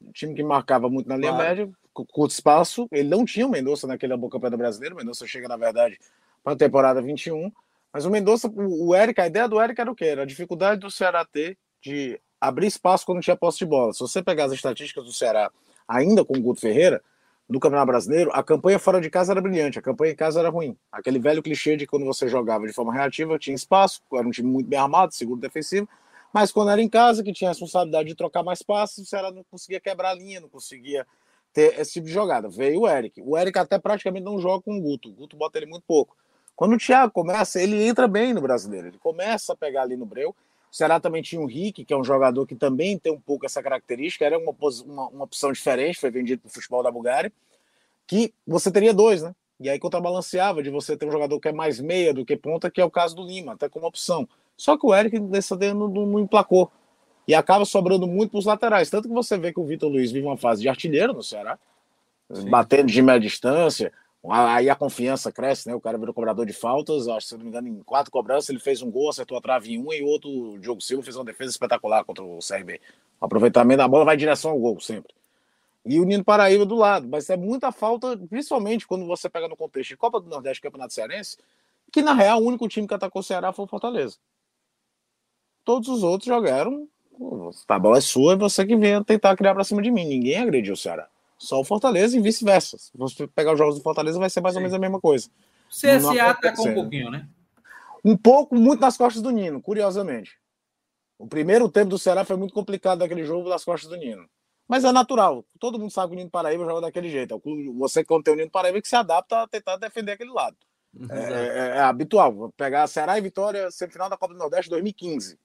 Um 0.03 0.13
time 0.13 0.35
que 0.35 0.43
marcava 0.43 0.91
muito 0.91 1.09
na 1.09 1.17
linha 1.17 1.33
claro. 1.33 1.49
média, 1.49 1.73
curto 1.93 2.33
espaço. 2.33 2.87
Ele 2.93 3.09
não 3.09 3.25
tinha 3.25 3.47
o 3.47 3.51
Mendonça 3.51 3.87
naquele 3.87 4.13
Campeonato 4.15 4.59
Brasileiro. 4.59 4.95
O 4.95 4.99
Mendonça 4.99 5.27
chega, 5.27 5.49
na 5.49 5.57
verdade, 5.57 5.99
para 6.43 6.53
a 6.53 6.57
temporada 6.57 7.01
21. 7.01 7.51
Mas 7.95 8.05
o 8.05 8.11
Mendonça, 8.11 8.53
o 8.53 8.93
Eric, 8.93 9.21
a 9.21 9.29
ideia 9.29 9.49
do 9.49 9.63
Eric 9.63 9.81
era 9.81 9.89
o 9.89 9.95
quê? 9.95 10.07
Era 10.07 10.23
a 10.23 10.27
dificuldade 10.27 10.81
do 10.81 10.91
Ceará 10.91 11.25
ter 11.25 11.57
de 11.81 12.21
abrir 12.41 12.67
espaço 12.67 13.07
quando 13.07 13.23
tinha 13.23 13.37
posse 13.37 13.59
de 13.59 13.67
bola. 13.67 13.93
Se 13.93 14.01
você 14.01 14.21
pegar 14.21 14.47
as 14.47 14.53
estatísticas 14.53 15.05
do 15.05 15.13
Ceará, 15.13 15.49
ainda 15.87 16.25
com 16.25 16.37
o 16.37 16.41
Guto 16.41 16.61
Ferreira, 16.61 17.01
no 17.49 17.61
Campeonato 17.61 17.87
Brasileiro, 17.87 18.33
a 18.33 18.43
campanha 18.43 18.81
fora 18.81 19.01
de 19.01 19.09
casa 19.09 19.33
era 19.33 19.41
brilhante, 19.41 19.79
a 19.79 19.83
campanha 19.83 20.13
em 20.13 20.17
casa 20.17 20.41
era 20.41 20.49
ruim. 20.49 20.77
Aquele 20.91 21.21
velho 21.21 21.41
clichê 21.41 21.77
de 21.77 21.87
quando 21.87 22.05
você 22.05 22.27
jogava 22.27 22.67
de 22.67 22.73
forma 22.73 22.93
reativa, 22.93 23.39
tinha 23.39 23.55
espaço, 23.55 24.01
era 24.13 24.27
um 24.27 24.31
time 24.33 24.49
muito 24.49 24.69
bem 24.69 24.79
armado, 24.79 25.15
seguro 25.15 25.41
defensivo, 25.41 25.89
mas 26.33 26.51
quando 26.51 26.73
era 26.73 26.83
em 26.83 26.89
casa, 26.89 27.23
que 27.23 27.33
tinha 27.33 27.51
a 27.51 27.53
responsabilidade 27.53 28.09
de 28.09 28.17
trocar 28.17 28.43
mais 28.43 28.61
passes, 28.61 28.99
o 28.99 29.07
Ceará 29.07 29.31
não 29.31 29.45
conseguia 29.49 29.79
quebrar 29.79 30.11
a 30.11 30.15
linha, 30.15 30.41
não 30.41 30.49
conseguia 30.49 31.07
ter 31.53 31.79
esse 31.79 31.93
tipo 31.93 32.09
de 32.09 32.13
jogada. 32.13 32.49
Veio 32.49 32.81
o 32.81 32.89
Eric. 32.89 33.23
O 33.23 33.39
Eric 33.39 33.57
até 33.57 33.79
praticamente 33.79 34.25
não 34.25 34.41
joga 34.41 34.65
com 34.65 34.77
o 34.77 34.81
Guto. 34.81 35.11
O 35.11 35.13
Guto 35.13 35.37
bota 35.37 35.59
ele 35.59 35.67
muito 35.67 35.85
pouco. 35.87 36.17
Quando 36.57 36.75
o 36.75 36.79
Thiago 36.79 37.13
começa, 37.13 37.61
ele 37.61 37.83
entra 37.87 38.07
bem 38.07 38.33
no 38.33 38.41
brasileiro, 38.41 38.89
ele 38.89 38.99
começa 38.99 39.53
a 39.53 39.57
pegar 39.57 39.83
ali 39.83 39.97
no 39.97 40.07
breu. 40.07 40.31
O 40.31 40.77
Ceará 40.77 40.99
também 40.99 41.23
tinha 41.23 41.41
o 41.41 41.47
Rick, 41.47 41.85
que 41.85 41.93
é 41.93 41.97
um 41.97 42.05
jogador 42.05 42.47
que 42.47 42.55
também 42.55 42.99
tem 42.99 43.13
um 43.13 43.21
pouco 43.21 43.47
essa 43.47 43.63
característica, 43.63 44.25
era 44.25 44.39
uma, 44.39 44.53
uma, 44.85 45.09
uma 45.09 45.25
opção 45.25 45.53
diferente, 45.53 46.01
foi 46.01 46.11
vendido 46.11 46.43
para 46.43 46.49
o 46.49 46.53
futebol 46.53 46.83
da 46.83 46.91
Bulgária, 46.91 47.33
que 48.07 48.33
você 48.47 48.71
teria 48.71 48.93
dois, 48.93 49.23
né? 49.23 49.35
E 49.61 49.69
aí 49.69 49.79
contrabalanceava 49.79 50.63
de 50.63 50.71
você 50.71 50.97
ter 50.97 51.07
um 51.07 51.13
jogador 51.13 51.39
que 51.39 51.49
é 51.49 51.53
mais 51.53 51.81
meia 51.81 52.13
do 52.13 52.25
que 52.25 52.37
ponta, 52.37 52.71
que 52.71 52.81
é 52.81 52.85
o 52.85 52.91
caso 52.91 53.15
do 53.15 53.25
Lima, 53.25 53.53
até 53.53 53.69
como 53.69 53.87
opção. 53.87 54.29
Só 54.57 54.77
que 54.77 54.87
o 54.87 54.95
Eric 54.95 55.19
dessa 55.21 55.57
não, 55.57 55.89
não, 55.89 56.07
não 56.07 56.21
emplacou. 56.21 56.71
E 57.27 57.35
acaba 57.35 57.65
sobrando 57.65 58.07
muito 58.07 58.33
para 58.33 58.39
os 58.39 58.45
laterais. 58.45 58.91
Tanto 58.91 59.09
que 59.09 59.15
você 59.15 59.39
vê 59.39 59.53
que 59.53 59.61
o 59.61 59.65
Vitor 59.65 59.91
Luiz 59.91 60.13
vive 60.13 60.27
uma 60.27 60.37
fase 60.37 60.61
de 60.61 60.69
artilheiro 60.69 61.15
no 61.15 61.23
Ceará, 61.23 61.59
Sim. 62.33 62.51
batendo 62.51 62.89
de 62.89 63.01
média 63.01 63.21
distância, 63.21 63.93
Aí 64.31 64.71
a 64.71 64.75
confiança 64.75 65.31
cresce, 65.31 65.69
né? 65.69 65.75
O 65.75 65.81
cara 65.81 65.99
virou 65.99 66.15
cobrador 66.15 66.47
de 66.47 66.53
faltas, 66.53 67.07
acho, 67.09 67.27
se 67.27 67.37
não 67.37 67.43
me 67.43 67.49
engano, 67.49 67.69
em 67.69 67.83
quatro 67.83 68.11
cobranças, 68.11 68.49
ele 68.49 68.59
fez 68.59 68.81
um 68.81 68.91
gol, 68.91 69.11
acertou 69.11 69.37
a 69.37 69.41
trave 69.41 69.75
em 69.75 69.79
um, 69.79 69.93
e 69.93 70.03
o 70.03 70.07
outro, 70.07 70.31
o 70.31 70.59
Diogo 70.59 70.81
Silva, 70.81 71.03
fez 71.03 71.15
uma 71.17 71.25
defesa 71.25 71.51
espetacular 71.51 72.05
contra 72.05 72.25
o 72.25 72.39
CRB. 72.39 72.81
O 73.21 73.27
aproveitamento 73.27 73.79
da 73.79 73.89
bola 73.89 74.05
vai 74.05 74.15
em 74.15 74.19
direção 74.19 74.53
ao 74.53 74.59
gol, 74.59 74.81
sempre. 74.81 75.15
E 75.85 76.01
o 76.01 76.05
Nino 76.05 76.25
Paraíba 76.25 76.65
do 76.65 76.75
lado. 76.75 77.07
Mas 77.07 77.29
é 77.29 77.37
muita 77.37 77.71
falta, 77.71 78.17
principalmente 78.17 78.87
quando 78.87 79.05
você 79.07 79.29
pega 79.29 79.47
no 79.47 79.57
contexto 79.57 79.91
de 79.91 79.97
Copa 79.99 80.19
do 80.19 80.29
Nordeste 80.31 80.63
Campeonato 80.63 80.95
Cearense, 80.95 81.37
que 81.93 82.01
na 82.01 82.15
real 82.15 82.43
o 82.43 82.47
único 82.47 82.67
time 82.67 82.89
que 82.89 82.95
atacou 82.95 83.21
o 83.21 83.23
Ceará 83.23 83.53
foi 83.53 83.67
o 83.67 83.69
Fortaleza. 83.69 84.17
Todos 85.65 85.89
os 85.89 86.03
outros 86.03 86.27
jogaram. 86.27 86.89
A 87.69 87.79
bola 87.79 87.99
é 87.99 88.01
sua 88.01 88.33
e 88.33 88.37
você 88.37 88.67
que 88.67 88.75
vem 88.75 89.03
tentar 89.05 89.37
criar 89.37 89.55
pra 89.55 89.65
cima 89.65 89.83
de 89.83 89.91
mim. 89.91 90.07
Ninguém 90.07 90.39
agrediu 90.39 90.73
o 90.73 90.77
Ceará. 90.77 91.09
Só 91.39 91.61
o 91.61 91.65
Fortaleza 91.65 92.17
e 92.17 92.21
vice-versa. 92.21 92.79
Se 92.79 92.91
você 92.95 93.27
pegar 93.27 93.53
os 93.53 93.59
jogos 93.59 93.77
do 93.77 93.83
Fortaleza, 93.83 94.19
vai 94.19 94.31
ser 94.31 94.41
mais 94.41 94.55
Sim. 94.55 94.59
ou 94.59 94.63
menos 94.63 94.75
a 94.75 94.79
mesma 94.79 95.01
coisa. 95.01 95.29
O 95.69 95.71
CSA 95.71 96.31
atacou 96.31 96.69
um 96.69 96.75
pouquinho, 96.75 97.11
né? 97.11 97.29
Um 98.05 98.17
pouco, 98.17 98.55
muito 98.55 98.81
nas 98.81 98.97
costas 98.97 99.23
do 99.23 99.31
Nino, 99.31 99.63
curiosamente. 99.63 100.39
O 101.19 101.27
primeiro 101.27 101.69
tempo 101.69 101.91
do 101.91 101.99
Ceará 101.99 102.25
foi 102.25 102.37
muito 102.37 102.53
complicado 102.53 102.99
daquele 102.99 103.25
jogo 103.25 103.49
das 103.49 103.65
costas 103.65 103.89
do 103.89 103.97
Nino. 103.97 104.29
Mas 104.69 104.85
é 104.85 104.93
natural. 104.93 105.45
Todo 105.59 105.79
mundo 105.79 105.91
sabe 105.91 106.09
que 106.09 106.15
o 106.15 106.19
Nino 106.19 106.31
Paraíba 106.31 106.65
joga 106.65 106.83
daquele 106.83 107.09
jeito. 107.09 107.35
É 107.35 107.73
você, 107.79 108.05
quando 108.05 108.25
tem 108.25 108.35
o 108.35 108.37
Nino 108.37 108.51
Paraíba, 108.51 108.81
que 108.81 108.89
se 108.89 108.97
adapta 108.97 109.43
a 109.43 109.49
tentar 109.49 109.77
defender 109.77 110.13
aquele 110.13 110.31
lado. 110.31 110.57
É, 111.11 111.19
é, 111.19 111.77
é, 111.77 111.81
habitual. 111.81 112.53
Pegar 112.57 112.87
Ceará 112.87 113.19
e 113.19 113.23
Vitória, 113.23 113.71
semifinal 113.71 114.09
da 114.09 114.17
Copa 114.17 114.33
do 114.33 114.39
Nordeste 114.39 114.71
2015. 114.71 115.39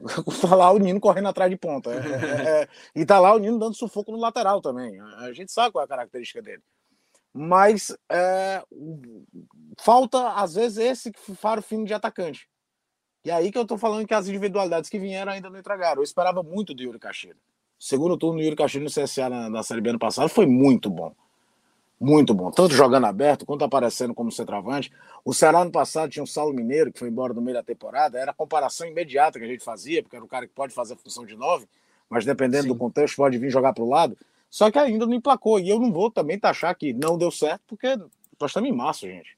tá 0.40 0.54
lá 0.54 0.70
o 0.70 0.78
Nino 0.78 1.00
correndo 1.00 1.28
atrás 1.28 1.50
de 1.50 1.56
ponta. 1.56 1.90
É, 1.90 1.96
é, 1.96 2.62
é, 2.62 2.68
e 2.94 3.04
tá 3.04 3.18
lá 3.18 3.34
o 3.34 3.38
Nino 3.38 3.58
dando 3.58 3.74
sufoco 3.74 4.12
no 4.12 4.18
lateral 4.18 4.60
também. 4.60 5.00
A 5.00 5.32
gente 5.32 5.52
sabe 5.52 5.72
qual 5.72 5.82
é 5.82 5.84
a 5.84 5.88
característica 5.88 6.42
dele. 6.42 6.62
Mas 7.32 7.96
é, 8.10 8.62
falta, 9.78 10.32
às 10.32 10.54
vezes, 10.54 10.78
esse 10.78 11.12
faro 11.36 11.62
fino 11.62 11.84
de 11.84 11.94
atacante. 11.94 12.48
E 13.24 13.30
aí 13.30 13.52
que 13.52 13.58
eu 13.58 13.66
tô 13.66 13.76
falando 13.76 14.06
que 14.06 14.14
as 14.14 14.28
individualidades 14.28 14.88
que 14.88 14.98
vieram 14.98 15.32
ainda 15.32 15.50
não 15.50 15.58
entregaram. 15.58 16.00
Eu 16.00 16.04
esperava 16.04 16.42
muito 16.42 16.74
do 16.74 16.82
Yuri 16.82 16.98
Caxeira. 16.98 17.36
Segundo 17.78 18.16
turno 18.16 18.38
do 18.38 18.44
Yuri 18.44 18.56
Caxeira 18.56 18.84
no 18.84 18.90
CSA 18.90 19.28
na, 19.28 19.50
na 19.50 19.62
Série 19.62 19.80
B 19.80 19.90
ano 19.90 19.98
passado 19.98 20.28
foi 20.28 20.46
muito 20.46 20.90
bom 20.90 21.14
muito 22.00 22.32
bom, 22.32 22.50
tanto 22.50 22.74
jogando 22.74 23.04
aberto 23.04 23.44
quanto 23.44 23.62
aparecendo 23.62 24.14
como 24.14 24.32
centroavante. 24.32 24.90
O 25.22 25.34
Ceará 25.34 25.62
no 25.62 25.70
passado 25.70 26.10
tinha 26.10 26.22
o 26.22 26.26
Saulo 26.26 26.54
Mineiro, 26.54 26.90
que 26.90 26.98
foi 26.98 27.08
embora 27.08 27.34
no 27.34 27.42
meio 27.42 27.58
da 27.58 27.62
temporada, 27.62 28.18
era 28.18 28.30
a 28.30 28.34
comparação 28.34 28.86
imediata 28.86 29.38
que 29.38 29.44
a 29.44 29.48
gente 29.48 29.62
fazia, 29.62 30.02
porque 30.02 30.16
era 30.16 30.24
o 30.24 30.28
cara 30.28 30.46
que 30.46 30.54
pode 30.54 30.72
fazer 30.72 30.94
a 30.94 30.96
função 30.96 31.26
de 31.26 31.36
nove, 31.36 31.66
mas 32.08 32.24
dependendo 32.24 32.62
Sim. 32.62 32.68
do 32.70 32.76
contexto 32.76 33.16
pode 33.16 33.36
vir 33.36 33.50
jogar 33.50 33.74
para 33.74 33.84
o 33.84 33.88
lado. 33.88 34.16
Só 34.48 34.70
que 34.70 34.78
ainda 34.78 35.06
não 35.06 35.12
emplacou, 35.12 35.60
e 35.60 35.68
eu 35.68 35.78
não 35.78 35.92
vou 35.92 36.10
também 36.10 36.38
taxar 36.38 36.74
que 36.74 36.94
não 36.94 37.18
deu 37.18 37.30
certo, 37.30 37.60
porque 37.68 37.94
nós 38.40 38.50
estamos 38.50 38.70
em 38.70 38.72
março, 38.72 39.06
gente. 39.06 39.36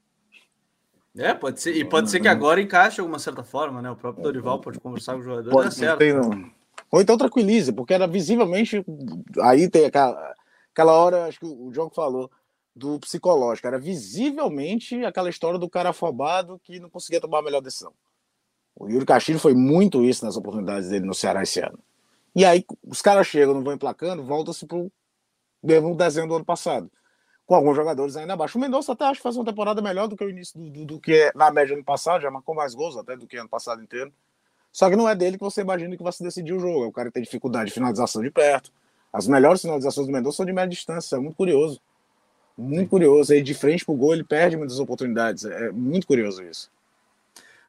É, 1.15 1.33
pode 1.33 1.61
ser, 1.61 1.75
e 1.75 1.85
pode 1.85 2.09
ser 2.09 2.19
que 2.21 2.27
agora 2.27 2.61
encaixe 2.61 2.95
de 2.95 3.01
alguma 3.01 3.19
certa 3.19 3.43
forma, 3.43 3.81
né? 3.81 3.91
O 3.91 3.95
próprio 3.95 4.23
Dorival 4.23 4.59
pode 4.59 4.79
conversar 4.79 5.13
com 5.13 5.19
o 5.19 5.23
jogador, 5.23 5.51
pode, 5.51 5.75
certo. 5.75 5.99
Tem, 5.99 6.13
Ou 6.89 7.01
então 7.01 7.17
tranquilize, 7.17 7.71
porque 7.71 7.93
era 7.93 8.07
visivelmente. 8.07 8.83
Aí 9.41 9.69
tem 9.69 9.85
aquela, 9.85 10.33
aquela 10.71 10.93
hora, 10.93 11.25
acho 11.25 11.39
que 11.39 11.45
o 11.45 11.71
João 11.71 11.91
falou, 11.91 12.31
do 12.75 12.99
psicológico. 12.99 13.67
Era 13.67 13.79
visivelmente 13.79 15.03
aquela 15.05 15.29
história 15.29 15.59
do 15.59 15.69
cara 15.69 15.89
afobado 15.89 16.59
que 16.63 16.79
não 16.79 16.89
conseguia 16.89 17.21
tomar 17.21 17.39
a 17.39 17.43
melhor 17.43 17.61
decisão. 17.61 17.93
O 18.75 18.89
Yuri 18.89 19.05
Castilho 19.05 19.39
foi 19.39 19.53
muito 19.53 20.03
isso 20.03 20.25
nas 20.25 20.35
oportunidades 20.35 20.89
dele 20.89 21.05
no 21.05 21.13
Ceará 21.13 21.43
esse 21.43 21.59
ano. 21.59 21.79
E 22.35 22.43
aí 22.43 22.65
os 22.83 23.01
caras 23.01 23.27
chegam, 23.27 23.53
não 23.53 23.63
vão 23.63 23.73
emplacando, 23.73 24.23
volta-se 24.23 24.65
para 24.65 24.77
o 24.77 24.91
mesmo 25.61 25.95
desenho 25.95 26.27
do 26.27 26.35
ano 26.35 26.45
passado. 26.45 26.91
Com 27.45 27.55
alguns 27.55 27.75
jogadores 27.75 28.15
ainda 28.15 28.33
abaixo. 28.33 28.57
O 28.57 28.61
Mendonça 28.61 28.93
até 28.93 29.05
acho 29.05 29.19
que 29.19 29.23
faz 29.23 29.35
uma 29.35 29.45
temporada 29.45 29.81
melhor 29.81 30.07
do 30.07 30.15
que 30.15 30.23
o 30.23 30.29
início 30.29 30.59
do, 30.59 30.69
do, 30.69 30.85
do 30.85 30.99
que 30.99 31.13
é 31.13 31.31
na 31.35 31.51
média 31.51 31.75
ano 31.75 31.83
passado, 31.83 32.21
já 32.21 32.31
marcou 32.31 32.55
mais 32.55 32.73
gols 32.73 32.97
até 32.97 33.15
do 33.15 33.27
que 33.27 33.37
ano 33.37 33.49
passado 33.49 33.83
inteiro. 33.83 34.11
Só 34.71 34.89
que 34.89 34.95
não 34.95 35.07
é 35.07 35.15
dele 35.15 35.37
que 35.37 35.43
você 35.43 35.61
imagina 35.61 35.95
que 35.95 36.01
vai 36.01 36.11
se 36.11 36.23
decidir 36.23 36.53
o 36.53 36.59
jogo. 36.59 36.85
É 36.85 36.87
o 36.87 36.91
cara 36.91 37.11
tem 37.11 37.21
dificuldade 37.21 37.67
de 37.67 37.73
finalização 37.73 38.23
de 38.23 38.31
perto, 38.31 38.71
As 39.11 39.27
melhores 39.27 39.61
finalizações 39.61 40.07
do 40.07 40.13
Mendonça 40.13 40.37
são 40.37 40.45
de 40.45 40.53
média 40.53 40.69
distância, 40.69 41.15
é 41.15 41.19
muito 41.19 41.35
curioso. 41.35 41.79
Muito 42.57 42.81
Sim. 42.81 42.87
curioso. 42.87 43.33
Aí 43.33 43.41
de 43.41 43.53
frente 43.53 43.85
pro 43.85 43.95
gol 43.95 44.13
ele 44.13 44.23
perde 44.23 44.57
muitas 44.57 44.79
oportunidades. 44.79 45.45
É 45.45 45.71
muito 45.71 46.07
curioso 46.07 46.43
isso. 46.43 46.71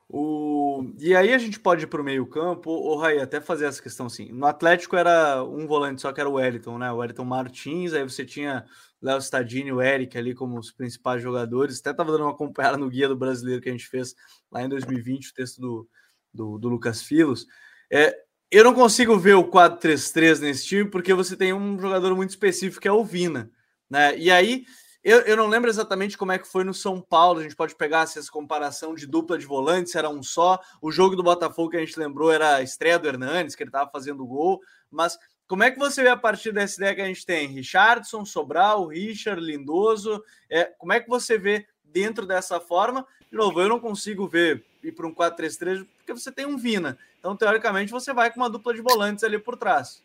O... 0.09 0.93
E 0.99 1.17
aí 1.17 1.33
a 1.33 1.39
gente 1.39 1.59
pode 1.59 1.85
ir 1.85 1.87
para 1.87 2.01
o 2.01 2.05
meio-campo, 2.05 2.71
o 2.71 2.97
Rai, 2.97 3.19
até 3.19 3.41
fazer 3.41 3.65
essa 3.65 3.83
questão 3.83 4.07
assim. 4.07 4.31
No 4.33 4.47
Atlético 4.47 4.97
era 4.97 5.43
um 5.43 5.67
volante 5.67 6.03
só 6.03 6.13
que 6.13 6.21
era 6.21 6.29
o 6.29 6.35
Wellington, 6.35 6.79
né? 6.79 6.93
O 6.93 6.97
Wellington 6.97 7.25
Martins, 7.25 7.95
aí 7.95 8.03
você 8.03 8.25
tinha 8.25 8.67
Léo 9.01 9.19
Stadini 9.19 9.71
e 9.71 9.73
o 9.73 9.81
Eric 9.81 10.17
ali 10.17 10.35
como 10.35 10.59
os 10.59 10.71
principais 10.71 11.23
jogadores. 11.23 11.81
Até 11.81 11.91
estava 11.91 12.13
dando 12.13 12.25
uma 12.25 12.33
acompanhada 12.33 12.77
no 12.77 12.89
guia 12.91 13.09
do 13.09 13.17
brasileiro 13.17 13.63
que 13.63 13.69
a 13.69 13.73
gente 13.73 13.89
fez 13.89 14.15
lá 14.53 14.63
em 14.63 14.69
2020, 14.69 15.31
o 15.31 15.35
texto 15.35 15.61
do, 15.61 15.89
do, 16.33 16.59
do 16.59 16.69
Lucas 16.69 17.03
Filos. 17.03 17.47
É, 17.91 18.15
eu 18.51 18.63
não 18.63 18.75
consigo 18.75 19.19
ver 19.19 19.35
o 19.35 19.51
4-3-3 19.51 20.41
nesse 20.41 20.67
time, 20.67 20.89
porque 20.89 21.15
você 21.15 21.35
tem 21.37 21.53
um 21.53 21.79
jogador 21.79 22.15
muito 22.15 22.31
específico 22.31 22.81
que 22.81 22.89
é 22.89 22.93
o 22.93 23.05
Vina. 23.05 23.51
Né? 23.95 24.19
E 24.19 24.29
aí 24.29 24.67
eu, 25.05 25.21
eu 25.21 25.37
não 25.37 25.47
lembro 25.47 25.71
exatamente 25.71 26.19
como 26.19 26.33
é 26.33 26.39
que 26.39 26.49
foi 26.49 26.65
no 26.65 26.75
São 26.75 27.01
Paulo. 27.01 27.39
A 27.39 27.43
gente 27.45 27.55
pode 27.55 27.77
pegar 27.77 28.01
assim, 28.01 28.19
essa 28.19 28.29
comparação 28.29 28.93
de 28.93 29.07
dupla 29.07 29.39
de 29.39 29.47
volantes, 29.47 29.95
era 29.95 30.09
um 30.09 30.21
só. 30.21 30.59
O 30.83 30.91
jogo 30.91 31.15
do 31.15 31.23
Botafogo 31.23 31.71
que 31.71 31.77
a 31.77 31.81
gente 31.81 31.97
lembrou 31.97 32.33
era 32.33 32.57
a 32.57 32.63
estreia 32.63 32.99
do 32.99 33.07
Hernandes, 33.07 33.55
que 33.55 33.63
ele 33.63 33.69
estava 33.69 33.89
fazendo 33.89 34.27
gol. 34.27 34.61
Mas 34.91 35.17
como 35.47 35.63
é 35.63 35.71
que 35.71 35.79
você 35.79 36.03
vê 36.03 36.09
a 36.09 36.17
partir 36.17 36.51
dessa 36.51 36.75
ideia 36.75 36.95
que 36.97 37.03
a 37.03 37.07
gente 37.07 37.25
tem? 37.25 37.47
Richardson, 37.47 38.25
Sobral, 38.25 38.89
Richard, 38.89 39.41
Lindoso. 39.41 40.21
É, 40.51 40.65
como 40.65 40.93
é 40.93 40.99
que 40.99 41.09
você 41.09 41.39
vê 41.39 41.65
dentro 41.85 42.27
dessa 42.27 42.59
forma? 42.59 43.07
De 43.31 43.37
novo, 43.37 43.61
eu 43.61 43.69
não 43.69 43.79
consigo 43.79 44.27
ver 44.27 44.65
ir 44.83 44.91
para 44.91 45.07
um 45.07 45.15
4-3-3 45.15 45.87
porque 45.99 46.13
você 46.13 46.33
tem 46.33 46.47
um 46.47 46.57
Vina. 46.57 46.99
Então, 47.21 47.37
teoricamente, 47.37 47.93
você 47.93 48.13
vai 48.13 48.33
com 48.33 48.41
uma 48.41 48.51
dupla 48.51 48.75
de 48.75 48.81
volantes 48.81 49.23
ali 49.23 49.39
por 49.39 49.57
trás. 49.57 50.03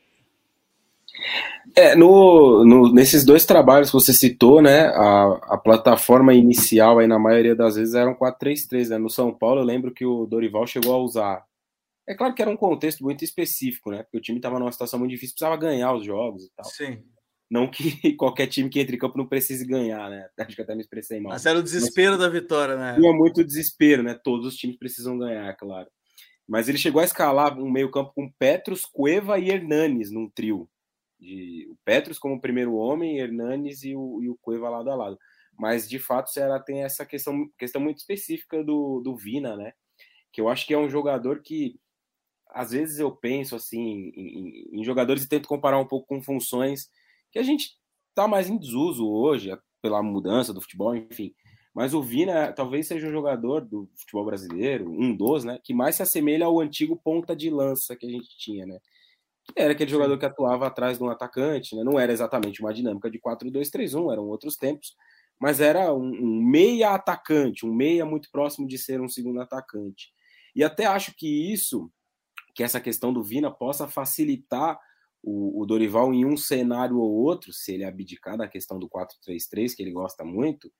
É, 1.79 1.95
no, 1.95 2.65
no, 2.65 2.93
nesses 2.93 3.23
dois 3.23 3.45
trabalhos 3.45 3.89
que 3.89 3.93
você 3.93 4.11
citou, 4.11 4.61
né, 4.61 4.87
a, 4.87 5.53
a 5.53 5.57
plataforma 5.57 6.33
inicial 6.33 6.99
aí 6.99 7.07
na 7.07 7.17
maioria 7.17 7.55
das 7.55 7.77
vezes 7.77 7.93
era 7.95 8.09
um 8.09 8.15
4-3-3, 8.15 8.89
né, 8.89 8.97
no 8.97 9.09
São 9.09 9.33
Paulo 9.33 9.61
eu 9.61 9.65
lembro 9.65 9.93
que 9.93 10.05
o 10.05 10.25
Dorival 10.25 10.67
chegou 10.67 10.93
a 10.93 10.97
usar, 10.97 11.45
é 12.05 12.13
claro 12.13 12.35
que 12.35 12.41
era 12.41 12.51
um 12.51 12.57
contexto 12.57 13.01
muito 13.01 13.23
específico, 13.23 13.91
né, 13.91 14.03
porque 14.03 14.17
o 14.17 14.21
time 14.21 14.39
estava 14.39 14.59
numa 14.59 14.73
situação 14.73 14.99
muito 14.99 15.11
difícil, 15.11 15.35
precisava 15.35 15.55
ganhar 15.55 15.93
os 15.93 16.03
jogos 16.03 16.43
e 16.43 16.51
tal. 16.53 16.65
Sim. 16.65 17.01
Não 17.49 17.65
que 17.65 18.11
qualquer 18.19 18.47
time 18.47 18.67
que 18.69 18.81
entre 18.81 18.97
em 18.97 18.99
campo 18.99 19.17
não 19.17 19.25
precise 19.25 19.65
ganhar, 19.65 20.09
né, 20.09 20.27
acho 20.37 20.57
que 20.57 20.61
até 20.61 20.75
me 20.75 20.81
expressei 20.81 21.21
mal. 21.21 21.31
Mas 21.31 21.45
era 21.45 21.59
o 21.59 21.63
desespero 21.63 22.17
Mas, 22.17 22.19
da 22.19 22.27
vitória, 22.27 22.75
né. 22.75 22.95
Tinha 22.99 23.13
muito 23.13 23.41
desespero, 23.41 24.03
né, 24.03 24.19
todos 24.21 24.45
os 24.45 24.55
times 24.57 24.77
precisam 24.77 25.17
ganhar, 25.17 25.55
claro. 25.55 25.87
Mas 26.45 26.67
ele 26.67 26.77
chegou 26.77 27.01
a 27.01 27.05
escalar 27.05 27.57
um 27.57 27.71
meio 27.71 27.89
campo 27.89 28.11
com 28.13 28.29
Petros, 28.37 28.81
Cueva 28.83 29.39
e 29.39 29.49
Hernanes 29.49 30.11
num 30.11 30.29
trio 30.29 30.67
de 31.19 31.67
o 31.69 31.77
Petros 31.83 32.17
como 32.17 32.39
primeiro 32.41 32.75
homem, 32.75 33.19
Hernanes 33.19 33.83
e 33.83 33.95
o, 33.95 34.21
e 34.21 34.29
o 34.29 34.37
Cueva 34.41 34.69
lado 34.69 34.89
a 34.89 34.95
lado. 34.95 35.19
Mas 35.57 35.89
de 35.89 35.99
fato 35.99 36.29
Ceará 36.29 36.59
tem 36.59 36.83
essa 36.83 37.05
questão, 37.05 37.49
questão 37.57 37.81
muito 37.81 37.97
específica 37.97 38.63
do, 38.63 39.01
do 39.01 39.15
Vina, 39.15 39.55
né? 39.55 39.73
Que 40.31 40.39
eu 40.39 40.47
acho 40.47 40.65
que 40.65 40.73
é 40.73 40.77
um 40.77 40.89
jogador 40.89 41.41
que 41.41 41.79
às 42.49 42.71
vezes 42.71 42.99
eu 42.99 43.11
penso 43.11 43.55
assim 43.55 44.11
em, 44.15 44.79
em 44.79 44.83
jogadores 44.83 45.23
e 45.23 45.29
tento 45.29 45.47
comparar 45.47 45.77
um 45.77 45.87
pouco 45.87 46.07
com 46.07 46.21
funções 46.21 46.89
que 47.31 47.37
a 47.37 47.43
gente 47.43 47.77
tá 48.15 48.27
mais 48.27 48.49
em 48.49 48.57
desuso 48.57 49.07
hoje 49.07 49.51
pela 49.81 50.01
mudança 50.01 50.53
do 50.53 50.61
futebol, 50.61 50.95
enfim. 50.95 51.33
Mas 51.73 51.93
o 51.93 52.01
Vina 52.01 52.51
talvez 52.51 52.87
seja 52.87 53.07
o 53.07 53.11
jogador 53.11 53.61
do 53.61 53.89
futebol 53.95 54.25
brasileiro, 54.25 54.89
um 54.89 55.15
dos, 55.15 55.43
né, 55.43 55.59
que 55.63 55.73
mais 55.73 55.95
se 55.95 56.01
assemelha 56.01 56.45
ao 56.45 56.59
antigo 56.59 56.97
ponta 56.97 57.35
de 57.35 57.49
lança 57.49 57.95
que 57.95 58.05
a 58.05 58.09
gente 58.09 58.37
tinha, 58.37 58.65
né? 58.65 58.79
Era 59.55 59.73
aquele 59.73 59.91
jogador 59.91 60.17
que 60.17 60.25
atuava 60.25 60.67
atrás 60.67 60.97
de 60.97 61.03
um 61.03 61.09
atacante, 61.09 61.75
né? 61.75 61.83
não 61.83 61.99
era 61.99 62.11
exatamente 62.11 62.61
uma 62.61 62.73
dinâmica 62.73 63.09
de 63.09 63.19
4-2-3-1, 63.19 64.11
eram 64.11 64.27
outros 64.27 64.55
tempos, 64.55 64.95
mas 65.39 65.61
era 65.61 65.93
um, 65.93 66.11
um, 66.11 66.43
meia 66.43 66.91
atacante, 66.91 67.65
um 67.65 67.73
meia 67.73 68.05
muito 68.05 68.29
próximo 68.31 68.67
de 68.67 68.77
ser 68.77 69.01
um 69.01 69.07
segundo 69.07 69.41
atacante. 69.41 70.11
E 70.55 70.63
até 70.63 70.85
acho 70.85 71.13
que 71.15 71.51
isso, 71.51 71.89
que 72.53 72.63
essa 72.63 72.81
questão 72.81 73.13
do 73.13 73.23
Vina 73.23 73.49
possa 73.49 73.87
facilitar 73.87 74.77
o, 75.23 75.61
o 75.61 75.65
Dorival 75.65 76.13
em 76.13 76.25
um 76.25 76.35
cenário 76.35 76.97
ou 76.97 77.11
outro, 77.11 77.53
se 77.53 77.73
ele 77.73 77.85
abdicar 77.85 78.37
da 78.37 78.47
questão 78.47 78.77
do 78.77 78.89
4-3-3, 78.89 79.75
que 79.75 79.83
ele 79.83 79.91
gosta 79.91 80.23
muito, 80.25 80.71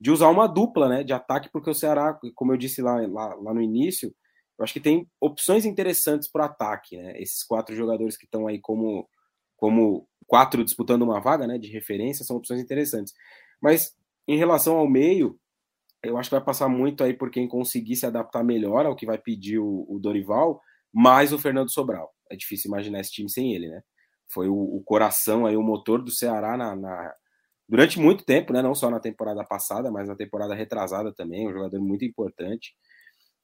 de 0.00 0.10
usar 0.10 0.28
uma 0.28 0.46
dupla 0.46 0.88
né, 0.88 1.04
de 1.04 1.12
ataque, 1.12 1.50
porque 1.50 1.70
o 1.70 1.74
Ceará, 1.74 2.18
como 2.34 2.52
eu 2.52 2.56
disse 2.56 2.80
lá, 2.80 2.94
lá, 3.06 3.34
lá 3.34 3.54
no 3.54 3.60
início, 3.60 4.14
eu 4.58 4.64
acho 4.64 4.72
que 4.72 4.80
tem 4.80 5.08
opções 5.20 5.64
interessantes 5.64 6.28
para 6.28 6.42
o 6.42 6.46
ataque, 6.46 6.96
né? 6.96 7.20
Esses 7.20 7.44
quatro 7.44 7.76
jogadores 7.76 8.16
que 8.16 8.24
estão 8.24 8.48
aí 8.48 8.58
como, 8.58 9.08
como 9.56 10.08
quatro 10.26 10.64
disputando 10.64 11.02
uma 11.02 11.20
vaga, 11.20 11.46
né? 11.46 11.58
De 11.58 11.68
referência, 11.68 12.24
são 12.24 12.36
opções 12.36 12.60
interessantes. 12.60 13.14
Mas 13.62 13.96
em 14.26 14.36
relação 14.36 14.76
ao 14.76 14.88
meio, 14.88 15.38
eu 16.02 16.18
acho 16.18 16.28
que 16.28 16.34
vai 16.34 16.44
passar 16.44 16.68
muito 16.68 17.04
aí 17.04 17.14
por 17.14 17.30
quem 17.30 17.46
conseguir 17.46 17.96
se 17.96 18.06
adaptar 18.06 18.42
melhor 18.42 18.84
ao 18.84 18.96
que 18.96 19.06
vai 19.06 19.16
pedir 19.16 19.58
o, 19.58 19.86
o 19.88 19.98
Dorival, 20.00 20.60
mais 20.92 21.32
o 21.32 21.38
Fernando 21.38 21.70
Sobral. 21.70 22.12
É 22.30 22.36
difícil 22.36 22.68
imaginar 22.68 23.00
esse 23.00 23.12
time 23.12 23.30
sem 23.30 23.54
ele, 23.54 23.68
né? 23.68 23.82
Foi 24.28 24.48
o, 24.48 24.54
o 24.54 24.82
coração 24.84 25.46
aí, 25.46 25.56
o 25.56 25.62
motor 25.62 26.02
do 26.02 26.10
Ceará 26.10 26.56
na, 26.56 26.74
na, 26.74 27.14
durante 27.68 27.98
muito 27.98 28.24
tempo, 28.24 28.52
né? 28.52 28.60
Não 28.60 28.74
só 28.74 28.90
na 28.90 28.98
temporada 28.98 29.44
passada, 29.44 29.90
mas 29.90 30.08
na 30.08 30.16
temporada 30.16 30.54
retrasada 30.54 31.14
também, 31.14 31.48
um 31.48 31.52
jogador 31.52 31.80
muito 31.80 32.04
importante. 32.04 32.74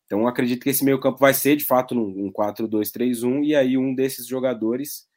Então, 0.07 0.27
acredito 0.27 0.63
que 0.63 0.71
esse 0.71 0.85
meio-campo 0.85 1.19
vai 1.19 1.33
ser 1.33 1.57
de 1.57 1.65
fato 1.65 1.95
um 1.95 2.31
4-2-3-1 2.31 3.45
e 3.45 3.55
aí 3.55 3.79
um 3.79 3.95
desses 3.95 4.27
jogadores 4.27 5.09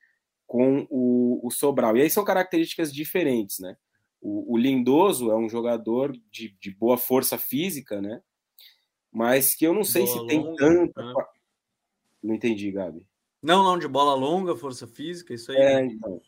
com 0.45 0.87
o, 0.89 1.45
o, 1.45 1.51
Sobral. 1.51 1.97
E 1.97 2.01
aí 2.01 2.09
são 2.09 2.23
características 2.23 2.93
diferentes, 2.93 3.59
né? 3.59 3.75
O, 4.21 4.53
o 4.53 4.57
Lindoso 4.57 5.29
é 5.29 5.35
um 5.35 5.49
jogador 5.49 6.13
de, 6.31 6.55
de, 6.59 6.71
boa 6.71 6.97
força 6.97 7.37
física, 7.37 8.01
né? 8.01 8.21
Mas 9.11 9.53
que 9.53 9.65
eu 9.65 9.73
não 9.73 9.83
sei 9.83 10.05
bola 10.05 10.19
se 10.19 10.27
tem 10.27 10.55
tanta. 10.55 11.03
Né? 11.03 11.13
Não 12.23 12.35
entendi, 12.35 12.71
Gabi. 12.71 13.05
Não, 13.43 13.63
não, 13.63 13.77
de 13.77 13.87
bola 13.87 14.15
longa, 14.15 14.55
força 14.55 14.87
física, 14.87 15.33
isso 15.33 15.51
aí. 15.51 15.57
É, 15.57 15.85
então. 15.85 16.21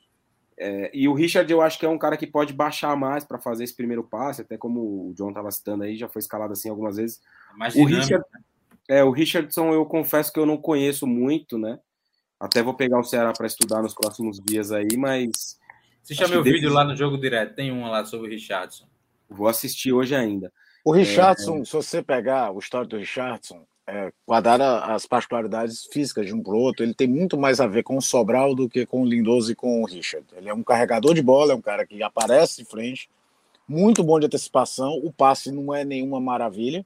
É, 0.61 0.91
e 0.93 1.07
o 1.07 1.13
Richard, 1.13 1.49
eu 1.49 1.61
acho 1.61 1.79
que 1.79 1.85
é 1.85 1.89
um 1.89 1.97
cara 1.97 2.17
que 2.17 2.27
pode 2.27 2.51
baixar 2.51 2.95
mais 2.97 3.23
para 3.23 3.39
fazer 3.39 3.63
esse 3.63 3.75
primeiro 3.75 4.03
passe, 4.03 4.41
até 4.41 4.57
como 4.57 5.09
o 5.09 5.13
John 5.13 5.29
estava 5.29 5.49
citando 5.49 5.83
aí, 5.83 5.95
já 5.95 6.09
foi 6.09 6.19
escalado 6.19 6.51
assim 6.51 6.69
algumas 6.69 6.97
vezes. 6.97 7.21
Mais 7.55 7.73
o 7.75 7.85
Richard, 7.85 8.25
né? 8.33 8.41
É, 8.89 9.03
o 9.03 9.11
Richardson 9.11 9.71
eu 9.71 9.85
confesso 9.85 10.33
que 10.33 10.39
eu 10.39 10.47
não 10.47 10.57
conheço 10.57 11.05
muito, 11.05 11.59
né? 11.59 11.79
Até 12.39 12.63
vou 12.63 12.73
pegar 12.73 12.99
o 12.99 13.03
Ceará 13.03 13.31
para 13.31 13.45
estudar 13.45 13.83
nos 13.83 13.93
próximos 13.93 14.39
dias 14.39 14.71
aí, 14.71 14.97
mas. 14.97 15.59
Você 16.01 16.15
chama 16.15 16.37
o 16.37 16.43
vídeo 16.43 16.73
lá 16.73 16.83
no 16.83 16.95
jogo 16.95 17.17
direto, 17.17 17.55
tem 17.55 17.71
um 17.71 17.87
lá 17.87 18.03
sobre 18.03 18.27
o 18.27 18.31
Richardson. 18.31 18.85
Vou 19.29 19.47
assistir 19.47 19.93
hoje 19.93 20.15
ainda. 20.15 20.51
O 20.83 20.91
Richardson, 20.91 21.59
é... 21.59 21.65
se 21.65 21.73
você 21.73 22.01
pegar 22.01 22.51
o 22.51 22.57
histórico 22.57 22.95
do 22.95 22.97
Richardson, 22.97 23.63
é, 23.85 24.11
guardar 24.27 24.59
as 24.61 25.05
particularidades 25.05 25.85
físicas 25.91 26.25
de 26.25 26.33
um 26.33 26.41
para 26.41 26.53
o 26.53 26.59
outro, 26.59 26.83
ele 26.83 26.95
tem 26.95 27.07
muito 27.07 27.37
mais 27.37 27.59
a 27.59 27.67
ver 27.67 27.83
com 27.83 27.97
o 27.97 28.01
Sobral 28.01 28.55
do 28.55 28.67
que 28.67 28.87
com 28.87 29.03
o 29.03 29.05
Lindoso 29.05 29.51
e 29.51 29.55
com 29.55 29.83
o 29.83 29.85
Richard. 29.85 30.25
Ele 30.35 30.49
é 30.49 30.53
um 30.53 30.63
carregador 30.63 31.13
de 31.13 31.21
bola, 31.21 31.53
é 31.53 31.55
um 31.55 31.61
cara 31.61 31.85
que 31.85 32.01
aparece 32.01 32.63
de 32.63 32.69
frente, 32.69 33.07
muito 33.67 34.03
bom 34.03 34.19
de 34.19 34.25
antecipação, 34.25 34.97
o 35.03 35.11
passe 35.11 35.51
não 35.51 35.73
é 35.73 35.83
nenhuma 35.83 36.19
maravilha, 36.19 36.83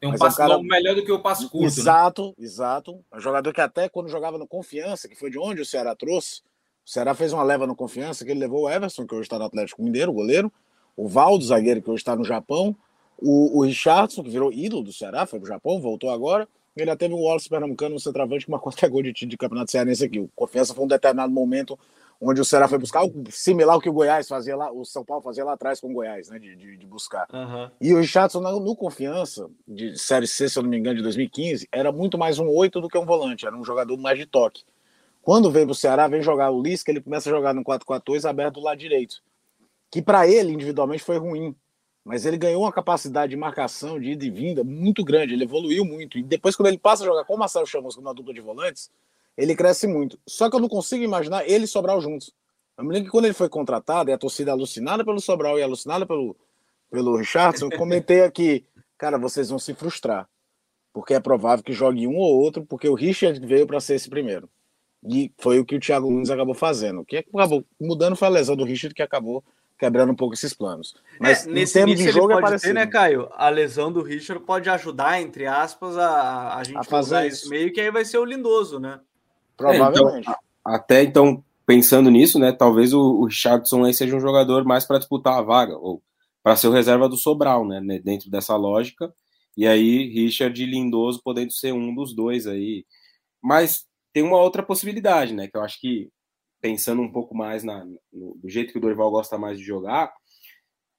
tem 0.00 0.08
um 0.08 0.12
Mas 0.12 0.20
passe 0.20 0.40
é 0.40 0.44
um 0.44 0.48
cara... 0.48 0.62
melhor 0.62 0.94
do 0.94 1.04
que 1.04 1.12
o 1.12 1.20
passe 1.20 1.48
curto. 1.48 1.60
Né? 1.60 1.66
Exato, 1.66 2.26
né? 2.26 2.32
exato. 2.38 3.04
Um 3.12 3.20
jogador 3.20 3.52
que 3.52 3.60
até 3.60 3.88
quando 3.88 4.08
jogava 4.08 4.38
no 4.38 4.46
Confiança, 4.46 5.08
que 5.08 5.14
foi 5.14 5.30
de 5.30 5.38
onde 5.38 5.60
o 5.60 5.64
Ceará 5.64 5.94
trouxe, 5.94 6.42
o 6.86 6.90
Ceará 6.90 7.14
fez 7.14 7.32
uma 7.32 7.42
leva 7.42 7.66
no 7.66 7.74
Confiança, 7.74 8.24
que 8.24 8.30
ele 8.30 8.40
levou 8.40 8.64
o 8.64 8.70
Everson, 8.70 9.06
que 9.06 9.14
hoje 9.14 9.22
está 9.22 9.38
no 9.38 9.44
Atlético 9.44 9.82
Mineiro, 9.82 10.10
o 10.10 10.14
goleiro, 10.14 10.52
o 10.96 11.08
Valdo, 11.08 11.44
zagueiro, 11.44 11.80
que 11.80 11.90
hoje 11.90 12.02
está 12.02 12.14
no 12.14 12.24
Japão, 12.24 12.76
o, 13.18 13.58
o 13.58 13.62
Richardson, 13.62 14.22
que 14.22 14.30
virou 14.30 14.52
ídolo 14.52 14.82
do 14.82 14.92
Ceará, 14.92 15.24
foi 15.26 15.38
pro 15.38 15.48
Japão, 15.48 15.80
voltou 15.80 16.10
agora. 16.10 16.46
Ele 16.76 16.90
até 16.90 17.06
teve 17.06 17.14
o 17.14 17.22
Wallace 17.24 17.48
Pernambucano 17.48 17.94
no 17.94 18.00
centroavante 18.00 18.44
que 18.44 18.50
marcou 18.50 18.72
até 18.72 18.88
gol 18.88 19.02
de, 19.02 19.12
de 19.12 19.36
campeonato 19.36 19.70
cearense 19.70 20.04
aqui. 20.04 20.18
O 20.18 20.28
Confiança 20.34 20.74
foi 20.74 20.84
um 20.84 20.88
determinado 20.88 21.32
momento 21.32 21.78
onde 22.24 22.40
o 22.40 22.44
Ceará 22.44 22.66
foi 22.66 22.78
buscar 22.78 23.00
algo 23.00 23.30
similar 23.30 23.74
ao 23.74 23.80
que 23.80 23.88
o 23.88 23.92
Goiás 23.92 24.26
fazia 24.26 24.56
lá, 24.56 24.72
o 24.72 24.84
São 24.84 25.04
Paulo 25.04 25.22
fazia 25.22 25.44
lá 25.44 25.52
atrás 25.52 25.80
com 25.80 25.90
o 25.90 25.92
Goiás, 25.92 26.30
né, 26.30 26.38
de, 26.38 26.56
de, 26.56 26.76
de 26.76 26.86
buscar. 26.86 27.26
Uhum. 27.32 27.70
E 27.80 27.92
o 27.92 27.98
Richardson, 27.98 28.40
no, 28.40 28.60
no, 28.60 28.74
Confiança, 28.74 29.50
de 29.68 29.98
Série 29.98 30.26
C, 30.26 30.48
se 30.48 30.58
eu 30.58 30.62
não 30.62 30.70
me 30.70 30.78
engano, 30.78 30.96
de 30.96 31.02
2015, 31.02 31.68
era 31.70 31.92
muito 31.92 32.16
mais 32.16 32.38
um 32.38 32.48
oito 32.48 32.80
do 32.80 32.88
que 32.88 32.96
um 32.96 33.04
volante, 33.04 33.46
era 33.46 33.54
um 33.54 33.64
jogador 33.64 33.96
mais 33.98 34.18
de 34.18 34.24
toque. 34.24 34.64
Quando 35.20 35.50
vem 35.50 35.66
pro 35.66 35.74
Ceará, 35.74 36.08
vem 36.08 36.22
jogar 36.22 36.50
o 36.50 36.62
Lisca, 36.62 36.90
ele 36.90 37.00
começa 37.00 37.28
a 37.28 37.32
jogar 37.32 37.54
no 37.54 37.62
4-4-2 37.62 38.28
aberto 38.28 38.54
do 38.54 38.60
lado 38.60 38.78
direito, 38.78 39.22
que 39.90 40.00
para 40.00 40.26
ele, 40.26 40.52
individualmente, 40.52 41.02
foi 41.02 41.18
ruim, 41.18 41.54
mas 42.04 42.24
ele 42.24 42.36
ganhou 42.36 42.62
uma 42.62 42.72
capacidade 42.72 43.30
de 43.30 43.36
marcação, 43.36 43.98
de 44.00 44.10
ida 44.12 44.24
e 44.24 44.30
vinda 44.30 44.64
muito 44.64 45.04
grande, 45.04 45.34
ele 45.34 45.44
evoluiu 45.44 45.84
muito, 45.84 46.18
e 46.18 46.22
depois 46.22 46.56
quando 46.56 46.68
ele 46.68 46.78
passa 46.78 47.02
a 47.02 47.06
jogar 47.06 47.24
com 47.24 47.34
o 47.34 47.38
Marcelo 47.38 47.66
Chamusca 47.66 48.00
na 48.02 48.12
dupla 48.12 48.34
de 48.34 48.40
volantes, 48.40 48.90
ele 49.36 49.54
cresce 49.54 49.86
muito. 49.86 50.18
Só 50.26 50.48
que 50.48 50.56
eu 50.56 50.60
não 50.60 50.68
consigo 50.68 51.02
imaginar 51.02 51.48
ele 51.48 51.64
e 51.64 51.68
Sobral 51.68 52.00
juntos. 52.00 52.32
Eu 52.76 52.84
me 52.84 52.92
lembro 52.92 53.06
que 53.06 53.10
quando 53.10 53.26
ele 53.26 53.34
foi 53.34 53.48
contratado, 53.48 54.10
e 54.10 54.12
a 54.12 54.18
torcida 54.18 54.52
alucinada 54.52 55.04
pelo 55.04 55.20
Sobral 55.20 55.58
e 55.58 55.62
alucinada 55.62 56.06
pelo, 56.06 56.36
pelo 56.90 57.16
Richardson, 57.16 57.68
eu 57.70 57.78
comentei 57.78 58.22
aqui, 58.22 58.64
cara, 58.98 59.18
vocês 59.18 59.48
vão 59.48 59.58
se 59.58 59.74
frustrar. 59.74 60.28
Porque 60.92 61.14
é 61.14 61.20
provável 61.20 61.64
que 61.64 61.72
jogue 61.72 62.06
um 62.06 62.16
ou 62.16 62.40
outro, 62.40 62.64
porque 62.64 62.88
o 62.88 62.94
Richard 62.94 63.44
veio 63.44 63.66
para 63.66 63.80
ser 63.80 63.96
esse 63.96 64.08
primeiro. 64.08 64.48
E 65.06 65.30
foi 65.38 65.58
o 65.58 65.64
que 65.64 65.76
o 65.76 65.80
Thiago 65.80 66.10
Nunes 66.10 66.30
acabou 66.30 66.54
fazendo. 66.54 67.00
O 67.00 67.04
que 67.04 67.18
acabou 67.18 67.64
mudando 67.80 68.16
foi 68.16 68.28
a 68.28 68.30
lesão 68.30 68.56
do 68.56 68.64
Richard 68.64 68.94
que 68.94 69.02
acabou 69.02 69.44
quebrando 69.78 70.12
um 70.12 70.16
pouco 70.16 70.34
esses 70.34 70.54
planos. 70.54 70.94
Mas 71.18 71.46
é, 71.46 71.50
nesse 71.50 71.74
termos 71.74 71.98
de 71.98 72.10
jogo 72.10 72.40
pode 72.40 72.54
é 72.54 72.58
ter, 72.58 72.72
né, 72.72 72.86
Caio? 72.86 73.28
A 73.32 73.48
lesão 73.48 73.92
do 73.92 74.02
Richard 74.02 74.44
pode 74.44 74.70
ajudar, 74.70 75.20
entre 75.20 75.46
aspas, 75.46 75.98
a, 75.98 76.56
a 76.56 76.64
gente 76.64 76.78
a 76.78 76.84
fazer 76.84 77.26
esse 77.26 77.48
meio 77.48 77.72
que 77.72 77.80
aí 77.80 77.90
vai 77.90 78.04
ser 78.04 78.18
o 78.18 78.24
Lindoso, 78.24 78.78
né? 78.78 79.00
Provavelmente. 79.56 80.16
É, 80.16 80.20
então, 80.20 80.36
até 80.64 81.02
então, 81.02 81.44
pensando 81.66 82.10
nisso, 82.10 82.38
né, 82.38 82.52
talvez 82.52 82.92
o, 82.92 83.00
o 83.00 83.26
Richardson 83.26 83.84
aí 83.84 83.94
seja 83.94 84.16
um 84.16 84.20
jogador 84.20 84.64
mais 84.64 84.84
para 84.84 84.98
disputar 84.98 85.38
a 85.38 85.42
vaga, 85.42 85.76
ou 85.76 86.02
para 86.42 86.56
ser 86.56 86.68
o 86.68 86.72
reserva 86.72 87.08
do 87.08 87.16
Sobral, 87.16 87.66
né, 87.66 87.80
dentro 88.02 88.30
dessa 88.30 88.56
lógica. 88.56 89.12
E 89.56 89.66
aí, 89.66 90.08
Richard 90.08 90.60
e 90.60 90.66
Lindoso 90.66 91.20
podendo 91.22 91.52
ser 91.52 91.72
um 91.72 91.94
dos 91.94 92.14
dois 92.14 92.46
aí. 92.46 92.84
Mas 93.42 93.86
tem 94.12 94.22
uma 94.22 94.40
outra 94.40 94.62
possibilidade, 94.62 95.34
né? 95.34 95.48
Que 95.48 95.56
eu 95.56 95.62
acho 95.62 95.80
que, 95.80 96.10
pensando 96.60 97.02
um 97.02 97.10
pouco 97.10 97.36
mais 97.36 97.62
na, 97.62 97.84
no, 98.12 98.34
do 98.36 98.48
jeito 98.48 98.72
que 98.72 98.78
o 98.78 98.80
Dorival 98.80 99.10
gosta 99.10 99.38
mais 99.38 99.58
de 99.58 99.64
jogar, 99.64 100.12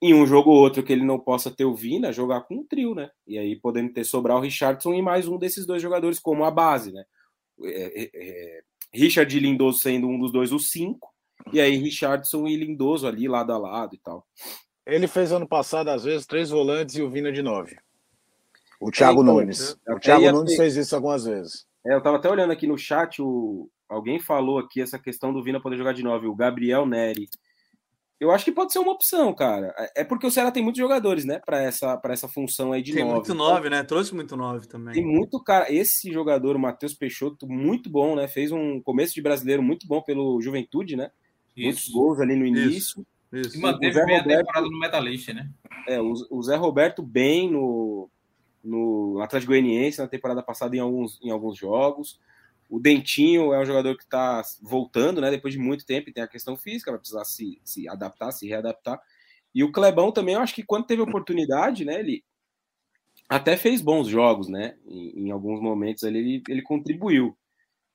em 0.01 0.13
um 0.13 0.25
jogo 0.25 0.51
ou 0.51 0.57
outro 0.57 0.83
que 0.83 0.93
ele 0.93 1.03
não 1.03 1.19
possa 1.19 1.49
ter 1.49 1.65
o 1.65 1.75
Vina, 1.75 2.13
jogar 2.13 2.41
com 2.41 2.55
um 2.55 2.65
trio, 2.65 2.93
né? 2.93 3.09
E 3.25 3.37
aí 3.37 3.55
podendo 3.55 3.91
ter 3.91 4.03
Sobral, 4.03 4.39
Richardson 4.39 4.93
e 4.93 5.01
mais 5.01 5.27
um 5.27 5.37
desses 5.37 5.65
dois 5.65 5.81
jogadores 5.81 6.19
como 6.19 6.43
a 6.43 6.51
base, 6.51 6.91
né? 6.91 7.03
É, 7.63 8.03
é, 8.03 8.09
é, 8.13 8.61
Richard 8.93 9.35
e 9.35 9.39
Lindoso 9.39 9.79
sendo 9.79 10.07
um 10.07 10.19
dos 10.19 10.31
dois 10.31 10.51
o 10.51 10.59
cinco, 10.59 11.13
e 11.51 11.59
aí 11.59 11.77
Richardson 11.77 12.47
e 12.47 12.55
Lindoso 12.55 13.07
ali 13.07 13.27
lado 13.27 13.51
a 13.51 13.57
lado 13.57 13.95
e 13.95 13.99
tal. 13.99 14.25
Ele 14.85 15.07
fez 15.07 15.31
ano 15.31 15.47
passado, 15.47 15.89
às 15.89 16.03
vezes, 16.03 16.27
três 16.27 16.49
volantes 16.49 16.95
e 16.95 17.01
o 17.01 17.09
Vina 17.09 17.31
de 17.31 17.41
nove. 17.41 17.75
O 18.79 18.91
Thiago 18.91 19.23
então, 19.23 19.35
Nunes. 19.35 19.75
O 19.87 19.99
Thiago 19.99 20.31
Nunes 20.31 20.51
ter... 20.51 20.57
fez 20.57 20.75
isso 20.75 20.95
algumas 20.95 21.25
vezes. 21.25 21.65
É, 21.85 21.95
eu 21.95 22.01
tava 22.01 22.17
até 22.17 22.29
olhando 22.29 22.51
aqui 22.51 22.67
no 22.67 22.77
chat, 22.77 23.21
o... 23.21 23.69
alguém 23.89 24.19
falou 24.19 24.59
aqui 24.59 24.81
essa 24.81 24.99
questão 24.99 25.33
do 25.33 25.43
Vina 25.43 25.61
poder 25.61 25.77
jogar 25.77 25.93
de 25.93 26.03
nove, 26.03 26.27
o 26.27 26.35
Gabriel 26.35 26.85
Neri. 26.85 27.27
Eu 28.19 28.31
acho 28.31 28.45
que 28.45 28.51
pode 28.51 28.71
ser 28.71 28.79
uma 28.79 28.93
opção, 28.93 29.33
cara. 29.33 29.73
É, 29.77 30.01
é 30.01 30.03
porque 30.03 30.25
o 30.25 30.31
Ceará 30.31 30.51
tem 30.51 30.63
muitos 30.63 30.79
jogadores, 30.79 31.25
né, 31.25 31.39
para 31.45 31.61
essa, 31.61 31.97
pra 31.97 32.13
essa 32.13 32.27
função 32.27 32.71
aí 32.71 32.81
de 32.81 32.93
tem 32.93 33.03
nove. 33.03 33.25
Tem 33.25 33.35
muito 33.35 33.35
nove, 33.35 33.69
né? 33.69 33.83
Trouxe 33.83 34.15
muito 34.15 34.37
nove 34.37 34.67
também. 34.67 34.93
Tem 34.93 35.05
muito 35.05 35.41
cara. 35.43 35.71
Esse 35.71 36.11
jogador, 36.11 36.55
o 36.55 36.59
Matheus 36.59 36.93
Peixoto, 36.93 37.47
muito 37.47 37.89
bom, 37.89 38.15
né? 38.15 38.27
Fez 38.27 38.51
um 38.51 38.81
começo 38.81 39.13
de 39.13 39.21
brasileiro 39.21 39.61
muito 39.61 39.85
bom 39.85 40.01
pelo 40.01 40.41
Juventude, 40.41 40.95
né? 40.95 41.11
Isso. 41.55 41.65
Muitos 41.65 41.89
gols 41.89 42.19
ali 42.19 42.35
no 42.35 42.45
início. 42.45 42.77
Isso. 42.77 43.05
Isso. 43.33 43.57
E 43.57 43.59
manteve 43.59 43.93
bem 44.05 44.17
Roberto, 44.17 44.31
a 44.31 44.37
temporada 44.37 44.67
no 44.67 44.79
Metalista, 44.79 45.33
né? 45.33 45.49
É, 45.87 45.99
o, 45.99 46.13
o 46.31 46.41
Zé 46.41 46.55
Roberto 46.55 47.01
bem 47.01 47.51
no, 47.51 48.09
no 48.63 49.19
Atlético 49.21 49.51
Goianiense 49.51 49.99
na 49.99 50.07
temporada 50.07 50.41
passada 50.41 50.75
em 50.75 50.79
alguns, 50.79 51.19
em 51.21 51.31
alguns 51.31 51.57
jogos. 51.57 52.19
O 52.69 52.79
Dentinho 52.79 53.53
é 53.53 53.59
um 53.59 53.65
jogador 53.65 53.95
que 53.95 54.03
está 54.03 54.41
voltando, 54.61 55.21
né? 55.21 55.29
Depois 55.29 55.53
de 55.53 55.59
muito 55.59 55.85
tempo, 55.85 56.09
e 56.09 56.13
tem 56.13 56.23
a 56.23 56.27
questão 56.27 56.57
física, 56.57 56.91
vai 56.91 56.99
precisar 56.99 57.25
se, 57.25 57.61
se 57.63 57.87
adaptar, 57.87 58.31
se 58.31 58.47
readaptar. 58.47 58.99
E 59.53 59.63
o 59.63 59.71
Clebão 59.71 60.11
também, 60.11 60.35
eu 60.35 60.41
acho 60.41 60.53
que 60.53 60.63
quando 60.63 60.85
teve 60.85 61.01
oportunidade, 61.01 61.85
né? 61.85 61.99
Ele 61.99 62.23
até 63.29 63.55
fez 63.55 63.81
bons 63.81 64.07
jogos, 64.07 64.47
né? 64.47 64.77
Em, 64.85 65.27
em 65.27 65.31
alguns 65.31 65.61
momentos 65.61 66.03
ali 66.03 66.19
ele, 66.19 66.43
ele 66.49 66.61
contribuiu. 66.61 67.37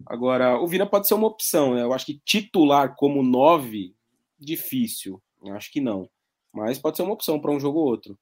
Agora, 0.06 0.58
o 0.58 0.66
Vina 0.66 0.86
pode 0.86 1.06
ser 1.06 1.14
uma 1.14 1.26
opção, 1.26 1.74
né? 1.74 1.82
Eu 1.82 1.92
acho 1.92 2.06
que 2.06 2.20
titular 2.24 2.94
como 2.96 3.22
nove, 3.22 3.94
difícil. 4.38 5.22
Eu 5.44 5.54
acho 5.54 5.70
que 5.70 5.80
não. 5.80 6.08
Mas 6.52 6.78
pode 6.78 6.96
ser 6.96 7.02
uma 7.02 7.12
opção 7.12 7.38
para 7.38 7.50
um 7.50 7.60
jogo 7.60 7.78
ou 7.78 7.86
outro. 7.86 8.18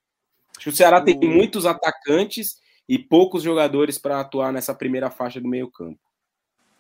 Acho 0.57 0.65
que 0.65 0.69
o 0.71 0.77
Ceará 0.77 1.01
tem 1.01 1.19
muitos 1.21 1.67
atacantes 1.67 2.61
e 2.89 2.99
poucos 2.99 3.43
jogadores 3.43 3.99
para 3.99 4.21
atuar 4.21 4.53
nessa 4.53 4.75
primeira 4.75 5.11
faixa 5.11 5.41
do 5.41 5.49
meio-campo. 5.49 6.01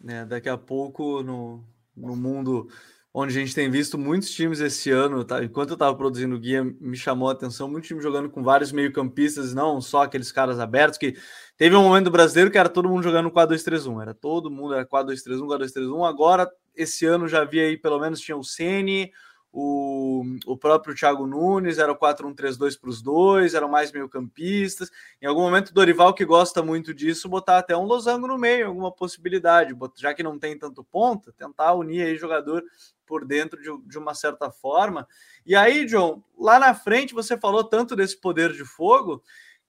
É, 0.06 0.24
daqui 0.24 0.48
a 0.48 0.56
pouco, 0.56 1.22
no, 1.22 1.64
no 1.96 2.14
mundo 2.14 2.68
onde 3.12 3.36
a 3.36 3.40
gente 3.40 3.54
tem 3.54 3.70
visto 3.70 3.98
muitos 3.98 4.30
times 4.30 4.60
esse 4.60 4.90
ano, 4.90 5.24
tá? 5.24 5.42
enquanto 5.42 5.70
eu 5.70 5.74
estava 5.74 5.96
produzindo 5.96 6.36
o 6.36 6.38
guia, 6.38 6.62
me 6.80 6.96
chamou 6.96 7.28
a 7.28 7.32
atenção, 7.32 7.68
muito 7.68 7.86
time 7.86 8.00
jogando 8.00 8.30
com 8.30 8.44
vários 8.44 8.70
meio-campistas, 8.70 9.54
não 9.54 9.80
só 9.80 10.02
aqueles 10.02 10.30
caras 10.30 10.60
abertos, 10.60 10.98
que 10.98 11.16
teve 11.56 11.74
um 11.74 11.82
momento 11.82 12.10
brasileiro 12.10 12.50
que 12.50 12.58
era 12.58 12.68
todo 12.68 12.88
mundo 12.88 13.02
jogando 13.02 13.30
4-2-3-1, 13.30 14.02
era 14.02 14.14
todo 14.14 14.50
mundo, 14.50 14.74
era 14.74 14.86
4-2-3-1, 14.86 15.46
4-2-3-1, 15.46 16.08
agora 16.08 16.48
esse 16.76 17.06
ano 17.06 17.26
já 17.26 17.44
vi 17.44 17.60
aí, 17.60 17.76
pelo 17.76 17.98
menos 17.98 18.20
tinha 18.20 18.36
o 18.36 18.44
Ceni, 18.44 19.10
o, 19.52 20.22
o 20.46 20.56
próprio 20.56 20.94
Thiago 20.94 21.26
Nunes, 21.26 21.78
era 21.78 21.90
o 21.90 21.96
4-1-3-2 21.96 22.78
para 22.78 22.90
os 22.90 23.02
dois, 23.02 23.54
eram 23.54 23.68
mais 23.68 23.90
meio-campistas. 23.90 24.90
Em 25.20 25.26
algum 25.26 25.42
momento, 25.42 25.72
Dorival, 25.72 26.14
que 26.14 26.24
gosta 26.24 26.62
muito 26.62 26.92
disso, 26.92 27.28
botar 27.28 27.58
até 27.58 27.76
um 27.76 27.84
losango 27.84 28.26
no 28.26 28.38
meio, 28.38 28.66
alguma 28.66 28.92
possibilidade, 28.92 29.76
já 29.96 30.12
que 30.14 30.22
não 30.22 30.38
tem 30.38 30.58
tanto 30.58 30.84
ponta, 30.84 31.32
tentar 31.32 31.74
unir 31.74 32.02
aí 32.02 32.16
jogador 32.16 32.62
por 33.06 33.24
dentro 33.24 33.60
de, 33.60 33.88
de 33.88 33.98
uma 33.98 34.14
certa 34.14 34.50
forma. 34.50 35.08
E 35.46 35.56
aí, 35.56 35.86
John, 35.86 36.22
lá 36.38 36.58
na 36.58 36.74
frente 36.74 37.14
você 37.14 37.38
falou 37.38 37.64
tanto 37.64 37.96
desse 37.96 38.20
poder 38.20 38.52
de 38.52 38.64
fogo 38.64 39.22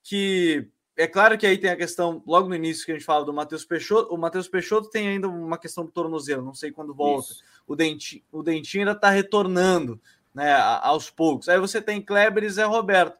que 0.03 0.69
é 0.99 1.07
claro 1.07 1.37
que 1.37 1.47
aí 1.47 1.57
tem 1.57 1.69
a 1.69 1.77
questão, 1.77 2.21
logo 2.27 2.49
no 2.49 2.55
início 2.55 2.85
que 2.85 2.91
a 2.91 2.95
gente 2.95 3.05
fala 3.05 3.23
do 3.23 3.33
Matheus 3.33 3.63
Peixoto, 3.63 4.13
o 4.13 4.17
Matheus 4.17 4.49
Peixoto 4.49 4.89
tem 4.89 5.07
ainda 5.07 5.29
uma 5.29 5.57
questão 5.57 5.85
do 5.85 5.91
tornozelo, 5.91 6.43
não 6.43 6.53
sei 6.53 6.73
quando 6.73 6.93
volta. 6.93 7.33
O 7.65 7.73
Dentinho, 7.73 8.21
o 8.29 8.43
Dentinho 8.43 8.81
ainda 8.81 8.91
está 8.91 9.09
retornando, 9.09 9.97
né, 10.33 10.53
aos 10.53 11.09
poucos. 11.09 11.47
Aí 11.47 11.57
você 11.57 11.81
tem 11.81 12.01
Kleber 12.01 12.43
e 12.43 12.49
Zé 12.49 12.65
Roberto. 12.65 13.17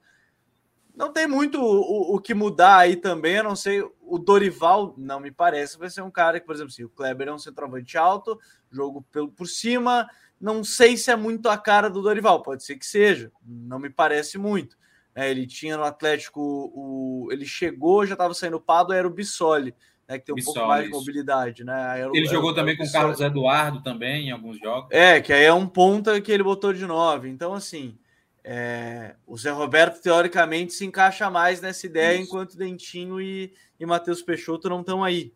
Não 0.93 1.13
tem 1.13 1.25
muito 1.25 1.61
o, 1.61 2.15
o, 2.15 2.19
que 2.19 2.33
mudar 2.33 2.79
aí 2.79 2.97
também, 2.97 3.35
eu 3.35 3.45
não 3.45 3.55
sei. 3.55 3.81
O 4.01 4.19
Dorival, 4.19 4.93
não 4.97 5.21
me 5.21 5.31
parece, 5.31 5.79
vai 5.79 5.89
ser 5.89 6.01
um 6.01 6.11
cara 6.11 6.37
que, 6.37 6.45
por 6.45 6.55
exemplo, 6.55 6.73
assim, 6.73 6.83
o 6.83 6.89
Kleber 6.89 7.29
é 7.29 7.33
um 7.33 7.39
centroavante 7.39 7.97
alto, 7.97 8.37
jogo 8.69 9.05
pelo, 9.09 9.31
por 9.31 9.47
cima. 9.47 10.05
Não 10.37 10.65
sei 10.65 10.97
se 10.97 11.11
é 11.11 11.15
muito 11.15 11.47
a 11.47 11.57
cara 11.57 11.89
do 11.89 12.01
Dorival, 12.01 12.43
pode 12.43 12.65
ser 12.65 12.75
que 12.75 12.85
seja, 12.85 13.31
não 13.41 13.79
me 13.79 13.89
parece 13.89 14.37
muito. 14.37 14.77
É, 15.15 15.29
ele 15.29 15.45
tinha 15.45 15.75
no 15.75 15.83
Atlético, 15.83 16.41
o, 16.41 17.27
ele 17.31 17.45
chegou, 17.45 18.05
já 18.05 18.13
estava 18.13 18.33
saindo 18.33 18.57
o 18.57 18.61
Pado, 18.61 18.93
era 18.93 19.07
o 19.07 19.11
Bissoli, 19.11 19.73
né, 20.07 20.17
que 20.19 20.25
tem 20.25 20.33
um 20.33 20.35
Bissoli, 20.35 20.55
pouco 20.55 20.69
mais 20.69 20.85
de 20.85 20.91
mobilidade. 20.91 21.63
Né? 21.63 21.99
Era, 21.99 22.09
ele 22.13 22.25
era, 22.25 22.33
jogou 22.33 22.51
era, 22.51 22.59
também 22.59 22.77
com 22.77 22.83
o 22.83 22.91
Carlos 22.91 23.19
Eduardo 23.19 23.81
também 23.81 24.27
em 24.27 24.31
alguns 24.31 24.59
jogos. 24.59 24.89
É, 24.91 25.19
que 25.19 25.33
aí 25.33 25.43
é 25.43 25.53
um 25.53 25.67
ponta 25.67 26.19
que 26.21 26.31
ele 26.31 26.43
botou 26.43 26.71
de 26.71 26.85
nove. 26.85 27.29
Então, 27.29 27.53
assim, 27.53 27.97
é, 28.43 29.15
o 29.27 29.37
Zé 29.37 29.51
Roberto, 29.51 30.01
teoricamente, 30.01 30.73
se 30.73 30.85
encaixa 30.85 31.29
mais 31.29 31.61
nessa 31.61 31.85
ideia, 31.85 32.15
Isso. 32.15 32.23
enquanto 32.23 32.57
Dentinho 32.57 33.19
e, 33.19 33.53
e 33.79 33.85
Matheus 33.85 34.21
Peixoto 34.21 34.69
não 34.69 34.81
estão 34.81 35.03
aí. 35.03 35.33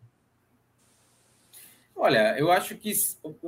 Olha, 1.94 2.36
eu 2.38 2.50
acho 2.50 2.74
que. 2.76 2.92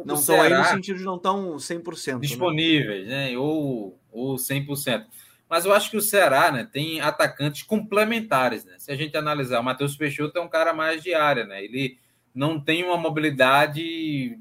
não 0.05 0.15
estão 0.15 0.41
aí 0.41 0.55
no 0.55 0.65
sentido 0.65 0.99
de 0.99 1.05
não 1.05 1.17
estão 1.17 1.57
100%. 1.57 2.15
Né? 2.15 2.21
Disponíveis, 2.21 3.07
né? 3.09 3.31
né? 3.31 3.39
Ou, 3.39 3.99
ou 4.13 4.37
100%. 4.37 5.05
Mas 5.49 5.65
eu 5.65 5.73
acho 5.73 5.91
que 5.91 5.97
o 5.97 6.03
Ceará 6.03 6.51
né, 6.51 6.69
tem 6.71 7.01
atacantes 7.01 7.63
complementares. 7.63 8.65
Né? 8.65 8.75
Se 8.79 8.91
a 8.91 8.97
gente 8.97 9.17
analisar, 9.17 9.61
o 9.61 9.65
Matheus 9.65 9.97
Peixoto 9.97 10.39
é 10.39 10.43
um 10.43 10.49
cara 10.49 10.73
mais 10.73 11.03
de 11.03 11.15
área. 11.15 11.45
Né? 11.45 11.65
Ele 11.65 11.99
não 12.35 12.61
tem 12.61 12.85
uma 12.85 12.97
mobilidade 12.97 14.39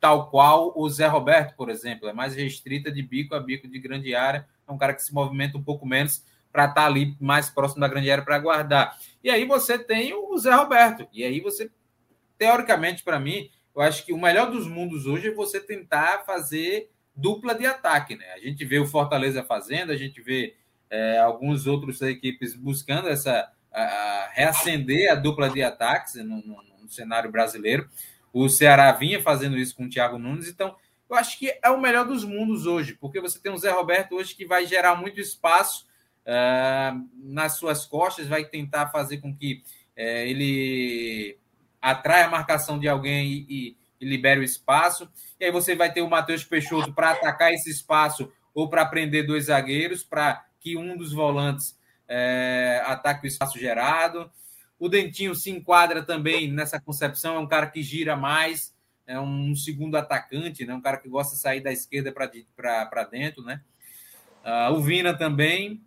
tal 0.00 0.30
qual 0.30 0.72
o 0.76 0.88
Zé 0.88 1.06
Roberto, 1.06 1.56
por 1.56 1.70
exemplo. 1.70 2.08
É 2.08 2.12
mais 2.12 2.34
restrita 2.34 2.90
de 2.90 3.02
bico 3.02 3.34
a 3.34 3.40
bico 3.40 3.68
de 3.68 3.78
grande 3.78 4.14
área. 4.14 4.46
É 4.66 4.72
um 4.72 4.78
cara 4.78 4.94
que 4.94 5.02
se 5.02 5.14
movimenta 5.14 5.56
um 5.56 5.62
pouco 5.62 5.86
menos 5.86 6.24
para 6.52 6.64
estar 6.64 6.74
tá 6.82 6.86
ali 6.86 7.16
mais 7.20 7.48
próximo 7.50 7.80
da 7.80 7.88
grande 7.88 8.10
área 8.10 8.24
para 8.24 8.38
guardar. 8.38 8.98
E 9.22 9.30
aí 9.30 9.44
você 9.44 9.78
tem 9.78 10.12
o 10.12 10.36
Zé 10.38 10.52
Roberto. 10.54 11.06
E 11.12 11.22
aí 11.24 11.40
você, 11.40 11.70
teoricamente, 12.36 13.02
para 13.04 13.20
mim, 13.20 13.50
eu 13.74 13.82
acho 13.82 14.04
que 14.04 14.12
o 14.12 14.20
melhor 14.20 14.50
dos 14.50 14.66
mundos 14.66 15.06
hoje 15.06 15.28
é 15.28 15.34
você 15.34 15.60
tentar 15.60 16.24
fazer 16.24 16.90
dupla 17.18 17.52
de 17.52 17.66
ataque, 17.66 18.14
né? 18.14 18.24
A 18.32 18.38
gente 18.38 18.64
vê 18.64 18.78
o 18.78 18.86
Fortaleza 18.86 19.42
fazendo, 19.42 19.90
a 19.90 19.96
gente 19.96 20.22
vê 20.22 20.54
é, 20.88 21.18
alguns 21.18 21.66
outros 21.66 22.00
equipes 22.00 22.54
buscando 22.54 23.08
essa 23.08 23.50
a, 23.72 23.82
a 23.82 24.28
reacender 24.28 25.10
a 25.10 25.16
dupla 25.16 25.50
de 25.50 25.60
ataques 25.60 26.14
no, 26.14 26.36
no, 26.42 26.62
no, 26.80 26.88
cenário 26.88 27.30
brasileiro. 27.30 27.88
O 28.32 28.48
Ceará 28.48 28.92
vinha 28.92 29.20
fazendo 29.20 29.58
isso 29.58 29.74
com 29.74 29.86
o 29.86 29.90
Thiago 29.90 30.16
Nunes, 30.16 30.48
então 30.48 30.76
eu 31.10 31.16
acho 31.16 31.38
que 31.38 31.52
é 31.60 31.70
o 31.70 31.80
melhor 31.80 32.06
dos 32.06 32.24
mundos 32.24 32.66
hoje, 32.66 32.94
porque 32.94 33.20
você 33.20 33.40
tem 33.40 33.52
o 33.52 33.58
Zé 33.58 33.70
Roberto 33.70 34.14
hoje 34.14 34.34
que 34.34 34.46
vai 34.46 34.64
gerar 34.64 34.94
muito 34.94 35.20
espaço 35.20 35.86
uh, 36.24 37.08
nas 37.14 37.54
suas 37.54 37.84
costas, 37.84 38.28
vai 38.28 38.44
tentar 38.44 38.90
fazer 38.90 39.18
com 39.18 39.34
que 39.34 39.62
uh, 39.96 40.00
ele 40.00 41.36
atraia 41.80 42.26
a 42.26 42.30
marcação 42.30 42.78
de 42.78 42.88
alguém 42.88 43.26
e, 43.26 43.46
e 43.48 43.76
e 44.00 44.06
libere 44.06 44.40
o 44.40 44.44
espaço. 44.44 45.10
E 45.40 45.44
aí 45.44 45.50
você 45.52 45.74
vai 45.74 45.92
ter 45.92 46.02
o 46.02 46.10
Matheus 46.10 46.44
Peixoto 46.44 46.92
para 46.92 47.12
atacar 47.12 47.52
esse 47.52 47.70
espaço 47.70 48.32
ou 48.52 48.68
para 48.68 48.84
prender 48.84 49.26
dois 49.26 49.44
zagueiros, 49.44 50.02
para 50.02 50.44
que 50.58 50.76
um 50.76 50.96
dos 50.96 51.12
volantes 51.12 51.78
é, 52.08 52.82
ataque 52.84 53.26
o 53.26 53.28
espaço 53.28 53.58
gerado. 53.58 54.30
O 54.78 54.88
Dentinho 54.88 55.34
se 55.34 55.50
enquadra 55.50 56.02
também 56.02 56.50
nessa 56.50 56.80
concepção, 56.80 57.36
é 57.36 57.38
um 57.38 57.46
cara 57.46 57.66
que 57.66 57.82
gira 57.82 58.16
mais, 58.16 58.74
é 59.06 59.18
um 59.18 59.54
segundo 59.54 59.96
atacante, 59.96 60.64
né? 60.64 60.74
um 60.74 60.80
cara 60.80 60.96
que 60.96 61.08
gosta 61.08 61.34
de 61.34 61.40
sair 61.40 61.60
da 61.60 61.72
esquerda 61.72 62.12
para 62.12 63.04
dentro. 63.04 63.42
Né? 63.42 63.60
Uh, 64.44 64.74
o 64.74 64.82
Vina 64.82 65.16
também. 65.16 65.82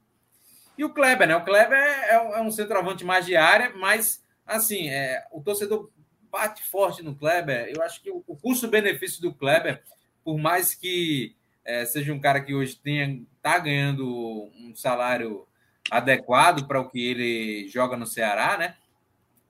E 0.77 0.83
o 0.83 0.89
Kleber, 0.89 1.27
né? 1.27 1.35
O 1.35 1.43
Kleber 1.43 1.77
é, 1.77 2.13
é 2.13 2.41
um 2.41 2.49
centroavante 2.49 3.03
mais 3.03 3.25
de 3.25 3.35
área, 3.35 3.73
mas 3.75 4.23
assim, 4.45 4.89
é, 4.89 5.23
o 5.31 5.41
torcedor 5.41 5.91
bate 6.31 6.63
forte 6.63 7.03
no 7.03 7.15
Kleber. 7.15 7.71
Eu 7.75 7.83
acho 7.83 8.01
que 8.01 8.09
o, 8.09 8.35
custo-benefício 8.35 9.21
do 9.21 9.33
Kleber, 9.33 9.83
por 10.23 10.37
mais 10.37 10.73
que 10.73 11.35
é, 11.65 11.85
seja 11.85 12.13
um 12.13 12.19
cara 12.19 12.41
que 12.41 12.55
hoje 12.55 12.75
tenha 12.75 13.21
tá 13.41 13.59
ganhando 13.59 14.49
um 14.55 14.73
salário 14.75 15.45
adequado 15.89 16.67
para 16.67 16.79
o 16.79 16.89
que 16.89 17.05
ele 17.05 17.67
joga 17.67 17.97
no 17.97 18.07
Ceará, 18.07 18.57
né? 18.57 18.77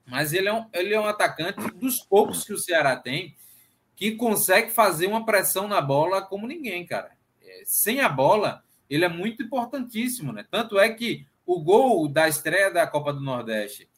Mas 0.06 0.32
ele 0.32 0.48
é, 0.48 0.52
um, 0.52 0.66
ele 0.72 0.92
é 0.92 1.00
um 1.00 1.06
atacante 1.06 1.60
dos 1.74 2.00
poucos 2.00 2.44
que 2.44 2.52
o 2.52 2.58
Ceará 2.58 2.96
tem 2.96 3.36
que 3.94 4.12
consegue 4.16 4.70
fazer 4.70 5.06
uma 5.06 5.24
pressão 5.24 5.68
na 5.68 5.80
bola 5.80 6.22
como 6.22 6.46
ninguém, 6.46 6.84
cara. 6.84 7.12
É, 7.40 7.62
sem 7.64 8.00
a 8.00 8.08
bola, 8.08 8.64
ele 8.90 9.04
é 9.04 9.08
muito 9.08 9.42
importantíssimo, 9.42 10.32
né? 10.32 10.44
Tanto 10.50 10.78
é 10.78 10.88
que 10.88 11.24
o 11.46 11.60
gol 11.60 12.08
da 12.08 12.28
estreia 12.28 12.70
da 12.70 12.86
Copa 12.86 13.12
do 13.12 13.20
Nordeste 13.20 13.88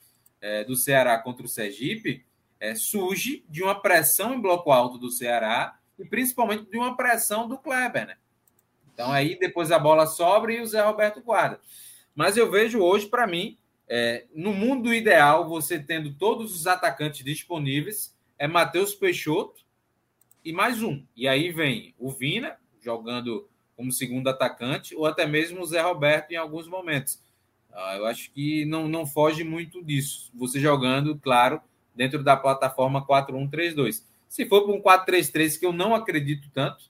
é, 0.40 0.62
do 0.64 0.76
Ceará 0.76 1.18
contra 1.18 1.46
o 1.46 1.48
Sergipe 1.48 2.24
é, 2.64 2.74
surge 2.74 3.44
de 3.46 3.62
uma 3.62 3.78
pressão 3.78 4.34
em 4.34 4.40
bloco 4.40 4.72
alto 4.72 4.96
do 4.96 5.10
Ceará 5.10 5.78
e 5.98 6.04
principalmente 6.04 6.64
de 6.70 6.78
uma 6.78 6.96
pressão 6.96 7.46
do 7.46 7.58
Kleber, 7.58 8.06
né? 8.06 8.16
Então 8.92 9.12
aí 9.12 9.38
depois 9.38 9.70
a 9.70 9.78
bola 9.78 10.06
sobra 10.06 10.52
e 10.52 10.62
o 10.62 10.66
Zé 10.66 10.80
Roberto 10.80 11.20
guarda. 11.20 11.60
Mas 12.14 12.38
eu 12.38 12.50
vejo 12.50 12.80
hoje, 12.80 13.06
para 13.06 13.26
mim, 13.26 13.58
é, 13.86 14.24
no 14.34 14.52
mundo 14.54 14.94
ideal, 14.94 15.46
você 15.46 15.78
tendo 15.78 16.14
todos 16.14 16.54
os 16.54 16.66
atacantes 16.66 17.22
disponíveis, 17.22 18.16
é 18.38 18.48
Matheus 18.48 18.94
Peixoto 18.94 19.62
e 20.42 20.50
mais 20.50 20.82
um. 20.82 21.04
E 21.14 21.28
aí 21.28 21.50
vem 21.52 21.94
o 21.98 22.10
Vina 22.10 22.56
jogando 22.80 23.46
como 23.76 23.92
segundo 23.92 24.28
atacante, 24.28 24.94
ou 24.94 25.04
até 25.04 25.26
mesmo 25.26 25.60
o 25.60 25.66
Zé 25.66 25.82
Roberto 25.82 26.30
em 26.30 26.36
alguns 26.36 26.66
momentos. 26.66 27.20
Ah, 27.72 27.96
eu 27.96 28.06
acho 28.06 28.30
que 28.30 28.64
não, 28.64 28.88
não 28.88 29.04
foge 29.04 29.44
muito 29.44 29.82
disso. 29.82 30.30
Você 30.34 30.60
jogando, 30.60 31.18
claro, 31.18 31.60
dentro 31.94 32.22
da 32.22 32.36
plataforma 32.36 33.06
4-1-3-2. 33.06 34.02
Se 34.28 34.46
for 34.46 34.62
para 34.62 34.72
um 34.72 34.82
4-3-3, 34.82 35.58
que 35.58 35.66
eu 35.66 35.72
não 35.72 35.94
acredito 35.94 36.48
tanto, 36.52 36.84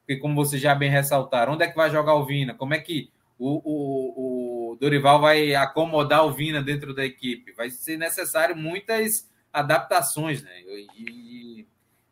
porque 0.00 0.16
como 0.16 0.34
vocês 0.34 0.60
já 0.60 0.74
bem 0.74 0.90
ressaltaram, 0.90 1.54
onde 1.54 1.64
é 1.64 1.68
que 1.68 1.76
vai 1.76 1.90
jogar 1.90 2.14
o 2.14 2.26
Vina? 2.26 2.54
Como 2.54 2.74
é 2.74 2.78
que 2.78 3.10
o, 3.38 3.62
o, 3.64 4.72
o 4.72 4.76
Dorival 4.76 5.20
vai 5.20 5.54
acomodar 5.54 6.26
o 6.26 6.32
Vina 6.32 6.62
dentro 6.62 6.92
da 6.94 7.04
equipe? 7.04 7.52
Vai 7.52 7.70
ser 7.70 7.96
necessário 7.96 8.56
muitas 8.56 9.30
adaptações, 9.52 10.42
né? 10.42 10.50
E, 10.96 11.66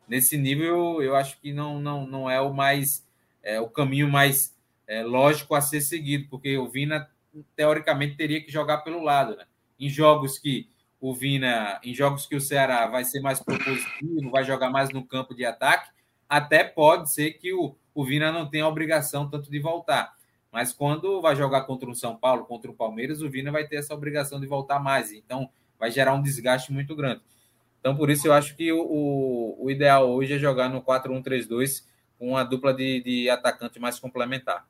nesse 0.07 0.37
nível 0.37 1.01
eu 1.01 1.15
acho 1.15 1.39
que 1.39 1.53
não, 1.53 1.79
não, 1.79 2.05
não 2.05 2.29
é 2.29 2.41
o 2.41 2.53
mais 2.53 3.07
é, 3.41 3.61
o 3.61 3.69
caminho 3.69 4.09
mais 4.09 4.53
é, 4.85 5.03
lógico 5.03 5.55
a 5.55 5.61
ser 5.61 5.81
seguido, 5.81 6.27
porque 6.29 6.57
o 6.57 6.69
Vina 6.69 7.09
teoricamente 7.55 8.17
teria 8.17 8.43
que 8.43 8.51
jogar 8.51 8.79
pelo 8.79 9.01
lado, 9.01 9.37
né? 9.37 9.45
Em 9.79 9.89
jogos 9.89 10.37
que 10.37 10.69
o 11.01 11.15
Vina, 11.15 11.81
em 11.83 11.95
jogos 11.95 12.27
que 12.27 12.35
o 12.35 12.39
Ceará 12.39 12.85
vai 12.85 13.03
ser 13.03 13.21
mais 13.21 13.39
propositivo, 13.39 14.29
vai 14.29 14.43
jogar 14.43 14.69
mais 14.69 14.91
no 14.91 15.03
campo 15.03 15.33
de 15.33 15.43
ataque, 15.43 15.89
até 16.29 16.63
pode 16.63 17.11
ser 17.11 17.31
que 17.31 17.51
o, 17.51 17.75
o 17.93 18.05
Vina 18.05 18.31
não 18.31 18.47
tenha 18.47 18.65
a 18.65 18.69
obrigação 18.69 19.27
tanto 19.27 19.49
de 19.49 19.59
voltar. 19.59 20.13
Mas 20.51 20.71
quando 20.71 21.19
vai 21.19 21.35
jogar 21.35 21.61
contra 21.61 21.89
o 21.89 21.95
São 21.95 22.15
Paulo, 22.15 22.45
contra 22.45 22.69
o 22.69 22.75
Palmeiras, 22.75 23.21
o 23.21 23.29
Vina 23.29 23.51
vai 23.51 23.67
ter 23.67 23.77
essa 23.77 23.95
obrigação 23.95 24.39
de 24.39 24.45
voltar 24.45 24.79
mais. 24.79 25.11
Então, 25.11 25.49
vai 25.79 25.89
gerar 25.89 26.13
um 26.13 26.21
desgaste 26.21 26.71
muito 26.71 26.95
grande. 26.95 27.21
Então, 27.79 27.95
por 27.95 28.11
isso, 28.11 28.27
eu 28.27 28.33
acho 28.33 28.55
que 28.55 28.71
o, 28.71 28.79
o, 28.79 29.65
o 29.65 29.71
ideal 29.71 30.07
hoje 30.07 30.33
é 30.33 30.37
jogar 30.37 30.69
no 30.69 30.83
4-1-3-2 30.83 31.83
com 32.19 32.29
uma 32.29 32.43
dupla 32.43 32.73
de, 32.73 33.01
de 33.01 33.29
atacante 33.29 33.79
mais 33.79 33.97
complementar. 33.97 34.67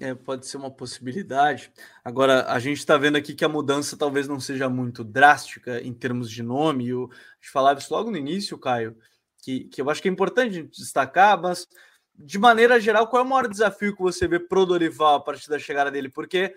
É, 0.00 0.14
pode 0.14 0.46
ser 0.46 0.56
uma 0.56 0.70
possibilidade. 0.70 1.70
Agora, 2.02 2.50
a 2.50 2.58
gente 2.58 2.78
está 2.78 2.96
vendo 2.96 3.16
aqui 3.16 3.34
que 3.34 3.44
a 3.44 3.48
mudança 3.48 3.98
talvez 3.98 4.26
não 4.26 4.40
seja 4.40 4.66
muito 4.66 5.04
drástica 5.04 5.78
em 5.82 5.92
termos 5.92 6.30
de 6.30 6.42
nome. 6.42 6.88
Eu, 6.88 7.10
a 7.12 7.34
gente 7.34 7.52
falava 7.52 7.78
isso 7.78 7.92
logo 7.92 8.10
no 8.10 8.16
início, 8.16 8.56
Caio, 8.56 8.96
que, 9.42 9.64
que 9.64 9.82
eu 9.82 9.90
acho 9.90 10.00
que 10.00 10.08
é 10.08 10.10
importante 10.10 10.62
destacar, 10.62 11.38
mas 11.38 11.68
de 12.14 12.38
maneira 12.38 12.80
geral, 12.80 13.08
qual 13.08 13.22
é 13.22 13.26
o 13.26 13.28
maior 13.28 13.46
desafio 13.46 13.94
que 13.94 14.02
você 14.02 14.26
vê 14.26 14.40
pro 14.40 14.64
Dorival 14.64 15.16
a 15.16 15.20
partir 15.20 15.50
da 15.50 15.58
chegada 15.58 15.90
dele? 15.90 16.08
Porque 16.08 16.54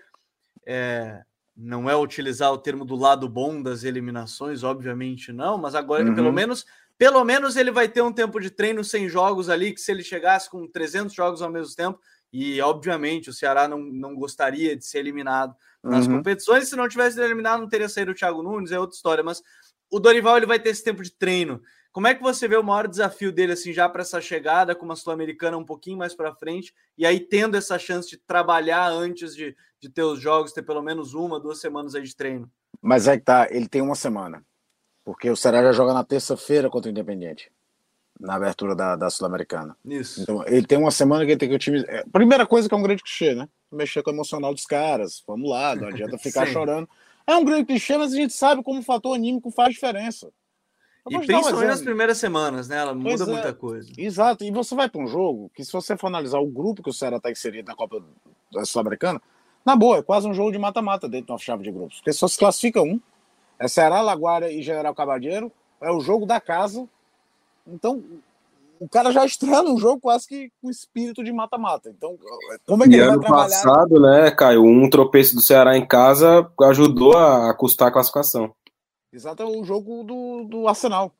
é, 0.66 1.22
não 1.54 1.88
é 1.88 1.94
utilizar 1.94 2.50
o 2.50 2.58
termo 2.58 2.84
do 2.84 2.96
lado 2.96 3.28
bom 3.28 3.62
das 3.62 3.84
eliminações, 3.84 4.62
obviamente 4.62 5.32
não, 5.32 5.58
mas 5.58 5.74
agora, 5.74 6.04
uhum. 6.04 6.14
pelo 6.14 6.32
menos 6.32 6.64
pelo 6.96 7.24
menos 7.24 7.56
ele 7.56 7.72
vai 7.72 7.88
ter 7.88 8.02
um 8.02 8.12
tempo 8.12 8.40
de 8.40 8.50
treino 8.50 8.84
sem 8.84 9.08
jogos 9.08 9.48
ali, 9.48 9.72
que 9.74 9.80
se 9.80 9.90
ele 9.90 10.02
chegasse 10.02 10.48
com 10.48 10.66
300 10.66 11.12
jogos 11.12 11.42
ao 11.42 11.50
mesmo 11.50 11.74
tempo, 11.74 11.98
e 12.36 12.60
obviamente 12.60 13.30
o 13.30 13.32
Ceará 13.32 13.68
não, 13.68 13.78
não 13.78 14.16
gostaria 14.16 14.76
de 14.76 14.84
ser 14.84 14.98
eliminado 14.98 15.54
nas 15.80 16.08
uhum. 16.08 16.16
competições, 16.16 16.68
se 16.68 16.74
não 16.74 16.88
tivesse 16.88 17.20
eliminado 17.20 17.60
não 17.60 17.68
teria 17.68 17.88
saído 17.88 18.10
o 18.10 18.14
Thiago 18.14 18.42
Nunes, 18.42 18.72
é 18.72 18.80
outra 18.80 18.96
história, 18.96 19.22
mas 19.22 19.40
o 19.88 20.00
Dorival 20.00 20.36
ele 20.36 20.46
vai 20.46 20.58
ter 20.58 20.70
esse 20.70 20.82
tempo 20.82 21.00
de 21.00 21.12
treino. 21.12 21.62
Como 21.92 22.08
é 22.08 22.14
que 22.14 22.20
você 22.20 22.48
vê 22.48 22.56
o 22.56 22.64
maior 22.64 22.88
desafio 22.88 23.30
dele 23.30 23.52
assim 23.52 23.72
já 23.72 23.88
para 23.88 24.02
essa 24.02 24.20
chegada 24.20 24.74
com 24.74 24.84
uma 24.84 24.96
sul-americana 24.96 25.56
um 25.56 25.64
pouquinho 25.64 25.96
mais 25.96 26.12
para 26.12 26.34
frente 26.34 26.74
e 26.98 27.06
aí 27.06 27.20
tendo 27.20 27.56
essa 27.56 27.78
chance 27.78 28.10
de 28.10 28.16
trabalhar 28.16 28.88
antes 28.90 29.36
de, 29.36 29.54
de 29.80 29.88
ter 29.88 30.02
os 30.02 30.18
jogos, 30.18 30.52
ter 30.52 30.62
pelo 30.62 30.82
menos 30.82 31.14
uma, 31.14 31.38
duas 31.38 31.60
semanas 31.60 31.94
aí 31.94 32.02
de 32.02 32.16
treino? 32.16 32.50
Mas 32.82 33.06
é 33.06 33.16
que 33.16 33.22
tá, 33.22 33.46
ele 33.48 33.68
tem 33.68 33.80
uma 33.80 33.94
semana. 33.94 34.44
Porque 35.04 35.30
o 35.30 35.36
Ceará 35.36 35.62
já 35.62 35.70
joga 35.70 35.94
na 35.94 36.02
terça-feira 36.02 36.68
contra 36.68 36.88
o 36.88 36.90
Independente, 36.90 37.52
na 38.18 38.34
abertura 38.34 38.74
da, 38.74 38.96
da 38.96 39.10
Sul-Americana. 39.10 39.76
Isso. 39.84 40.22
Então, 40.22 40.44
ele 40.46 40.66
tem 40.66 40.78
uma 40.78 40.90
semana 40.90 41.24
que 41.24 41.32
ele 41.32 41.38
tem 41.38 41.48
que 41.48 41.54
o 41.54 41.58
time. 41.58 41.84
É, 41.88 42.04
primeira 42.12 42.46
coisa 42.46 42.68
que 42.68 42.74
é 42.74 42.78
um 42.78 42.82
grande 42.82 43.02
clichê, 43.02 43.34
né? 43.34 43.48
Mexer 43.72 44.02
com 44.02 44.10
o 44.10 44.14
emocional 44.14 44.54
dos 44.54 44.66
caras. 44.66 45.22
Vamos 45.26 45.50
lá, 45.50 45.74
não 45.74 45.88
adianta 45.88 46.16
ficar 46.18 46.46
chorando. 46.48 46.88
É 47.26 47.34
um 47.34 47.44
grande 47.44 47.64
clichê, 47.64 47.96
mas 47.96 48.12
a 48.12 48.16
gente 48.16 48.32
sabe 48.32 48.62
como 48.62 48.80
o 48.80 48.82
fator 48.82 49.14
anímico 49.14 49.50
faz 49.50 49.74
diferença. 49.74 50.30
E 51.10 51.18
principalmente 51.18 51.66
nas 51.66 51.82
primeiras 51.82 52.16
semanas, 52.16 52.66
né? 52.68 52.78
Ela 52.78 52.94
muda 52.94 53.24
é. 53.24 53.26
muita 53.26 53.52
coisa. 53.52 53.90
Exato. 53.98 54.42
E 54.42 54.50
você 54.50 54.74
vai 54.74 54.88
para 54.88 55.02
um 55.02 55.06
jogo 55.06 55.50
que, 55.54 55.64
se 55.64 55.72
você 55.72 55.96
for 55.96 56.06
analisar 56.06 56.38
o 56.38 56.46
grupo 56.46 56.82
que 56.82 56.88
o 56.88 56.94
Ceará 56.94 57.18
está 57.18 57.30
inserido 57.30 57.66
na 57.66 57.74
Copa 57.74 58.02
Sul-Americana, 58.64 59.20
na 59.64 59.76
boa, 59.76 59.98
é 59.98 60.02
quase 60.02 60.26
um 60.26 60.32
jogo 60.32 60.50
de 60.50 60.58
mata-mata 60.58 61.08
dentro 61.08 61.26
de 61.26 61.32
uma 61.32 61.38
chave 61.38 61.62
de 61.62 61.70
grupos. 61.70 61.96
Porque 61.96 62.12
só 62.12 62.26
se 62.26 62.38
classifica 62.38 62.80
um. 62.80 62.98
É 63.58 63.68
Ceará, 63.68 64.00
Laguara 64.00 64.50
e 64.50 64.62
General 64.62 64.94
Cabadeiro. 64.94 65.52
É 65.80 65.90
o 65.90 66.00
jogo 66.00 66.24
da 66.24 66.40
casa. 66.40 66.88
Então, 67.66 68.02
o 68.78 68.88
cara 68.88 69.10
já 69.12 69.24
estreia 69.24 69.62
num 69.62 69.78
jogo 69.78 70.00
quase 70.00 70.26
que 70.26 70.50
com 70.60 70.70
espírito 70.70 71.22
de 71.24 71.32
mata-mata. 71.32 71.88
Então, 71.88 72.18
como 72.66 72.84
é 72.84 72.88
que 72.88 72.94
e 72.94 72.96
ele 72.96 73.04
ano 73.04 73.20
vai 73.20 73.26
trabalhar? 73.26 73.62
passado, 73.62 74.00
né, 74.00 74.30
Caio, 74.30 74.62
um 74.62 74.88
tropeço 74.90 75.34
do 75.34 75.40
Ceará 75.40 75.76
em 75.76 75.86
casa 75.86 76.50
ajudou 76.62 77.16
a 77.16 77.54
custar 77.54 77.88
a 77.88 77.92
classificação. 77.92 78.54
Exato, 79.12 79.42
é 79.42 79.46
o 79.46 79.64
jogo 79.64 80.02
do, 80.02 80.44
do 80.44 80.68
Arsenal. 80.68 81.12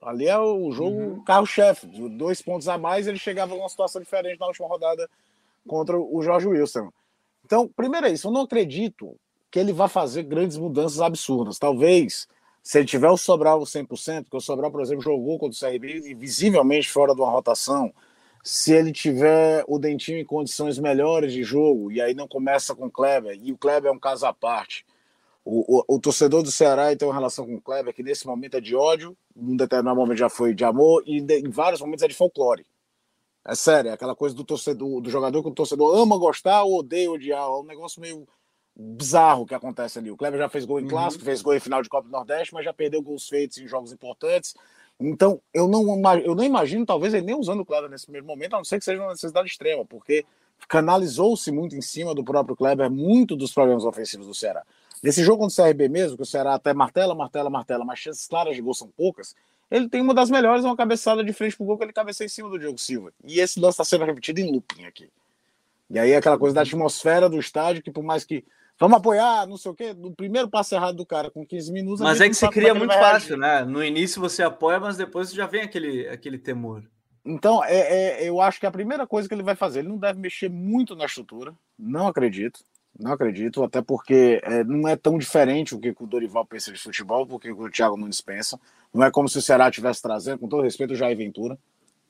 Ali 0.00 0.26
é 0.26 0.38
o 0.38 0.70
jogo 0.72 0.96
uhum. 0.96 1.24
carro-chefe. 1.24 1.86
Dois 1.86 2.40
pontos 2.40 2.68
a 2.68 2.78
mais, 2.78 3.06
ele 3.06 3.18
chegava 3.18 3.54
numa 3.54 3.68
situação 3.68 4.00
diferente 4.00 4.38
na 4.38 4.46
última 4.46 4.68
rodada 4.68 5.08
contra 5.66 5.98
o 5.98 6.22
Jorge 6.22 6.46
Wilson. 6.46 6.90
Então, 7.44 7.68
primeiro 7.68 8.06
é 8.06 8.12
isso, 8.12 8.28
eu 8.28 8.32
não 8.32 8.42
acredito 8.42 9.16
que 9.50 9.58
ele 9.58 9.72
vai 9.72 9.88
fazer 9.88 10.22
grandes 10.22 10.56
mudanças 10.56 11.00
absurdas. 11.00 11.58
Talvez, 11.58 12.26
se 12.66 12.78
ele 12.78 12.86
tiver 12.88 13.08
o 13.08 13.16
Sobral 13.16 13.60
100%, 13.60 14.28
que 14.28 14.36
o 14.36 14.40
Sobral, 14.40 14.72
por 14.72 14.80
exemplo, 14.80 15.00
jogou 15.00 15.38
contra 15.38 15.56
o 15.56 15.70
CRB 15.70 16.16
visivelmente 16.16 16.90
fora 16.90 17.14
de 17.14 17.20
uma 17.20 17.30
rotação, 17.30 17.94
se 18.42 18.72
ele 18.72 18.92
tiver 18.92 19.64
o 19.68 19.78
Dentinho 19.78 20.18
em 20.18 20.24
condições 20.24 20.76
melhores 20.76 21.32
de 21.32 21.44
jogo, 21.44 21.92
e 21.92 22.00
aí 22.00 22.12
não 22.12 22.26
começa 22.26 22.74
com 22.74 22.86
o 22.86 22.90
Kleber, 22.90 23.38
e 23.40 23.52
o 23.52 23.56
Kleber 23.56 23.88
é 23.88 23.94
um 23.94 24.00
caso 24.00 24.26
à 24.26 24.34
parte. 24.34 24.84
O, 25.44 25.78
o, 25.78 25.94
o 25.94 26.00
torcedor 26.00 26.42
do 26.42 26.50
Ceará 26.50 26.86
tem 26.96 27.06
uma 27.06 27.14
relação 27.14 27.46
com 27.46 27.54
o 27.54 27.62
Kleber 27.62 27.94
que 27.94 28.02
nesse 28.02 28.26
momento 28.26 28.56
é 28.56 28.60
de 28.60 28.74
ódio, 28.74 29.16
num 29.36 29.56
determinado 29.56 29.94
momento 29.94 30.18
já 30.18 30.28
foi 30.28 30.52
de 30.52 30.64
amor, 30.64 31.04
e 31.06 31.18
em 31.18 31.48
vários 31.48 31.80
momentos 31.80 32.02
é 32.02 32.08
de 32.08 32.14
folclore. 32.16 32.66
É 33.44 33.54
sério, 33.54 33.90
é 33.90 33.92
aquela 33.92 34.16
coisa 34.16 34.34
do 34.34 34.42
torcedor, 34.42 35.00
do 35.00 35.08
jogador 35.08 35.40
que 35.40 35.48
o 35.48 35.54
torcedor 35.54 35.96
ama 35.96 36.18
gostar 36.18 36.64
ou 36.64 36.80
odeia 36.80 37.12
odiar. 37.12 37.44
É 37.44 37.60
um 37.60 37.62
negócio 37.62 38.00
meio 38.00 38.26
bizarro 38.76 39.46
que 39.46 39.54
acontece 39.54 39.98
ali. 39.98 40.10
O 40.10 40.16
Kleber 40.16 40.38
já 40.38 40.48
fez 40.48 40.64
gol 40.64 40.78
em 40.78 40.82
uhum. 40.82 40.90
clássico, 40.90 41.24
fez 41.24 41.40
gol 41.40 41.54
em 41.54 41.60
final 41.60 41.82
de 41.82 41.88
Copa 41.88 42.06
do 42.06 42.12
Nordeste, 42.12 42.52
mas 42.52 42.64
já 42.64 42.72
perdeu 42.72 43.00
gols 43.00 43.28
feitos 43.28 43.56
em 43.58 43.66
jogos 43.66 43.92
importantes. 43.92 44.54
Então, 45.00 45.40
eu 45.52 45.68
não, 45.68 45.82
eu 46.18 46.34
não 46.34 46.44
imagino, 46.44 46.84
talvez, 46.84 47.12
ele 47.14 47.26
nem 47.26 47.34
usando 47.34 47.60
o 47.60 47.66
Kleber 47.66 47.90
nesse 47.90 48.04
primeiro 48.04 48.26
momento, 48.26 48.54
a 48.54 48.58
não 48.58 48.64
ser 48.64 48.78
que 48.78 48.84
seja 48.84 49.00
uma 49.00 49.12
necessidade 49.12 49.48
extrema, 49.48 49.84
porque 49.84 50.24
canalizou-se 50.68 51.50
muito 51.50 51.76
em 51.76 51.82
cima 51.82 52.14
do 52.14 52.24
próprio 52.24 52.56
Kleber 52.56 52.90
muito 52.90 53.36
dos 53.36 53.52
problemas 53.52 53.84
ofensivos 53.84 54.26
do 54.26 54.34
Ceará. 54.34 54.62
Nesse 55.02 55.22
jogo 55.22 55.42
contra 55.42 55.62
o 55.62 55.66
CRB 55.66 55.88
mesmo, 55.88 56.16
que 56.16 56.22
o 56.22 56.26
Ceará 56.26 56.54
até 56.54 56.72
martela, 56.72 57.14
martela, 57.14 57.50
martela, 57.50 57.84
mas 57.84 57.98
chances 57.98 58.26
claras 58.26 58.56
de 58.56 58.62
gol 58.62 58.72
são 58.72 58.88
poucas, 58.88 59.34
ele 59.70 59.88
tem 59.88 60.00
uma 60.00 60.14
das 60.14 60.30
melhores, 60.30 60.64
uma 60.64 60.76
cabeçada 60.76 61.22
de 61.22 61.32
frente 61.32 61.56
pro 61.56 61.66
gol 61.66 61.76
que 61.76 61.84
ele 61.84 61.92
cabeceia 61.92 62.26
em 62.26 62.30
cima 62.30 62.48
do 62.48 62.58
Diogo 62.58 62.78
Silva. 62.78 63.12
E 63.24 63.40
esse 63.40 63.60
lance 63.60 63.74
está 63.74 63.84
sendo 63.84 64.04
repetido 64.04 64.40
em 64.40 64.50
looping 64.50 64.84
aqui. 64.84 65.10
E 65.90 65.98
aí 65.98 66.14
aquela 66.14 66.38
coisa 66.38 66.54
da 66.54 66.62
atmosfera 66.62 67.28
do 67.28 67.38
estádio, 67.38 67.82
que 67.82 67.90
por 67.90 68.02
mais 68.02 68.24
que 68.24 68.44
Vamos 68.78 68.98
apoiar, 68.98 69.46
não 69.46 69.56
sei 69.56 69.70
o 69.70 69.74
quê. 69.74 69.94
No 69.94 70.14
primeiro 70.14 70.48
passo 70.48 70.74
errado 70.74 70.96
do 70.96 71.06
cara 71.06 71.30
com 71.30 71.46
15 71.46 71.72
minutos. 71.72 72.00
Mas 72.00 72.20
é 72.20 72.28
que 72.28 72.34
se 72.34 72.48
cria 72.48 72.74
muito 72.74 72.92
fácil, 72.92 73.36
né? 73.36 73.64
No 73.64 73.82
início 73.82 74.20
você 74.20 74.42
apoia, 74.42 74.78
mas 74.78 74.96
depois 74.96 75.32
já 75.32 75.46
vem 75.46 75.62
aquele, 75.62 76.06
aquele 76.08 76.38
temor. 76.38 76.84
Então, 77.24 77.64
é, 77.64 78.22
é, 78.22 78.28
eu 78.28 78.40
acho 78.40 78.60
que 78.60 78.66
a 78.66 78.70
primeira 78.70 79.06
coisa 79.06 79.28
que 79.28 79.34
ele 79.34 79.42
vai 79.42 79.56
fazer, 79.56 79.80
ele 79.80 79.88
não 79.88 79.98
deve 79.98 80.20
mexer 80.20 80.48
muito 80.48 80.94
na 80.94 81.06
estrutura, 81.06 81.52
não 81.78 82.06
acredito. 82.06 82.60
Não 82.98 83.12
acredito, 83.12 83.62
até 83.62 83.82
porque 83.82 84.40
é, 84.42 84.64
não 84.64 84.88
é 84.88 84.96
tão 84.96 85.18
diferente 85.18 85.74
o 85.74 85.78
que 85.78 85.94
o 86.00 86.06
Dorival 86.06 86.46
pensa 86.46 86.72
de 86.72 86.78
futebol, 86.78 87.26
porque 87.26 87.52
o 87.52 87.70
Thiago 87.70 87.96
Nunes 87.96 88.22
pensa. 88.22 88.58
Não 88.92 89.04
é 89.04 89.10
como 89.10 89.28
se 89.28 89.36
o 89.36 89.42
Ceará 89.42 89.70
tivesse 89.70 90.00
trazendo, 90.00 90.38
com 90.38 90.48
todo 90.48 90.62
respeito, 90.62 90.94
o 90.94 90.96
Jair 90.96 91.16
Ventura. 91.16 91.58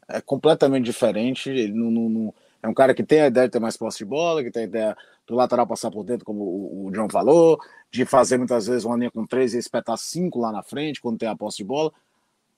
É 0.06 0.20
completamente 0.20 0.84
diferente. 0.84 1.50
Ele 1.50 1.72
não, 1.72 1.90
não, 1.90 2.08
não, 2.08 2.34
é 2.66 2.68
um 2.68 2.74
cara 2.74 2.92
que 2.92 3.04
tem 3.04 3.20
a 3.20 3.26
ideia 3.28 3.46
de 3.46 3.52
ter 3.52 3.60
mais 3.60 3.76
posse 3.76 3.98
de 3.98 4.04
bola, 4.04 4.42
que 4.42 4.50
tem 4.50 4.64
a 4.64 4.66
ideia 4.66 4.96
do 5.24 5.36
lateral 5.36 5.66
passar 5.66 5.90
por 5.90 6.02
dentro, 6.02 6.24
como 6.24 6.42
o, 6.42 6.86
o 6.86 6.90
John 6.90 7.08
falou, 7.08 7.60
de 7.90 8.04
fazer 8.04 8.38
muitas 8.38 8.66
vezes 8.66 8.84
uma 8.84 8.96
linha 8.96 9.10
com 9.10 9.24
três 9.24 9.54
e 9.54 9.58
espetar 9.58 9.96
cinco 9.96 10.40
lá 10.40 10.50
na 10.50 10.62
frente 10.62 11.00
quando 11.00 11.16
tem 11.16 11.28
a 11.28 11.36
posse 11.36 11.58
de 11.58 11.64
bola, 11.64 11.92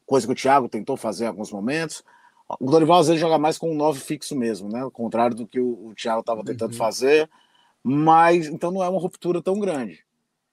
coisa 0.06 0.26
que 0.26 0.32
o 0.32 0.36
Thiago 0.36 0.68
tentou 0.68 0.96
fazer 0.96 1.24
em 1.24 1.28
alguns 1.28 1.52
momentos. 1.52 2.02
O 2.58 2.70
Dorival 2.70 3.00
às 3.00 3.08
vezes 3.08 3.20
joga 3.20 3.36
mais 3.36 3.58
com 3.58 3.70
um 3.70 3.74
nove 3.74 4.00
fixo 4.00 4.34
mesmo, 4.34 4.70
né? 4.70 4.80
Ao 4.80 4.90
contrário 4.90 5.36
do 5.36 5.46
que 5.46 5.60
o, 5.60 5.88
o 5.88 5.94
Thiago 5.94 6.20
estava 6.20 6.42
tentando 6.42 6.72
uhum. 6.72 6.78
fazer, 6.78 7.28
mas 7.82 8.46
então 8.46 8.70
não 8.70 8.82
é 8.82 8.88
uma 8.88 9.00
ruptura 9.00 9.42
tão 9.42 9.60
grande. 9.60 10.02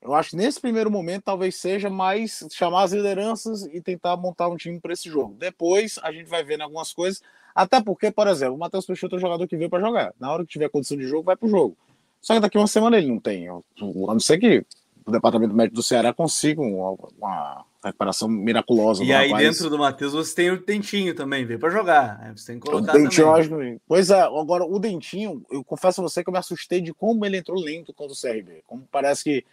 Eu 0.01 0.13
acho 0.13 0.31
que 0.31 0.35
nesse 0.35 0.61
primeiro 0.61 0.91
momento 0.91 1.23
talvez 1.23 1.55
seja 1.55 1.89
mais 1.89 2.45
chamar 2.51 2.83
as 2.83 2.93
lideranças 2.93 3.65
e 3.65 3.81
tentar 3.81 4.15
montar 4.17 4.47
um 4.47 4.55
time 4.55 4.79
para 4.79 4.93
esse 4.93 5.09
jogo. 5.09 5.35
Depois 5.39 5.99
a 6.03 6.11
gente 6.11 6.29
vai 6.29 6.43
vendo 6.43 6.61
algumas 6.61 6.93
coisas, 6.93 7.21
até 7.55 7.81
porque, 7.81 8.11
por 8.11 8.27
exemplo, 8.27 8.55
o 8.55 8.59
Matheus 8.59 8.85
Peixoto 8.85 9.15
é 9.15 9.17
um 9.17 9.21
jogador 9.21 9.47
que 9.47 9.57
veio 9.57 9.69
para 9.69 9.79
jogar. 9.79 10.13
Na 10.19 10.31
hora 10.31 10.43
que 10.43 10.51
tiver 10.51 10.69
condição 10.69 10.97
de 10.97 11.07
jogo, 11.07 11.23
vai 11.23 11.35
para 11.35 11.47
o 11.47 11.49
jogo. 11.49 11.75
Só 12.21 12.33
que 12.33 12.39
daqui 12.39 12.57
uma 12.57 12.67
semana 12.67 12.97
ele 12.97 13.07
não 13.07 13.19
tem. 13.19 13.47
A 13.47 13.61
não 13.79 14.19
ser 14.19 14.37
que 14.37 14.65
o 15.05 15.11
departamento 15.11 15.53
médico 15.53 15.75
do 15.75 15.83
Ceará 15.83 16.11
consiga 16.11 16.61
uma, 16.61 16.97
uma 17.17 17.65
recuperação 17.83 18.27
miraculosa. 18.27 19.03
E 19.03 19.13
aí, 19.13 19.29
rapaz. 19.29 19.47
dentro 19.47 19.69
do 19.69 19.77
Matheus, 19.77 20.13
você 20.13 20.35
tem 20.35 20.51
o 20.51 20.65
Dentinho 20.65 21.13
também, 21.13 21.45
veio 21.45 21.59
para 21.59 21.69
jogar. 21.69 22.33
Você 22.35 22.47
tem 22.47 22.59
que 22.59 22.65
colocar. 22.65 22.95
O 22.95 22.97
Dentinho, 22.97 23.49
também. 23.49 23.79
Pois 23.87 24.09
é, 24.09 24.21
agora 24.21 24.65
o 24.65 24.79
Dentinho, 24.79 25.45
eu 25.51 25.63
confesso 25.63 26.01
a 26.01 26.03
você 26.03 26.23
que 26.23 26.29
eu 26.29 26.33
me 26.33 26.39
assustei 26.39 26.81
de 26.81 26.93
como 26.93 27.23
ele 27.25 27.37
entrou 27.37 27.61
lento 27.61 27.93
contra 27.93 28.13
o 28.13 28.19
CRB. 28.19 28.63
Como 28.65 28.87
parece 28.91 29.23
que 29.23 29.45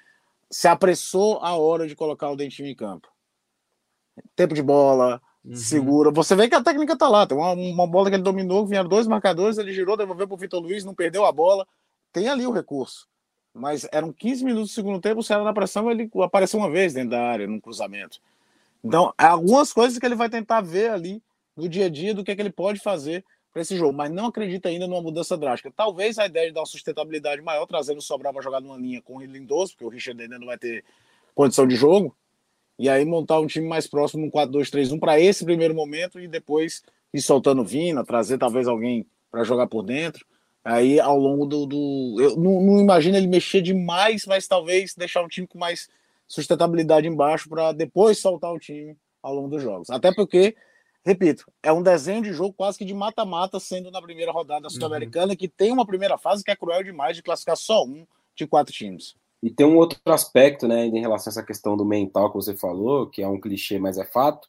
se 0.53 0.69
apressou 0.69 1.39
a 1.43 1.57
hora 1.57 1.87
de 1.89 1.97
colocar 1.97 2.31
o 2.31 2.37
Dentinho 2.37 2.69
em 2.69 2.75
campo. 2.75 3.09
Tempo 4.37 4.55
de 4.55 4.63
bola, 4.63 5.21
uhum. 5.45 5.57
segura. 5.57 6.11
Você 6.11 6.37
vê 6.37 6.49
que 6.49 6.55
a 6.55 6.63
técnica 6.63 6.97
tá 6.97 7.09
lá. 7.09 7.27
Tem 7.27 7.37
uma, 7.37 7.53
uma 7.53 7.87
bola 7.87 8.11
que 8.11 8.17
ele 8.17 8.23
dominou, 8.23 8.67
vieram 8.67 8.89
dois 8.89 9.07
marcadores, 9.07 9.59
ele 9.59 9.73
girou, 9.73 9.97
devolveu 9.97 10.29
pro 10.29 10.37
Vitor 10.37 10.61
Luiz, 10.61 10.85
não 10.85 10.95
perdeu 10.95 11.25
a 11.25 11.33
bola 11.33 11.67
tem 12.13 12.29
ali 12.29 12.47
o 12.47 12.53
recurso. 12.53 13.09
Mas 13.55 13.87
eram 13.91 14.13
15 14.13 14.45
minutos 14.45 14.71
do 14.71 14.75
segundo 14.75 15.01
tempo, 15.01 15.21
o 15.21 15.23
Ceará 15.23 15.43
na 15.43 15.53
pressão, 15.53 15.91
ele 15.91 16.11
apareceu 16.23 16.61
uma 16.61 16.71
vez 16.71 16.95
dentro 16.95 17.11
da 17.11 17.23
área, 17.23 17.47
num 17.47 17.61
cruzamento. 17.61 18.21
Então, 18.85 19.13
há 19.17 19.29
algumas 19.29 19.73
coisas 19.73 19.99
que 19.99 20.07
ele 20.07 20.15
vai 20.15 20.29
tentar 20.29 20.61
ver 20.61 20.91
ali 20.91 21.23
no 21.57 21.69
dia 21.69 21.87
a 21.87 21.89
dia 21.89 22.15
do 22.15 22.25
que, 22.25 22.31
é 22.31 22.35
que 22.35 22.43
ele 22.43 22.51
pode 22.51 22.81
fazer 22.81 23.25
para 23.53 23.63
esse 23.63 23.77
jogo, 23.77 23.93
mas 23.93 24.11
não 24.11 24.27
acredita 24.27 24.69
ainda 24.69 24.87
numa 24.87 25.03
mudança 25.03 25.37
drástica. 25.37 25.73
Talvez 25.77 26.19
a 26.19 26.27
ideia 26.27 26.49
de 26.49 26.55
dar 26.55 26.61
uma 26.61 26.67
sustentabilidade 26.67 27.43
maior, 27.43 27.67
trazendo 27.67 27.99
o 27.99 28.03
Sobral 28.03 28.33
para 28.33 28.43
jogar 28.43 28.61
numa 28.61 28.77
linha 28.77 29.03
com 29.03 29.17
o 29.17 29.23
Lindoso, 29.23 29.73
porque 29.73 29.85
o 29.85 29.89
Richard 29.89 30.21
ainda 30.23 30.39
não 30.39 30.47
vai 30.47 30.57
ter 30.57 30.85
condição 31.35 31.67
de 31.67 31.77
jogo, 31.77 32.17
e 32.79 32.89
aí 32.89 33.05
montar 33.05 33.39
um 33.41 33.47
time 33.47 33.69
mais 33.69 33.87
próximo, 33.87 34.27
um 34.27 34.31
4-2-3-1 34.31 34.99
para 34.99 35.21
esse 35.21 35.45
primeiro 35.45 35.75
momento 35.75 36.19
e 36.19 36.27
depois 36.27 36.83
ir 37.13 37.21
soltando 37.21 37.65
Vina, 37.65 38.05
trazer 38.05 38.39
talvez 38.39 38.67
alguém 38.67 39.07
para 39.31 39.45
jogar 39.45 39.67
por 39.67 39.83
dentro. 39.83 40.25
Aí 40.65 41.01
ao 41.01 41.19
longo 41.19 41.45
do. 41.45 41.67
do 41.67 42.17
eu 42.21 42.37
não, 42.37 42.61
não, 42.61 42.81
imagino 42.81 43.17
ele 43.17 43.27
mexer 43.27 43.61
demais, 43.61 44.27
mas 44.27 44.47
talvez 44.47 44.95
deixar 44.95 45.23
um 45.23 45.29
time 45.29 45.47
com 45.47 45.59
mais 45.59 45.89
sustentabilidade 46.27 47.07
embaixo 47.07 47.49
para 47.49 47.73
depois 47.73 48.19
soltar 48.19 48.53
o 48.53 48.59
time 48.59 48.97
ao 49.23 49.35
longo 49.35 49.49
dos 49.49 49.63
jogos. 49.63 49.91
Até 49.91 50.15
porque, 50.15 50.55
repito, 51.05 51.45
é 51.63 51.73
um 51.73 51.83
desenho 51.83 52.23
de 52.23 52.33
jogo 52.33 52.55
quase 52.55 52.79
que 52.79 52.85
de 52.85 52.95
mata-mata, 52.95 53.59
sendo 53.61 53.91
na 53.91 54.01
primeira 54.01 54.33
rodada 54.33 54.69
sul-americana, 54.71 55.33
uhum. 55.33 55.37
que 55.37 55.49
tem 55.49 55.73
uma 55.73 55.87
primeira 55.87 56.17
fase 56.19 56.45
que 56.45 56.51
é 56.51 56.57
cruel 56.57 56.83
demais 56.83 57.17
de 57.17 57.23
classificar 57.23 57.57
só 57.57 57.85
um 57.85 58.07
de 58.35 58.47
quatro 58.47 58.73
times. 58.73 59.15
E 59.43 59.51
tem 59.51 59.67
um 59.67 59.77
outro 59.77 59.99
aspecto, 60.07 60.69
né, 60.69 60.87
em 60.87 61.01
relação 61.01 61.31
a 61.31 61.33
essa 61.33 61.43
questão 61.43 61.77
do 61.77 61.85
mental 61.85 62.31
que 62.31 62.37
você 62.37 62.55
falou, 62.55 63.09
que 63.09 63.23
é 63.23 63.29
um 63.29 63.41
clichê, 63.41 63.79
mas 63.79 63.99
é 63.99 64.05
fato. 64.05 64.49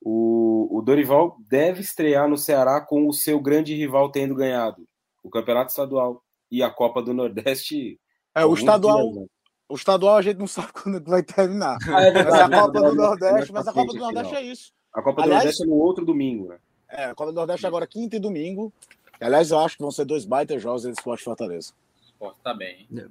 O, 0.00 0.78
o 0.78 0.82
Dorival 0.82 1.36
deve 1.48 1.80
estrear 1.80 2.28
no 2.28 2.36
Ceará 2.36 2.80
com 2.80 3.06
o 3.06 3.12
seu 3.12 3.38
grande 3.38 3.74
rival 3.74 4.10
tendo 4.10 4.34
ganhado 4.34 4.86
o 5.22 5.30
Campeonato 5.30 5.70
Estadual 5.70 6.22
e 6.50 6.62
a 6.62 6.70
Copa 6.70 7.02
do 7.02 7.14
Nordeste. 7.14 7.98
É, 8.34 8.44
o 8.44 8.54
estadual. 8.54 9.02
Dias, 9.02 9.16
né? 9.16 9.26
O 9.68 9.74
estadual 9.74 10.16
a 10.16 10.22
gente 10.22 10.38
não 10.38 10.46
sabe 10.46 10.72
quando 10.76 11.02
vai 11.02 11.22
terminar. 11.22 11.78
Ah, 11.88 12.02
é 12.02 12.10
verdade, 12.10 12.50
mas 12.50 12.58
a 12.58 12.62
Copa 12.62 12.80
do 12.80 12.94
Nordeste, 12.94 13.52
mas 13.52 13.68
a 13.68 13.72
Copa 13.72 13.92
do 13.92 13.98
Nordeste 13.98 14.34
é 14.34 14.42
isso. 14.42 14.72
A 14.94 15.02
Copa 15.02 15.22
do 15.22 15.24
Aliás, 15.24 15.44
Nordeste 15.44 15.62
é 15.64 15.66
no 15.66 15.74
outro 15.74 16.04
domingo, 16.04 16.48
né? 16.48 16.58
É, 16.88 17.04
a 17.06 17.14
Copa 17.14 17.32
do 17.32 17.34
Nordeste 17.34 17.66
é 17.66 17.68
agora 17.68 17.86
quinta 17.86 18.14
e 18.14 18.20
domingo. 18.20 18.72
Aliás, 19.20 19.50
eu 19.50 19.58
acho 19.58 19.76
que 19.76 19.82
vão 19.82 19.90
ser 19.90 20.04
dois 20.04 20.24
baitas 20.24 20.62
jogos 20.62 20.82
de 20.82 20.90
Esporte 20.90 21.24
Fortaleza. 21.24 21.72
O 22.00 22.04
esporte 22.04 22.40
tá 22.42 22.54
bem. 22.54 22.86
É. 22.96 23.06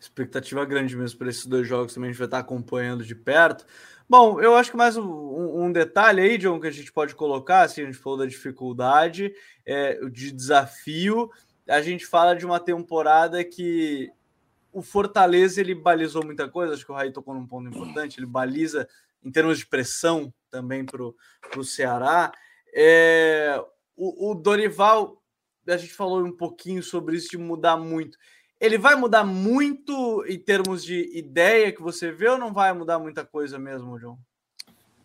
Expectativa 0.00 0.64
grande 0.64 0.96
mesmo 0.96 1.18
para 1.18 1.28
esses 1.28 1.46
dois 1.46 1.68
jogos 1.68 1.94
também 1.94 2.08
a 2.08 2.12
gente 2.12 2.18
vai 2.18 2.26
estar 2.26 2.38
acompanhando 2.38 3.04
de 3.04 3.14
perto. 3.14 3.66
Bom, 4.08 4.40
eu 4.40 4.56
acho 4.56 4.70
que 4.70 4.76
mais 4.76 4.96
um, 4.96 5.64
um, 5.64 5.70
detalhe 5.70 6.20
aí, 6.20 6.38
John, 6.38 6.58
que 6.58 6.66
a 6.66 6.72
gente 6.72 6.92
pode 6.92 7.14
colocar, 7.14 7.62
assim, 7.62 7.82
a 7.82 7.86
gente 7.86 7.98
falou 7.98 8.18
da 8.18 8.26
dificuldade, 8.26 9.32
é, 9.64 10.00
de 10.08 10.32
desafio, 10.32 11.30
a 11.68 11.80
gente 11.80 12.04
fala 12.04 12.34
de 12.34 12.44
uma 12.44 12.58
temporada 12.58 13.44
que 13.44 14.10
o 14.72 14.82
Fortaleza 14.82 15.60
ele 15.60 15.74
balizou 15.74 16.24
muita 16.24 16.48
coisa, 16.48 16.74
acho 16.74 16.84
que 16.84 16.90
o 16.90 16.94
Raí 16.94 17.12
tocou 17.12 17.34
num 17.34 17.46
ponto 17.46 17.68
importante, 17.68 18.18
ele 18.18 18.26
baliza 18.26 18.88
em 19.22 19.30
termos 19.30 19.58
de 19.58 19.66
pressão 19.66 20.32
também 20.50 20.84
para 20.84 21.02
o 21.02 21.64
Ceará. 21.64 22.32
É, 22.74 23.62
o, 23.96 24.30
o 24.30 24.34
Dorival, 24.34 25.22
a 25.68 25.76
gente 25.76 25.92
falou 25.92 26.24
um 26.24 26.36
pouquinho 26.36 26.82
sobre 26.82 27.16
isso 27.16 27.28
de 27.30 27.38
mudar 27.38 27.76
muito. 27.76 28.18
Ele 28.60 28.76
vai 28.76 28.94
mudar 28.94 29.24
muito 29.24 30.24
em 30.26 30.38
termos 30.38 30.84
de 30.84 31.16
ideia 31.16 31.72
que 31.72 31.80
você 31.80 32.12
vê 32.12 32.28
ou 32.28 32.38
não 32.38 32.52
vai 32.52 32.72
mudar 32.72 32.98
muita 32.98 33.24
coisa 33.24 33.58
mesmo, 33.58 33.98
João? 33.98 34.18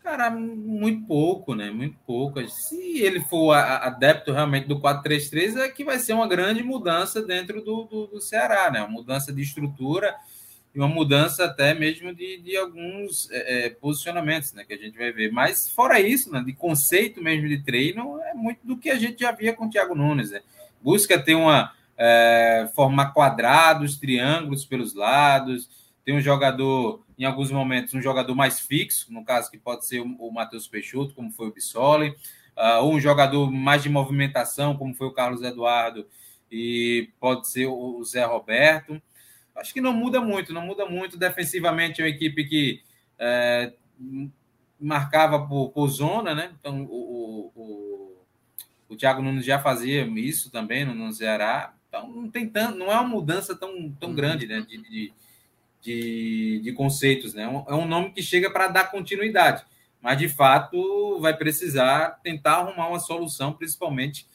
Cara, 0.06 0.30
muito 0.30 1.08
pouco, 1.08 1.56
né? 1.56 1.72
Muito 1.72 1.98
pouco. 2.06 2.40
Se 2.48 3.00
ele 3.02 3.22
for 3.22 3.54
adepto 3.54 4.32
realmente 4.32 4.68
do 4.68 4.80
4-3-3, 4.80 5.58
é 5.58 5.70
que 5.70 5.84
vai 5.84 5.98
ser 5.98 6.14
uma 6.14 6.28
grande 6.28 6.62
mudança 6.62 7.24
dentro 7.24 7.60
do, 7.64 7.86
do, 7.86 8.08
do, 8.08 8.22
Ceará, 8.22 8.70
né? 8.70 8.82
Uma 8.82 8.90
mudança 8.90 9.34
de 9.34 9.42
estrutura 9.42 10.16
e 10.76 10.80
uma 10.80 10.90
mudança 10.90 11.46
até 11.46 11.74
mesmo 11.74 12.14
de, 12.14 12.38
de 12.42 12.58
alguns 12.58 13.32
é, 13.32 13.68
é, 13.68 13.70
posicionamentos, 13.70 14.52
né? 14.52 14.66
Que 14.66 14.74
a 14.74 14.78
gente 14.78 14.98
vai 14.98 15.10
ver. 15.14 15.32
Mas 15.32 15.70
fora 15.70 16.02
isso, 16.02 16.30
né? 16.30 16.44
De 16.46 16.52
conceito 16.52 17.24
mesmo 17.24 17.48
de 17.48 17.64
treino, 17.64 18.20
é 18.24 18.34
muito 18.34 18.60
do 18.62 18.76
que 18.76 18.90
a 18.90 19.00
gente 19.00 19.22
já 19.22 19.32
via 19.32 19.54
com 19.54 19.68
o 19.68 19.70
Thiago 19.70 19.96
Nunes, 19.96 20.32
né? 20.32 20.42
Busca 20.82 21.18
ter 21.18 21.34
uma 21.34 21.72
é, 21.98 22.70
formar 22.76 23.14
quadrados, 23.14 23.98
triângulos 23.98 24.66
pelos 24.66 24.94
lados. 24.94 25.70
Tem 26.04 26.14
um 26.14 26.20
jogador, 26.20 27.02
em 27.18 27.24
alguns 27.24 27.50
momentos, 27.50 27.94
um 27.94 28.02
jogador 28.02 28.36
mais 28.36 28.60
fixo, 28.60 29.14
no 29.14 29.24
caso 29.24 29.50
que 29.50 29.58
pode 29.58 29.86
ser 29.88 30.02
o, 30.02 30.16
o 30.20 30.30
Matheus 30.30 30.68
Peixoto, 30.68 31.16
como 31.16 31.32
foi 31.32 31.48
o 31.48 31.54
Bissoli, 31.54 32.10
uh, 32.10 32.84
ou 32.84 32.94
um 32.94 33.00
jogador 33.00 33.50
mais 33.50 33.82
de 33.82 33.88
movimentação, 33.88 34.76
como 34.76 34.94
foi 34.94 35.08
o 35.08 35.14
Carlos 35.14 35.42
Eduardo, 35.42 36.06
e 36.52 37.10
pode 37.18 37.48
ser 37.48 37.68
o, 37.68 37.98
o 37.98 38.04
Zé 38.04 38.26
Roberto. 38.26 39.02
Acho 39.56 39.74
que 39.74 39.82
não 39.82 39.94
muda 39.94 40.20
muito, 40.20 40.54
não 40.54 40.62
muda 40.62 40.86
muito. 40.86 41.18
Defensivamente, 41.18 42.02
é 42.02 42.06
uma 42.06 42.10
equipe 42.10 42.46
que 42.46 42.82
é, 43.18 43.74
marcava 44.80 45.48
por, 45.48 45.70
por, 45.70 45.88
zona, 45.88 46.36
né? 46.36 46.52
Então, 46.60 46.84
o, 46.84 47.52
o, 47.56 48.26
o 48.90 48.96
Thiago 48.96 49.22
Nunes 49.22 49.46
já 49.46 49.60
fazia 49.60 50.06
isso 50.06 50.52
também 50.52 50.86
no, 50.86 50.94
no 50.94 51.12
Ceará. 51.14 51.74
Então 51.88 52.10
não 52.10 52.30
tem 52.30 52.48
tanto, 52.48 52.78
não 52.78 52.92
é 52.92 52.96
uma 52.96 53.08
mudança 53.08 53.56
tão, 53.56 53.90
tão 53.92 54.10
uhum. 54.10 54.16
grande 54.16 54.46
né, 54.46 54.66
de, 54.68 54.78
de, 54.78 55.14
de, 55.82 56.62
de 56.62 56.74
conceitos. 56.74 57.34
Né? 57.34 57.44
É 57.44 57.74
um 57.74 57.88
nome 57.88 58.12
que 58.12 58.22
chega 58.22 58.50
para 58.50 58.68
dar 58.68 58.92
continuidade, 58.92 59.64
mas 60.02 60.18
de 60.18 60.28
fato 60.28 61.20
vai 61.22 61.36
precisar 61.36 62.20
tentar 62.22 62.56
arrumar 62.56 62.90
uma 62.90 63.00
solução, 63.00 63.54
principalmente 63.54 64.28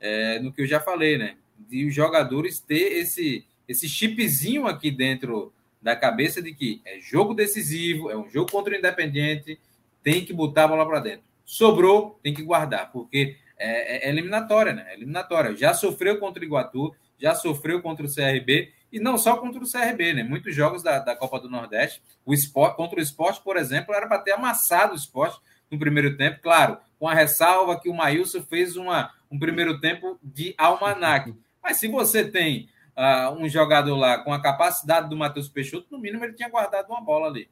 é, 0.00 0.38
no 0.38 0.52
que 0.52 0.62
eu 0.62 0.66
já 0.66 0.78
falei, 0.78 1.18
né? 1.18 1.36
De 1.58 1.86
os 1.86 1.94
jogadores 1.94 2.60
ter 2.60 2.98
esse, 2.98 3.44
esse 3.68 3.88
chipzinho 3.88 4.66
aqui 4.66 4.90
dentro 4.90 5.52
da 5.80 5.94
cabeça 5.94 6.42
de 6.42 6.52
que 6.52 6.80
é 6.84 6.98
jogo 6.98 7.34
decisivo, 7.34 8.10
é 8.10 8.16
um 8.16 8.28
jogo 8.28 8.50
contra 8.50 8.74
o 8.74 8.76
Independente, 8.76 9.60
tem 10.02 10.24
que 10.24 10.32
botar 10.32 10.64
a 10.64 10.68
bola 10.68 10.86
para 10.86 11.00
dentro. 11.00 11.22
Sobrou, 11.44 12.18
tem 12.22 12.34
que 12.34 12.42
guardar, 12.42 12.90
porque 12.90 13.36
é, 13.58 14.06
é, 14.06 14.08
eliminatória, 14.08 14.72
né? 14.72 14.86
É 14.88 14.94
eliminatória. 14.94 15.54
Já 15.56 15.74
sofreu 15.74 16.18
contra 16.18 16.42
o 16.42 16.46
Iguatu, 16.46 16.94
já 17.18 17.34
sofreu 17.34 17.82
contra 17.82 18.04
o 18.06 18.12
CRB, 18.12 18.72
e 18.90 18.98
não 18.98 19.18
só 19.18 19.36
contra 19.36 19.62
o 19.62 19.70
CRB, 19.70 20.14
né? 20.14 20.22
Muitos 20.22 20.54
jogos 20.54 20.82
da, 20.82 20.98
da 20.98 21.14
Copa 21.14 21.38
do 21.38 21.50
Nordeste, 21.50 22.02
o 22.24 22.32
esporte, 22.32 22.76
contra 22.76 22.98
o 22.98 23.02
esporte, 23.02 23.42
por 23.42 23.56
exemplo, 23.56 23.94
era 23.94 24.06
para 24.06 24.18
ter 24.18 24.32
amassado 24.32 24.92
o 24.92 24.96
esporte 24.96 25.38
no 25.70 25.78
primeiro 25.78 26.16
tempo, 26.16 26.40
claro, 26.42 26.78
com 26.98 27.06
a 27.06 27.14
ressalva 27.14 27.78
que 27.78 27.90
o 27.90 27.94
Maílson 27.94 28.42
fez 28.42 28.76
uma, 28.76 29.12
um 29.30 29.38
primeiro 29.38 29.78
tempo 29.80 30.18
de 30.22 30.54
almanac. 30.56 31.34
Mas 31.62 31.76
se 31.76 31.88
você 31.88 32.24
tem 32.24 32.68
uh, 32.98 33.32
um 33.32 33.48
jogador 33.48 33.96
lá 33.96 34.18
com 34.18 34.32
a 34.32 34.42
capacidade 34.42 35.08
do 35.08 35.16
Matheus 35.16 35.48
Peixoto, 35.48 35.86
no 35.90 35.98
mínimo 35.98 36.24
ele 36.24 36.34
tinha 36.34 36.50
guardado 36.50 36.90
uma 36.90 37.00
bola 37.00 37.28
ali. 37.28 37.48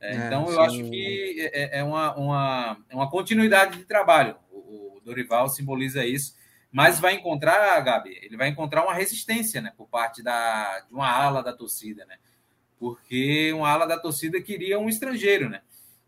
É, 0.00 0.12
é, 0.12 0.26
então, 0.26 0.46
eu 0.46 0.54
sim. 0.54 0.60
acho 0.60 0.90
que 0.90 1.50
é, 1.52 1.80
é, 1.80 1.84
uma, 1.84 2.14
uma, 2.16 2.78
é 2.88 2.94
uma 2.94 3.10
continuidade 3.10 3.78
de 3.78 3.84
trabalho. 3.84 4.36
O, 4.50 4.96
o 4.96 5.00
Dorival 5.04 5.48
simboliza 5.48 6.06
isso 6.06 6.38
mas 6.70 7.00
vai 7.00 7.14
encontrar, 7.14 7.80
Gabi, 7.80 8.18
ele 8.22 8.36
vai 8.36 8.48
encontrar 8.48 8.84
uma 8.84 8.94
resistência, 8.94 9.60
né, 9.60 9.72
por 9.76 9.88
parte 9.88 10.22
da, 10.22 10.80
de 10.80 10.92
uma 10.92 11.08
ala 11.08 11.42
da 11.42 11.52
torcida, 11.52 12.04
né? 12.04 12.16
Porque 12.78 13.52
uma 13.52 13.68
ala 13.68 13.86
da 13.86 13.98
torcida 13.98 14.40
queria 14.40 14.78
um 14.78 14.88
estrangeiro, 14.88 15.48
né? 15.48 15.62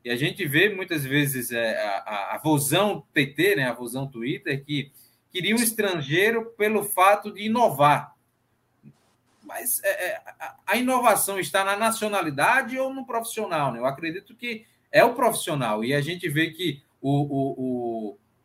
E 0.05 0.11
a 0.11 0.16
gente 0.16 0.47
vê 0.47 0.68
muitas 0.68 1.05
vezes 1.05 1.51
é, 1.51 1.77
a, 1.83 2.35
a, 2.35 2.39
Vozão 2.39 3.05
PT, 3.12 3.57
né, 3.57 3.64
a 3.64 3.73
Vozão 3.73 4.07
Twitter, 4.07 4.64
que 4.64 4.93
queria 5.31 5.55
um 5.55 5.59
estrangeiro 5.59 6.53
pelo 6.57 6.85
fato 6.85 7.33
de 7.33 7.43
inovar. 7.47 8.14
Mas 9.51 9.83
é, 9.83 9.89
é 9.89 10.23
a 10.65 10.77
inovação 10.77 11.41
está 11.41 11.65
na 11.65 11.77
nacionalidade 11.77 12.79
ou 12.79 12.95
no 12.95 13.05
profissional? 13.05 13.73
Né? 13.73 13.81
Eu 13.81 13.85
acredito 13.85 14.33
que 14.37 14.65
é 14.93 15.05
o 15.05 15.15
profissional. 15.15 15.85
E 15.85 15.93
a 15.93 16.01
gente 16.01 16.29
vê 16.29 16.51
que 16.51 16.81
o, 17.03 17.11
o, 17.11 17.55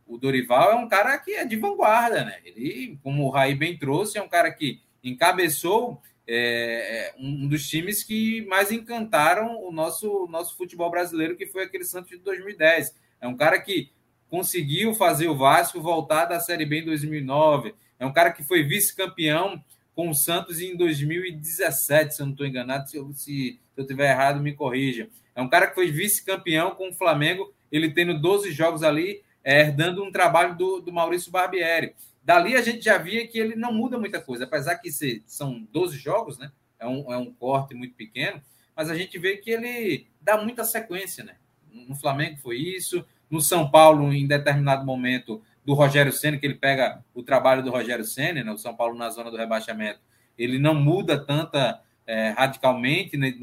o, 0.07 0.15
o 0.15 0.17
Dorival 0.17 0.71
é 0.71 0.75
um 0.75 0.89
cara 0.89 1.15
que 1.19 1.33
é 1.33 1.45
de 1.45 1.55
vanguarda. 1.57 2.25
Né? 2.25 2.39
Ele, 2.43 2.97
como 3.03 3.23
o 3.23 3.29
Raí 3.29 3.53
bem 3.53 3.77
trouxe, 3.77 4.17
é 4.17 4.21
um 4.21 4.27
cara 4.27 4.51
que 4.51 4.81
encabeçou 5.03 6.01
é, 6.27 7.13
é, 7.13 7.15
um 7.19 7.47
dos 7.47 7.69
times 7.69 8.03
que 8.03 8.41
mais 8.47 8.71
encantaram 8.71 9.63
o 9.63 9.71
nosso, 9.71 10.27
nosso 10.27 10.57
futebol 10.57 10.89
brasileiro, 10.89 11.35
que 11.35 11.45
foi 11.45 11.65
aquele 11.65 11.85
Santos 11.85 12.09
de 12.09 12.17
2010. 12.17 12.95
É 13.21 13.27
um 13.27 13.37
cara 13.37 13.61
que 13.61 13.91
conseguiu 14.27 14.95
fazer 14.95 15.27
o 15.27 15.37
Vasco 15.37 15.79
voltar 15.79 16.25
da 16.25 16.39
Série 16.39 16.65
B 16.65 16.79
em 16.79 16.85
2009. 16.85 17.75
É 17.99 18.05
um 18.07 18.11
cara 18.11 18.31
que 18.31 18.43
foi 18.43 18.63
vice-campeão 18.63 19.63
com 19.95 20.09
o 20.09 20.15
Santos 20.15 20.59
em 20.59 20.75
2017, 20.75 22.15
se 22.15 22.21
eu 22.21 22.25
não 22.25 22.33
estou 22.33 22.45
enganado. 22.45 22.89
Se 22.89 22.97
eu, 22.97 23.11
se 23.13 23.59
eu 23.75 23.83
estiver 23.83 24.11
errado, 24.11 24.41
me 24.41 24.53
corrija. 24.53 25.09
É 25.33 25.41
um 25.41 25.49
cara 25.49 25.67
que 25.67 25.75
foi 25.75 25.89
vice-campeão 25.89 26.71
com 26.75 26.89
o 26.89 26.93
Flamengo, 26.93 27.53
ele 27.71 27.91
tendo 27.91 28.19
12 28.19 28.51
jogos 28.51 28.83
ali, 28.83 29.23
é, 29.43 29.61
herdando 29.61 30.03
um 30.03 30.11
trabalho 30.11 30.55
do, 30.55 30.81
do 30.81 30.91
Maurício 30.91 31.31
Barbieri. 31.31 31.95
Dali 32.23 32.55
a 32.55 32.61
gente 32.61 32.83
já 32.83 32.97
via 32.97 33.27
que 33.27 33.37
ele 33.37 33.55
não 33.55 33.71
muda 33.71 33.99
muita 33.99 34.19
coisa, 34.19 34.45
apesar 34.45 34.75
que 34.77 34.91
se, 34.91 35.23
são 35.25 35.67
12 35.71 35.97
jogos, 35.97 36.37
né? 36.37 36.51
É 36.79 36.87
um, 36.87 37.13
é 37.13 37.17
um 37.17 37.31
corte 37.31 37.73
muito 37.73 37.93
pequeno, 37.95 38.41
mas 38.75 38.89
a 38.89 38.95
gente 38.95 39.17
vê 39.17 39.37
que 39.37 39.51
ele 39.51 40.07
dá 40.19 40.41
muita 40.41 40.63
sequência, 40.63 41.23
né? 41.23 41.35
No 41.71 41.95
Flamengo 41.95 42.37
foi 42.37 42.57
isso, 42.57 43.05
no 43.29 43.41
São 43.41 43.69
Paulo, 43.69 44.11
em 44.11 44.27
determinado 44.27 44.85
momento, 44.85 45.41
do 45.65 45.73
Rogério 45.73 46.11
Senna, 46.11 46.37
que 46.37 46.45
ele 46.45 46.55
pega 46.55 47.03
o 47.13 47.23
trabalho 47.23 47.63
do 47.63 47.71
Rogério 47.71 48.05
Senna, 48.05 48.43
né? 48.43 48.51
o 48.51 48.57
São 48.57 48.75
Paulo 48.75 48.95
na 48.95 49.09
zona 49.09 49.31
do 49.31 49.37
rebaixamento, 49.37 49.99
ele 50.37 50.59
não 50.59 50.75
muda 50.75 51.17
tanta 51.17 51.81
é, 52.05 52.29
radicalmente 52.29 53.17
né, 53.17 53.33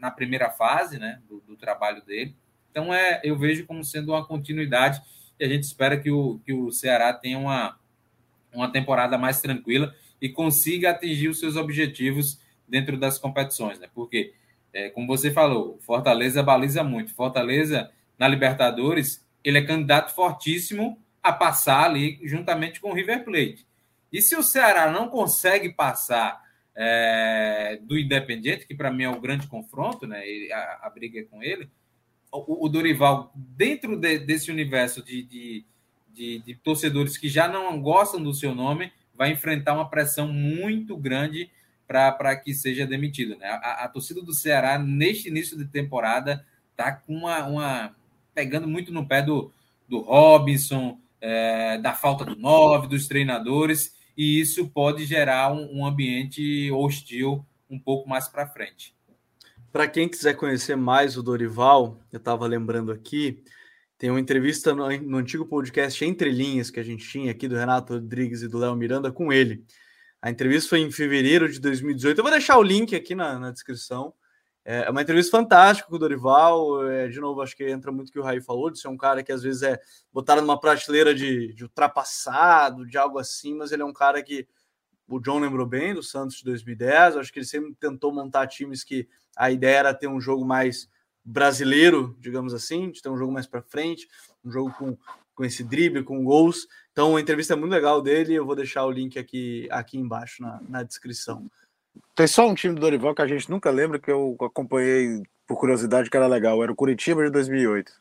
na 0.00 0.10
primeira 0.10 0.50
fase 0.50 0.98
né, 0.98 1.20
do, 1.28 1.40
do, 1.40 1.56
trabalho 1.56 2.02
dele. 2.02 2.34
Então, 2.70 2.94
é, 2.94 3.20
eu 3.22 3.36
vejo 3.36 3.66
como 3.66 3.84
sendo 3.84 4.12
uma 4.12 4.24
continuidade 4.24 5.02
e 5.38 5.44
a 5.44 5.48
gente 5.48 5.64
espera 5.64 5.98
que 5.98 6.10
o, 6.10 6.40
que 6.44 6.52
o 6.52 6.70
Ceará 6.72 7.12
tenha 7.12 7.38
uma, 7.38 7.78
uma 8.52 8.70
temporada 8.72 9.18
mais 9.18 9.40
tranquila 9.40 9.94
e 10.20 10.28
consiga 10.28 10.90
atingir 10.90 11.28
os 11.28 11.38
seus 11.38 11.56
objetivos 11.56 12.40
dentro 12.66 12.96
das 12.96 13.18
competições, 13.18 13.78
né? 13.78 13.88
Porque, 13.94 14.32
é, 14.72 14.90
como 14.90 15.06
você 15.06 15.30
falou, 15.30 15.78
Fortaleza 15.80 16.42
baliza 16.42 16.82
muito. 16.82 17.14
Fortaleza, 17.14 17.90
na 18.18 18.26
Libertadores, 18.26 19.24
ele 19.44 19.58
é 19.58 19.64
candidato 19.64 20.14
fortíssimo 20.14 20.98
a 21.22 21.32
passar 21.32 21.84
ali 21.84 22.18
juntamente 22.22 22.80
com 22.80 22.90
o 22.90 22.94
River 22.94 23.24
Plate. 23.24 23.66
E 24.12 24.22
se 24.22 24.36
o 24.36 24.42
Ceará 24.42 24.90
não 24.90 25.08
consegue 25.08 25.72
passar 25.72 26.42
é, 26.74 27.78
do 27.82 27.98
Independiente, 27.98 28.66
que 28.66 28.74
para 28.74 28.90
mim 28.90 29.04
é 29.04 29.10
o 29.10 29.20
grande 29.20 29.46
confronto, 29.46 30.06
né? 30.06 30.22
A, 30.52 30.86
a 30.86 30.90
briga 30.90 31.20
é 31.20 31.24
com 31.24 31.42
ele, 31.42 31.68
o, 32.32 32.66
o 32.66 32.68
Dorival, 32.68 33.32
dentro 33.34 33.96
de, 33.96 34.18
desse 34.18 34.50
universo 34.50 35.02
de, 35.02 35.22
de 35.22 35.66
de, 36.18 36.40
de 36.40 36.54
torcedores 36.56 37.16
que 37.16 37.28
já 37.28 37.46
não 37.46 37.80
gostam 37.80 38.20
do 38.20 38.34
seu 38.34 38.52
nome, 38.54 38.92
vai 39.14 39.30
enfrentar 39.30 39.74
uma 39.74 39.88
pressão 39.88 40.26
muito 40.26 40.96
grande 40.96 41.48
para 41.86 42.36
que 42.36 42.52
seja 42.52 42.86
demitido. 42.86 43.36
Né? 43.36 43.46
A, 43.46 43.84
a, 43.84 43.88
torcida 43.88 44.20
do 44.20 44.34
Ceará, 44.34 44.78
neste 44.78 45.28
início 45.28 45.56
de 45.56 45.64
temporada, 45.64 46.44
está 46.72 46.92
com 46.92 47.14
uma, 47.14 47.46
uma, 47.46 47.96
pegando 48.34 48.66
muito 48.68 48.92
no 48.92 49.06
pé 49.06 49.22
do, 49.22 49.52
do 49.88 50.00
Robinson, 50.00 50.98
é, 51.20 51.78
da 51.78 51.94
falta 51.94 52.24
do 52.24 52.36
nove, 52.36 52.88
dos 52.88 53.06
treinadores, 53.06 53.94
e 54.16 54.40
isso 54.40 54.68
pode 54.68 55.04
gerar 55.04 55.52
um, 55.52 55.78
um 55.78 55.86
ambiente 55.86 56.70
hostil 56.72 57.44
um 57.70 57.78
pouco 57.78 58.08
mais 58.08 58.28
para 58.28 58.46
frente. 58.46 58.96
Para 59.70 59.86
quem 59.86 60.08
quiser 60.08 60.34
conhecer 60.34 60.76
mais 60.76 61.16
o 61.16 61.22
Dorival, 61.22 62.00
eu 62.10 62.16
estava 62.16 62.46
lembrando 62.46 62.90
aqui, 62.90 63.42
tem 63.98 64.10
uma 64.10 64.20
entrevista 64.20 64.74
no, 64.74 64.88
no, 65.00 65.18
antigo 65.18 65.44
podcast 65.44 66.04
Entre 66.04 66.30
Linhas 66.30 66.70
que 66.70 66.80
a 66.80 66.84
gente 66.84 67.06
tinha 67.06 67.30
aqui 67.30 67.46
do 67.46 67.56
Renato 67.56 67.94
Rodrigues 67.94 68.42
e 68.42 68.48
do 68.48 68.58
Léo 68.58 68.76
Miranda 68.76 69.12
com 69.12 69.32
ele. 69.32 69.64
A 70.22 70.30
entrevista 70.30 70.70
foi 70.70 70.80
em 70.80 70.90
fevereiro 70.90 71.50
de 71.50 71.60
2018. 71.60 72.18
Eu 72.18 72.24
vou 72.24 72.32
deixar 72.32 72.58
o 72.58 72.62
link 72.62 72.94
aqui 72.94 73.14
na, 73.14 73.38
na 73.38 73.50
descrição. 73.50 74.14
É, 74.68 74.84
é 74.84 74.90
uma 74.90 75.00
entrevista 75.00 75.34
fantástica 75.34 75.88
com 75.88 75.96
o 75.96 75.98
Dorival. 75.98 76.86
É, 76.90 77.08
de 77.08 77.18
novo, 77.18 77.40
acho 77.40 77.56
que 77.56 77.66
entra 77.66 77.90
muito 77.90 78.10
o 78.10 78.12
que 78.12 78.18
o 78.18 78.22
Raí 78.22 78.38
falou, 78.42 78.68
de 78.70 78.78
ser 78.78 78.88
um 78.88 78.98
cara 78.98 79.22
que 79.22 79.32
às 79.32 79.42
vezes 79.42 79.62
é 79.62 79.80
botado 80.12 80.42
numa 80.42 80.60
prateleira 80.60 81.14
de, 81.14 81.54
de 81.54 81.64
ultrapassado, 81.64 82.86
de 82.86 82.98
algo 82.98 83.18
assim, 83.18 83.54
mas 83.54 83.72
ele 83.72 83.80
é 83.80 83.84
um 83.86 83.94
cara 83.94 84.22
que 84.22 84.46
o 85.08 85.18
John 85.20 85.38
lembrou 85.38 85.66
bem 85.66 85.94
do 85.94 86.02
Santos 86.02 86.36
de 86.36 86.44
2010. 86.44 87.16
Acho 87.16 87.32
que 87.32 87.38
ele 87.38 87.46
sempre 87.46 87.74
tentou 87.80 88.12
montar 88.12 88.46
times 88.46 88.84
que 88.84 89.08
a 89.34 89.50
ideia 89.50 89.78
era 89.78 89.94
ter 89.94 90.06
um 90.06 90.20
jogo 90.20 90.44
mais 90.44 90.86
brasileiro, 91.24 92.14
digamos 92.20 92.52
assim, 92.52 92.90
de 92.90 93.00
ter 93.00 93.08
um 93.08 93.16
jogo 93.16 93.32
mais 93.32 93.46
para 93.46 93.62
frente, 93.62 94.06
um 94.44 94.50
jogo 94.50 94.70
com, 94.78 94.98
com 95.34 95.44
esse 95.46 95.64
drible, 95.64 96.04
com 96.04 96.22
gols. 96.22 96.68
Então, 96.92 97.16
a 97.16 97.20
entrevista 97.22 97.54
é 97.54 97.56
muito 97.56 97.72
legal 97.72 98.02
dele. 98.02 98.34
Eu 98.34 98.44
vou 98.44 98.54
deixar 98.54 98.84
o 98.84 98.90
link 98.90 99.18
aqui, 99.18 99.66
aqui 99.70 99.96
embaixo 99.96 100.42
na, 100.42 100.60
na 100.68 100.82
descrição. 100.82 101.50
Tem 102.14 102.26
só 102.26 102.48
um 102.48 102.54
time 102.54 102.74
do 102.74 102.80
Dorival 102.80 103.14
que 103.14 103.22
a 103.22 103.26
gente 103.26 103.50
nunca 103.50 103.70
lembra, 103.70 103.98
que 103.98 104.10
eu 104.10 104.36
acompanhei 104.40 105.22
por 105.46 105.58
curiosidade, 105.58 106.10
que 106.10 106.16
era 106.16 106.26
legal. 106.26 106.62
Era 106.62 106.72
o 106.72 106.76
Curitiba 106.76 107.24
de 107.24 107.30
2008. 107.30 107.92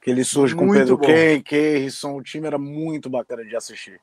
Que 0.00 0.10
ele 0.10 0.24
surge 0.24 0.54
com 0.54 0.64
muito 0.64 0.78
Pedro 0.78 0.98
Ken, 0.98 1.40
Kerrison. 1.42 2.16
O 2.16 2.22
time 2.22 2.46
era 2.46 2.58
muito 2.58 3.10
bacana 3.10 3.44
de 3.44 3.56
assistir. 3.56 4.00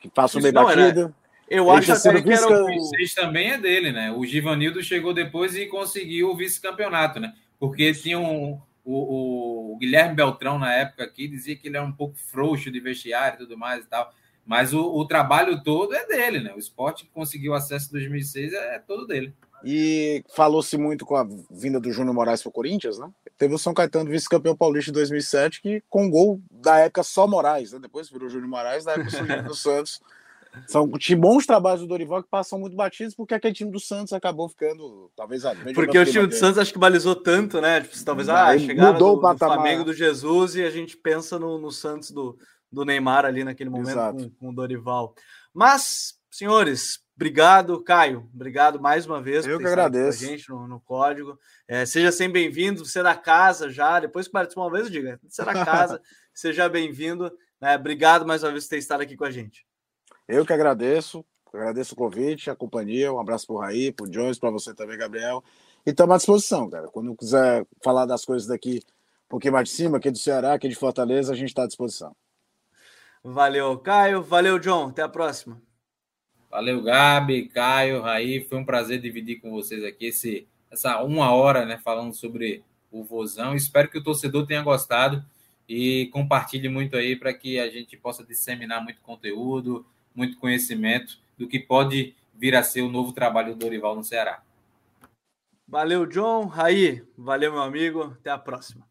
Que 0.00 0.08
passa 0.08 0.40
bem 0.40 0.52
batida. 0.52 1.14
Eu 1.48 1.70
acho 1.70 1.92
até 1.92 2.20
que 2.20 2.32
era 2.32 2.48
o... 2.48 2.66
o 2.66 2.90
também 3.14 3.52
é 3.52 3.58
dele, 3.58 3.92
né? 3.92 4.10
O 4.10 4.26
Givanildo 4.26 4.82
chegou 4.82 5.14
depois 5.14 5.54
e 5.54 5.66
conseguiu 5.66 6.30
o 6.30 6.36
vice-campeonato, 6.36 7.20
né? 7.20 7.32
porque 7.58 7.92
tinha 7.92 8.18
um, 8.18 8.60
o, 8.84 9.72
o, 9.72 9.76
Guilherme 9.78 10.14
Beltrão 10.14 10.58
na 10.58 10.72
época 10.72 11.04
aqui 11.04 11.26
dizia 11.26 11.56
que 11.56 11.68
ele 11.68 11.76
era 11.76 11.86
um 11.86 11.92
pouco 11.92 12.16
frouxo 12.16 12.70
de 12.70 12.80
vestiário 12.80 13.36
e 13.36 13.38
tudo 13.38 13.58
mais 13.58 13.84
e 13.84 13.88
tal. 13.88 14.12
Mas 14.46 14.72
o, 14.72 14.80
o 14.80 15.04
trabalho 15.06 15.60
todo 15.62 15.92
é 15.92 16.06
dele, 16.06 16.40
né? 16.40 16.54
O 16.54 16.58
esporte 16.58 17.04
que 17.04 17.10
conseguiu 17.10 17.52
acesso 17.52 17.88
em 17.88 17.92
2006 17.92 18.52
é, 18.52 18.76
é 18.76 18.78
todo 18.78 19.06
dele. 19.06 19.34
E 19.64 20.22
falou-se 20.34 20.76
muito 20.78 21.04
com 21.04 21.16
a 21.16 21.26
vinda 21.50 21.80
do 21.80 21.90
Júnior 21.90 22.14
Moraes 22.14 22.40
para 22.40 22.50
o 22.50 22.52
Corinthians, 22.52 22.98
né? 22.98 23.10
Teve 23.36 23.54
o 23.54 23.58
São 23.58 23.74
Caetano 23.74 24.08
vice-campeão 24.08 24.56
paulista 24.56 24.90
em 24.90 24.94
2007, 24.94 25.60
que 25.60 25.82
com 25.90 26.08
gol 26.08 26.40
da 26.50 26.78
época 26.78 27.02
só 27.02 27.26
Moraes, 27.26 27.72
né? 27.72 27.80
Depois 27.80 28.08
virou 28.08 28.28
Júnior 28.28 28.48
Moraes, 28.48 28.84
da 28.84 28.92
época 28.92 29.42
do 29.42 29.54
Santos. 29.54 30.00
São 30.66 30.88
bons 31.18 31.44
trabalhos 31.44 31.80
do 31.80 31.86
Dorival 31.86 32.22
que 32.22 32.30
passam 32.30 32.58
muito 32.58 32.74
batidos, 32.74 33.14
porque 33.14 33.34
aquele 33.34 33.52
time 33.52 33.70
do 33.70 33.80
Santos 33.80 34.12
acabou 34.12 34.48
ficando, 34.48 35.10
talvez. 35.14 35.44
Ah, 35.44 35.54
porque 35.74 35.98
o 35.98 36.06
time 36.06 36.26
do 36.26 36.34
Santos 36.34 36.58
acho 36.58 36.72
que 36.72 36.78
balizou 36.78 37.14
tanto, 37.14 37.60
né? 37.60 37.80
Tipo, 37.82 38.04
talvez 38.04 38.28
ah, 38.28 38.56
chegaram 38.58 38.92
mudou 38.92 39.20
do, 39.20 39.26
o 39.26 39.32
do 39.32 39.38
Flamengo 39.38 39.84
do 39.84 39.92
Jesus 39.92 40.54
e 40.54 40.64
a 40.64 40.70
gente 40.70 40.96
pensa 40.96 41.38
no, 41.38 41.58
no 41.58 41.70
Santos 41.70 42.10
do, 42.10 42.38
do 42.70 42.84
Neymar 42.84 43.24
ali 43.24 43.44
naquele 43.44 43.70
momento 43.70 43.96
com, 44.12 44.30
com, 44.30 44.48
o 44.50 44.54
Dorival. 44.54 45.14
Mas, 45.52 46.18
senhores, 46.30 47.00
obrigado, 47.14 47.82
Caio. 47.82 48.28
Obrigado 48.34 48.80
mais 48.80 49.06
uma 49.06 49.22
vez 49.22 49.46
Eu 49.46 49.56
por 49.56 49.62
que 49.62 49.68
agradeço. 49.68 50.24
a 50.24 50.28
gente 50.28 50.48
no, 50.50 50.66
no 50.66 50.80
código. 50.80 51.38
É, 51.66 51.86
seja 51.86 52.12
sempre 52.12 52.42
bem-vindo, 52.42 52.84
você 52.84 53.00
é 53.00 53.02
da 53.02 53.14
casa 53.14 53.70
já. 53.70 54.00
Depois 54.00 54.26
que 54.26 54.32
participar 54.32 54.62
uma 54.62 54.72
vez, 54.72 54.86
eu 54.86 54.92
digo, 54.92 55.18
você 55.28 55.42
é 55.42 55.44
da 55.44 55.64
casa, 55.64 56.00
seja 56.34 56.68
bem-vindo. 56.68 57.32
Né? 57.60 57.76
Obrigado 57.76 58.26
mais 58.26 58.42
uma 58.42 58.52
vez 58.52 58.64
por 58.64 58.70
ter 58.70 58.78
estado 58.78 59.00
aqui 59.00 59.16
com 59.16 59.24
a 59.24 59.30
gente. 59.30 59.66
Eu 60.28 60.44
que 60.44 60.52
agradeço, 60.52 61.24
agradeço 61.52 61.94
o 61.94 61.96
convite, 61.96 62.50
a 62.50 62.56
companhia. 62.56 63.12
Um 63.12 63.20
abraço 63.20 63.46
para 63.46 63.56
o 63.56 63.58
Raí, 63.58 63.92
para 63.92 64.04
o 64.06 64.10
Jones, 64.10 64.38
para 64.38 64.50
você 64.50 64.74
também, 64.74 64.98
Gabriel. 64.98 65.42
E 65.86 65.90
estamos 65.90 66.14
à 66.14 66.16
disposição, 66.18 66.68
cara. 66.68 66.88
Quando 66.88 67.14
quiser 67.14 67.64
falar 67.82 68.06
das 68.06 68.24
coisas 68.24 68.46
daqui 68.46 68.82
um 69.26 69.28
pouquinho 69.28 69.54
mais 69.54 69.68
de 69.68 69.74
cima, 69.74 69.98
aqui 69.98 70.10
do 70.10 70.18
Ceará, 70.18 70.54
aqui 70.54 70.68
de 70.68 70.74
Fortaleza, 70.74 71.32
a 71.32 71.36
gente 71.36 71.48
está 71.48 71.64
à 71.64 71.66
disposição. 71.66 72.14
Valeu, 73.28 73.76
Caio. 73.78 74.22
Valeu, 74.22 74.56
John. 74.56 74.90
Até 74.90 75.02
a 75.02 75.08
próxima. 75.08 75.60
Valeu, 76.48 76.80
Gabi, 76.80 77.48
Caio, 77.48 78.00
Raí. 78.00 78.44
Foi 78.44 78.56
um 78.56 78.64
prazer 78.64 79.00
dividir 79.00 79.40
com 79.40 79.50
vocês 79.50 79.82
aqui 79.82 80.06
esse, 80.06 80.46
essa 80.70 81.02
uma 81.02 81.32
hora, 81.32 81.66
né, 81.66 81.76
falando 81.76 82.14
sobre 82.14 82.62
o 82.88 83.02
Vozão. 83.02 83.56
Espero 83.56 83.90
que 83.90 83.98
o 83.98 84.02
torcedor 84.02 84.46
tenha 84.46 84.62
gostado 84.62 85.24
e 85.68 86.06
compartilhe 86.12 86.68
muito 86.68 86.96
aí 86.96 87.16
para 87.16 87.34
que 87.34 87.58
a 87.58 87.68
gente 87.68 87.96
possa 87.96 88.24
disseminar 88.24 88.80
muito 88.80 89.00
conteúdo, 89.00 89.84
muito 90.14 90.38
conhecimento 90.38 91.18
do 91.36 91.48
que 91.48 91.58
pode 91.58 92.14
vir 92.32 92.54
a 92.54 92.62
ser 92.62 92.82
o 92.82 92.88
novo 92.88 93.12
trabalho 93.12 93.54
do 93.54 93.58
Dorival 93.58 93.96
no 93.96 94.04
Ceará. 94.04 94.40
Valeu, 95.66 96.06
John. 96.06 96.46
Raí, 96.46 97.04
valeu, 97.18 97.50
meu 97.50 97.62
amigo. 97.62 98.04
Até 98.20 98.30
a 98.30 98.38
próxima. 98.38 98.86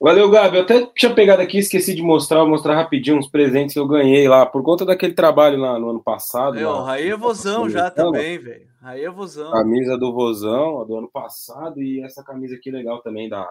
Valeu, 0.00 0.30
Gabi. 0.30 0.56
Eu 0.56 0.62
até 0.62 0.86
tinha 0.94 1.12
pegado 1.12 1.42
aqui, 1.42 1.58
esqueci 1.58 1.92
de 1.92 2.02
mostrar, 2.02 2.38
vou 2.40 2.50
mostrar 2.50 2.76
rapidinho 2.76 3.18
uns 3.18 3.28
presentes 3.28 3.74
que 3.74 3.80
eu 3.80 3.88
ganhei 3.88 4.28
lá, 4.28 4.46
por 4.46 4.62
conta 4.62 4.84
daquele 4.84 5.12
trabalho 5.12 5.58
lá 5.58 5.76
no 5.78 5.90
ano 5.90 6.02
passado. 6.02 6.54
Meu, 6.54 6.86
aí 6.86 7.08
é 7.08 7.16
vozão 7.16 7.68
já 7.68 7.90
também, 7.90 8.38
velho. 8.38 8.68
Aí 8.80 9.02
é 9.02 9.10
vozão. 9.10 9.50
Camisa 9.50 9.98
do 9.98 10.12
vozão, 10.12 10.86
do 10.86 10.96
ano 10.96 11.10
passado, 11.10 11.82
e 11.82 12.00
essa 12.04 12.22
camisa 12.22 12.54
aqui 12.54 12.70
legal 12.70 13.02
também 13.02 13.28
da, 13.28 13.44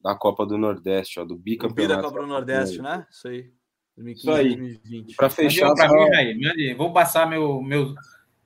da 0.00 0.14
Copa 0.14 0.46
do 0.46 0.56
Nordeste, 0.56 1.20
ó, 1.20 1.24
do 1.24 1.36
bicampeonato. 1.36 2.02
da 2.02 2.08
Copa 2.08 2.20
do 2.20 2.26
Nordeste, 2.26 2.80
né? 2.80 3.06
Isso 3.10 3.28
aí. 3.28 3.50
2015, 3.96 4.20
Isso 4.20 4.30
aí. 4.30 4.56
2020. 4.56 5.16
Para 5.16 5.30
fechar. 5.30 5.74
Pra 5.74 5.88
mim, 5.88 6.14
aí. 6.14 6.74
Vou 6.74 6.90
passar 6.90 7.28
meu, 7.28 7.60
meu, 7.60 7.94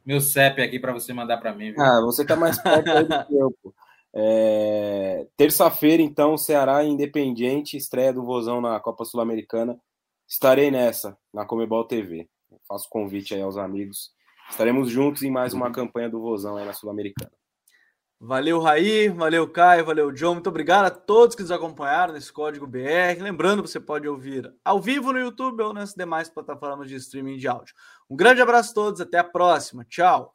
meu 0.05 0.21
CEP 0.21 0.61
aqui 0.63 0.81
para 0.81 0.93
você 0.93 1.13
mandar 1.13 1.39
para 1.39 1.55
mim. 1.55 1.73
Viu? 1.73 1.81
Ah, 1.81 2.01
você 2.05 2.25
tá 2.25 2.35
mais 2.35 2.61
perto 2.61 2.91
aí 2.91 3.05
do 3.05 3.09
que 3.27 3.35
eu, 3.35 3.55
pô. 3.63 3.73
É... 4.15 5.27
Terça-feira, 5.37 6.03
então, 6.03 6.37
Ceará 6.37 6.85
Independente, 6.85 7.77
estreia 7.77 8.13
do 8.13 8.25
Vozão 8.25 8.61
na 8.61 8.79
Copa 8.81 9.05
Sul-Americana. 9.05 9.81
Estarei 10.29 10.71
nessa, 10.71 11.19
na 11.33 11.45
Comebol 11.45 11.85
TV. 11.85 12.29
Faço 12.69 12.89
convite 12.89 13.35
aí 13.35 13.43
aos 13.43 13.57
amigos. 13.57 14.13
Estaremos 14.51 14.91
juntos 14.91 15.23
em 15.23 15.31
mais 15.31 15.55
uma 15.55 15.67
uhum. 15.67 15.73
campanha 15.73 16.09
do 16.09 16.21
Vozão 16.21 16.57
aí 16.57 16.65
na 16.65 16.73
Sul-Americana. 16.73 17.33
Valeu, 18.23 18.61
Raí, 18.61 19.09
valeu, 19.09 19.49
Caio, 19.49 19.87
valeu, 19.87 20.13
John. 20.13 20.35
Muito 20.35 20.49
obrigado 20.51 20.85
a 20.85 20.91
todos 20.91 21.35
que 21.35 21.41
nos 21.41 21.51
acompanharam 21.51 22.13
nesse 22.13 22.31
código 22.31 22.67
BR. 22.67 23.19
Lembrando, 23.19 23.67
você 23.67 23.81
pode 23.81 24.07
ouvir 24.07 24.53
ao 24.63 24.79
vivo 24.79 25.11
no 25.11 25.19
YouTube 25.19 25.63
ou 25.63 25.73
nas 25.73 25.95
demais 25.95 26.29
plataformas 26.29 26.87
de 26.87 26.97
streaming 26.97 27.39
de 27.39 27.49
áudio. 27.49 27.75
Um 28.11 28.17
grande 28.17 28.43
abraço 28.43 28.73
a 28.73 28.75
todos, 28.75 29.01
até 29.01 29.19
a 29.19 29.25
próxima. 29.25 29.87
Tchau. 29.87 30.35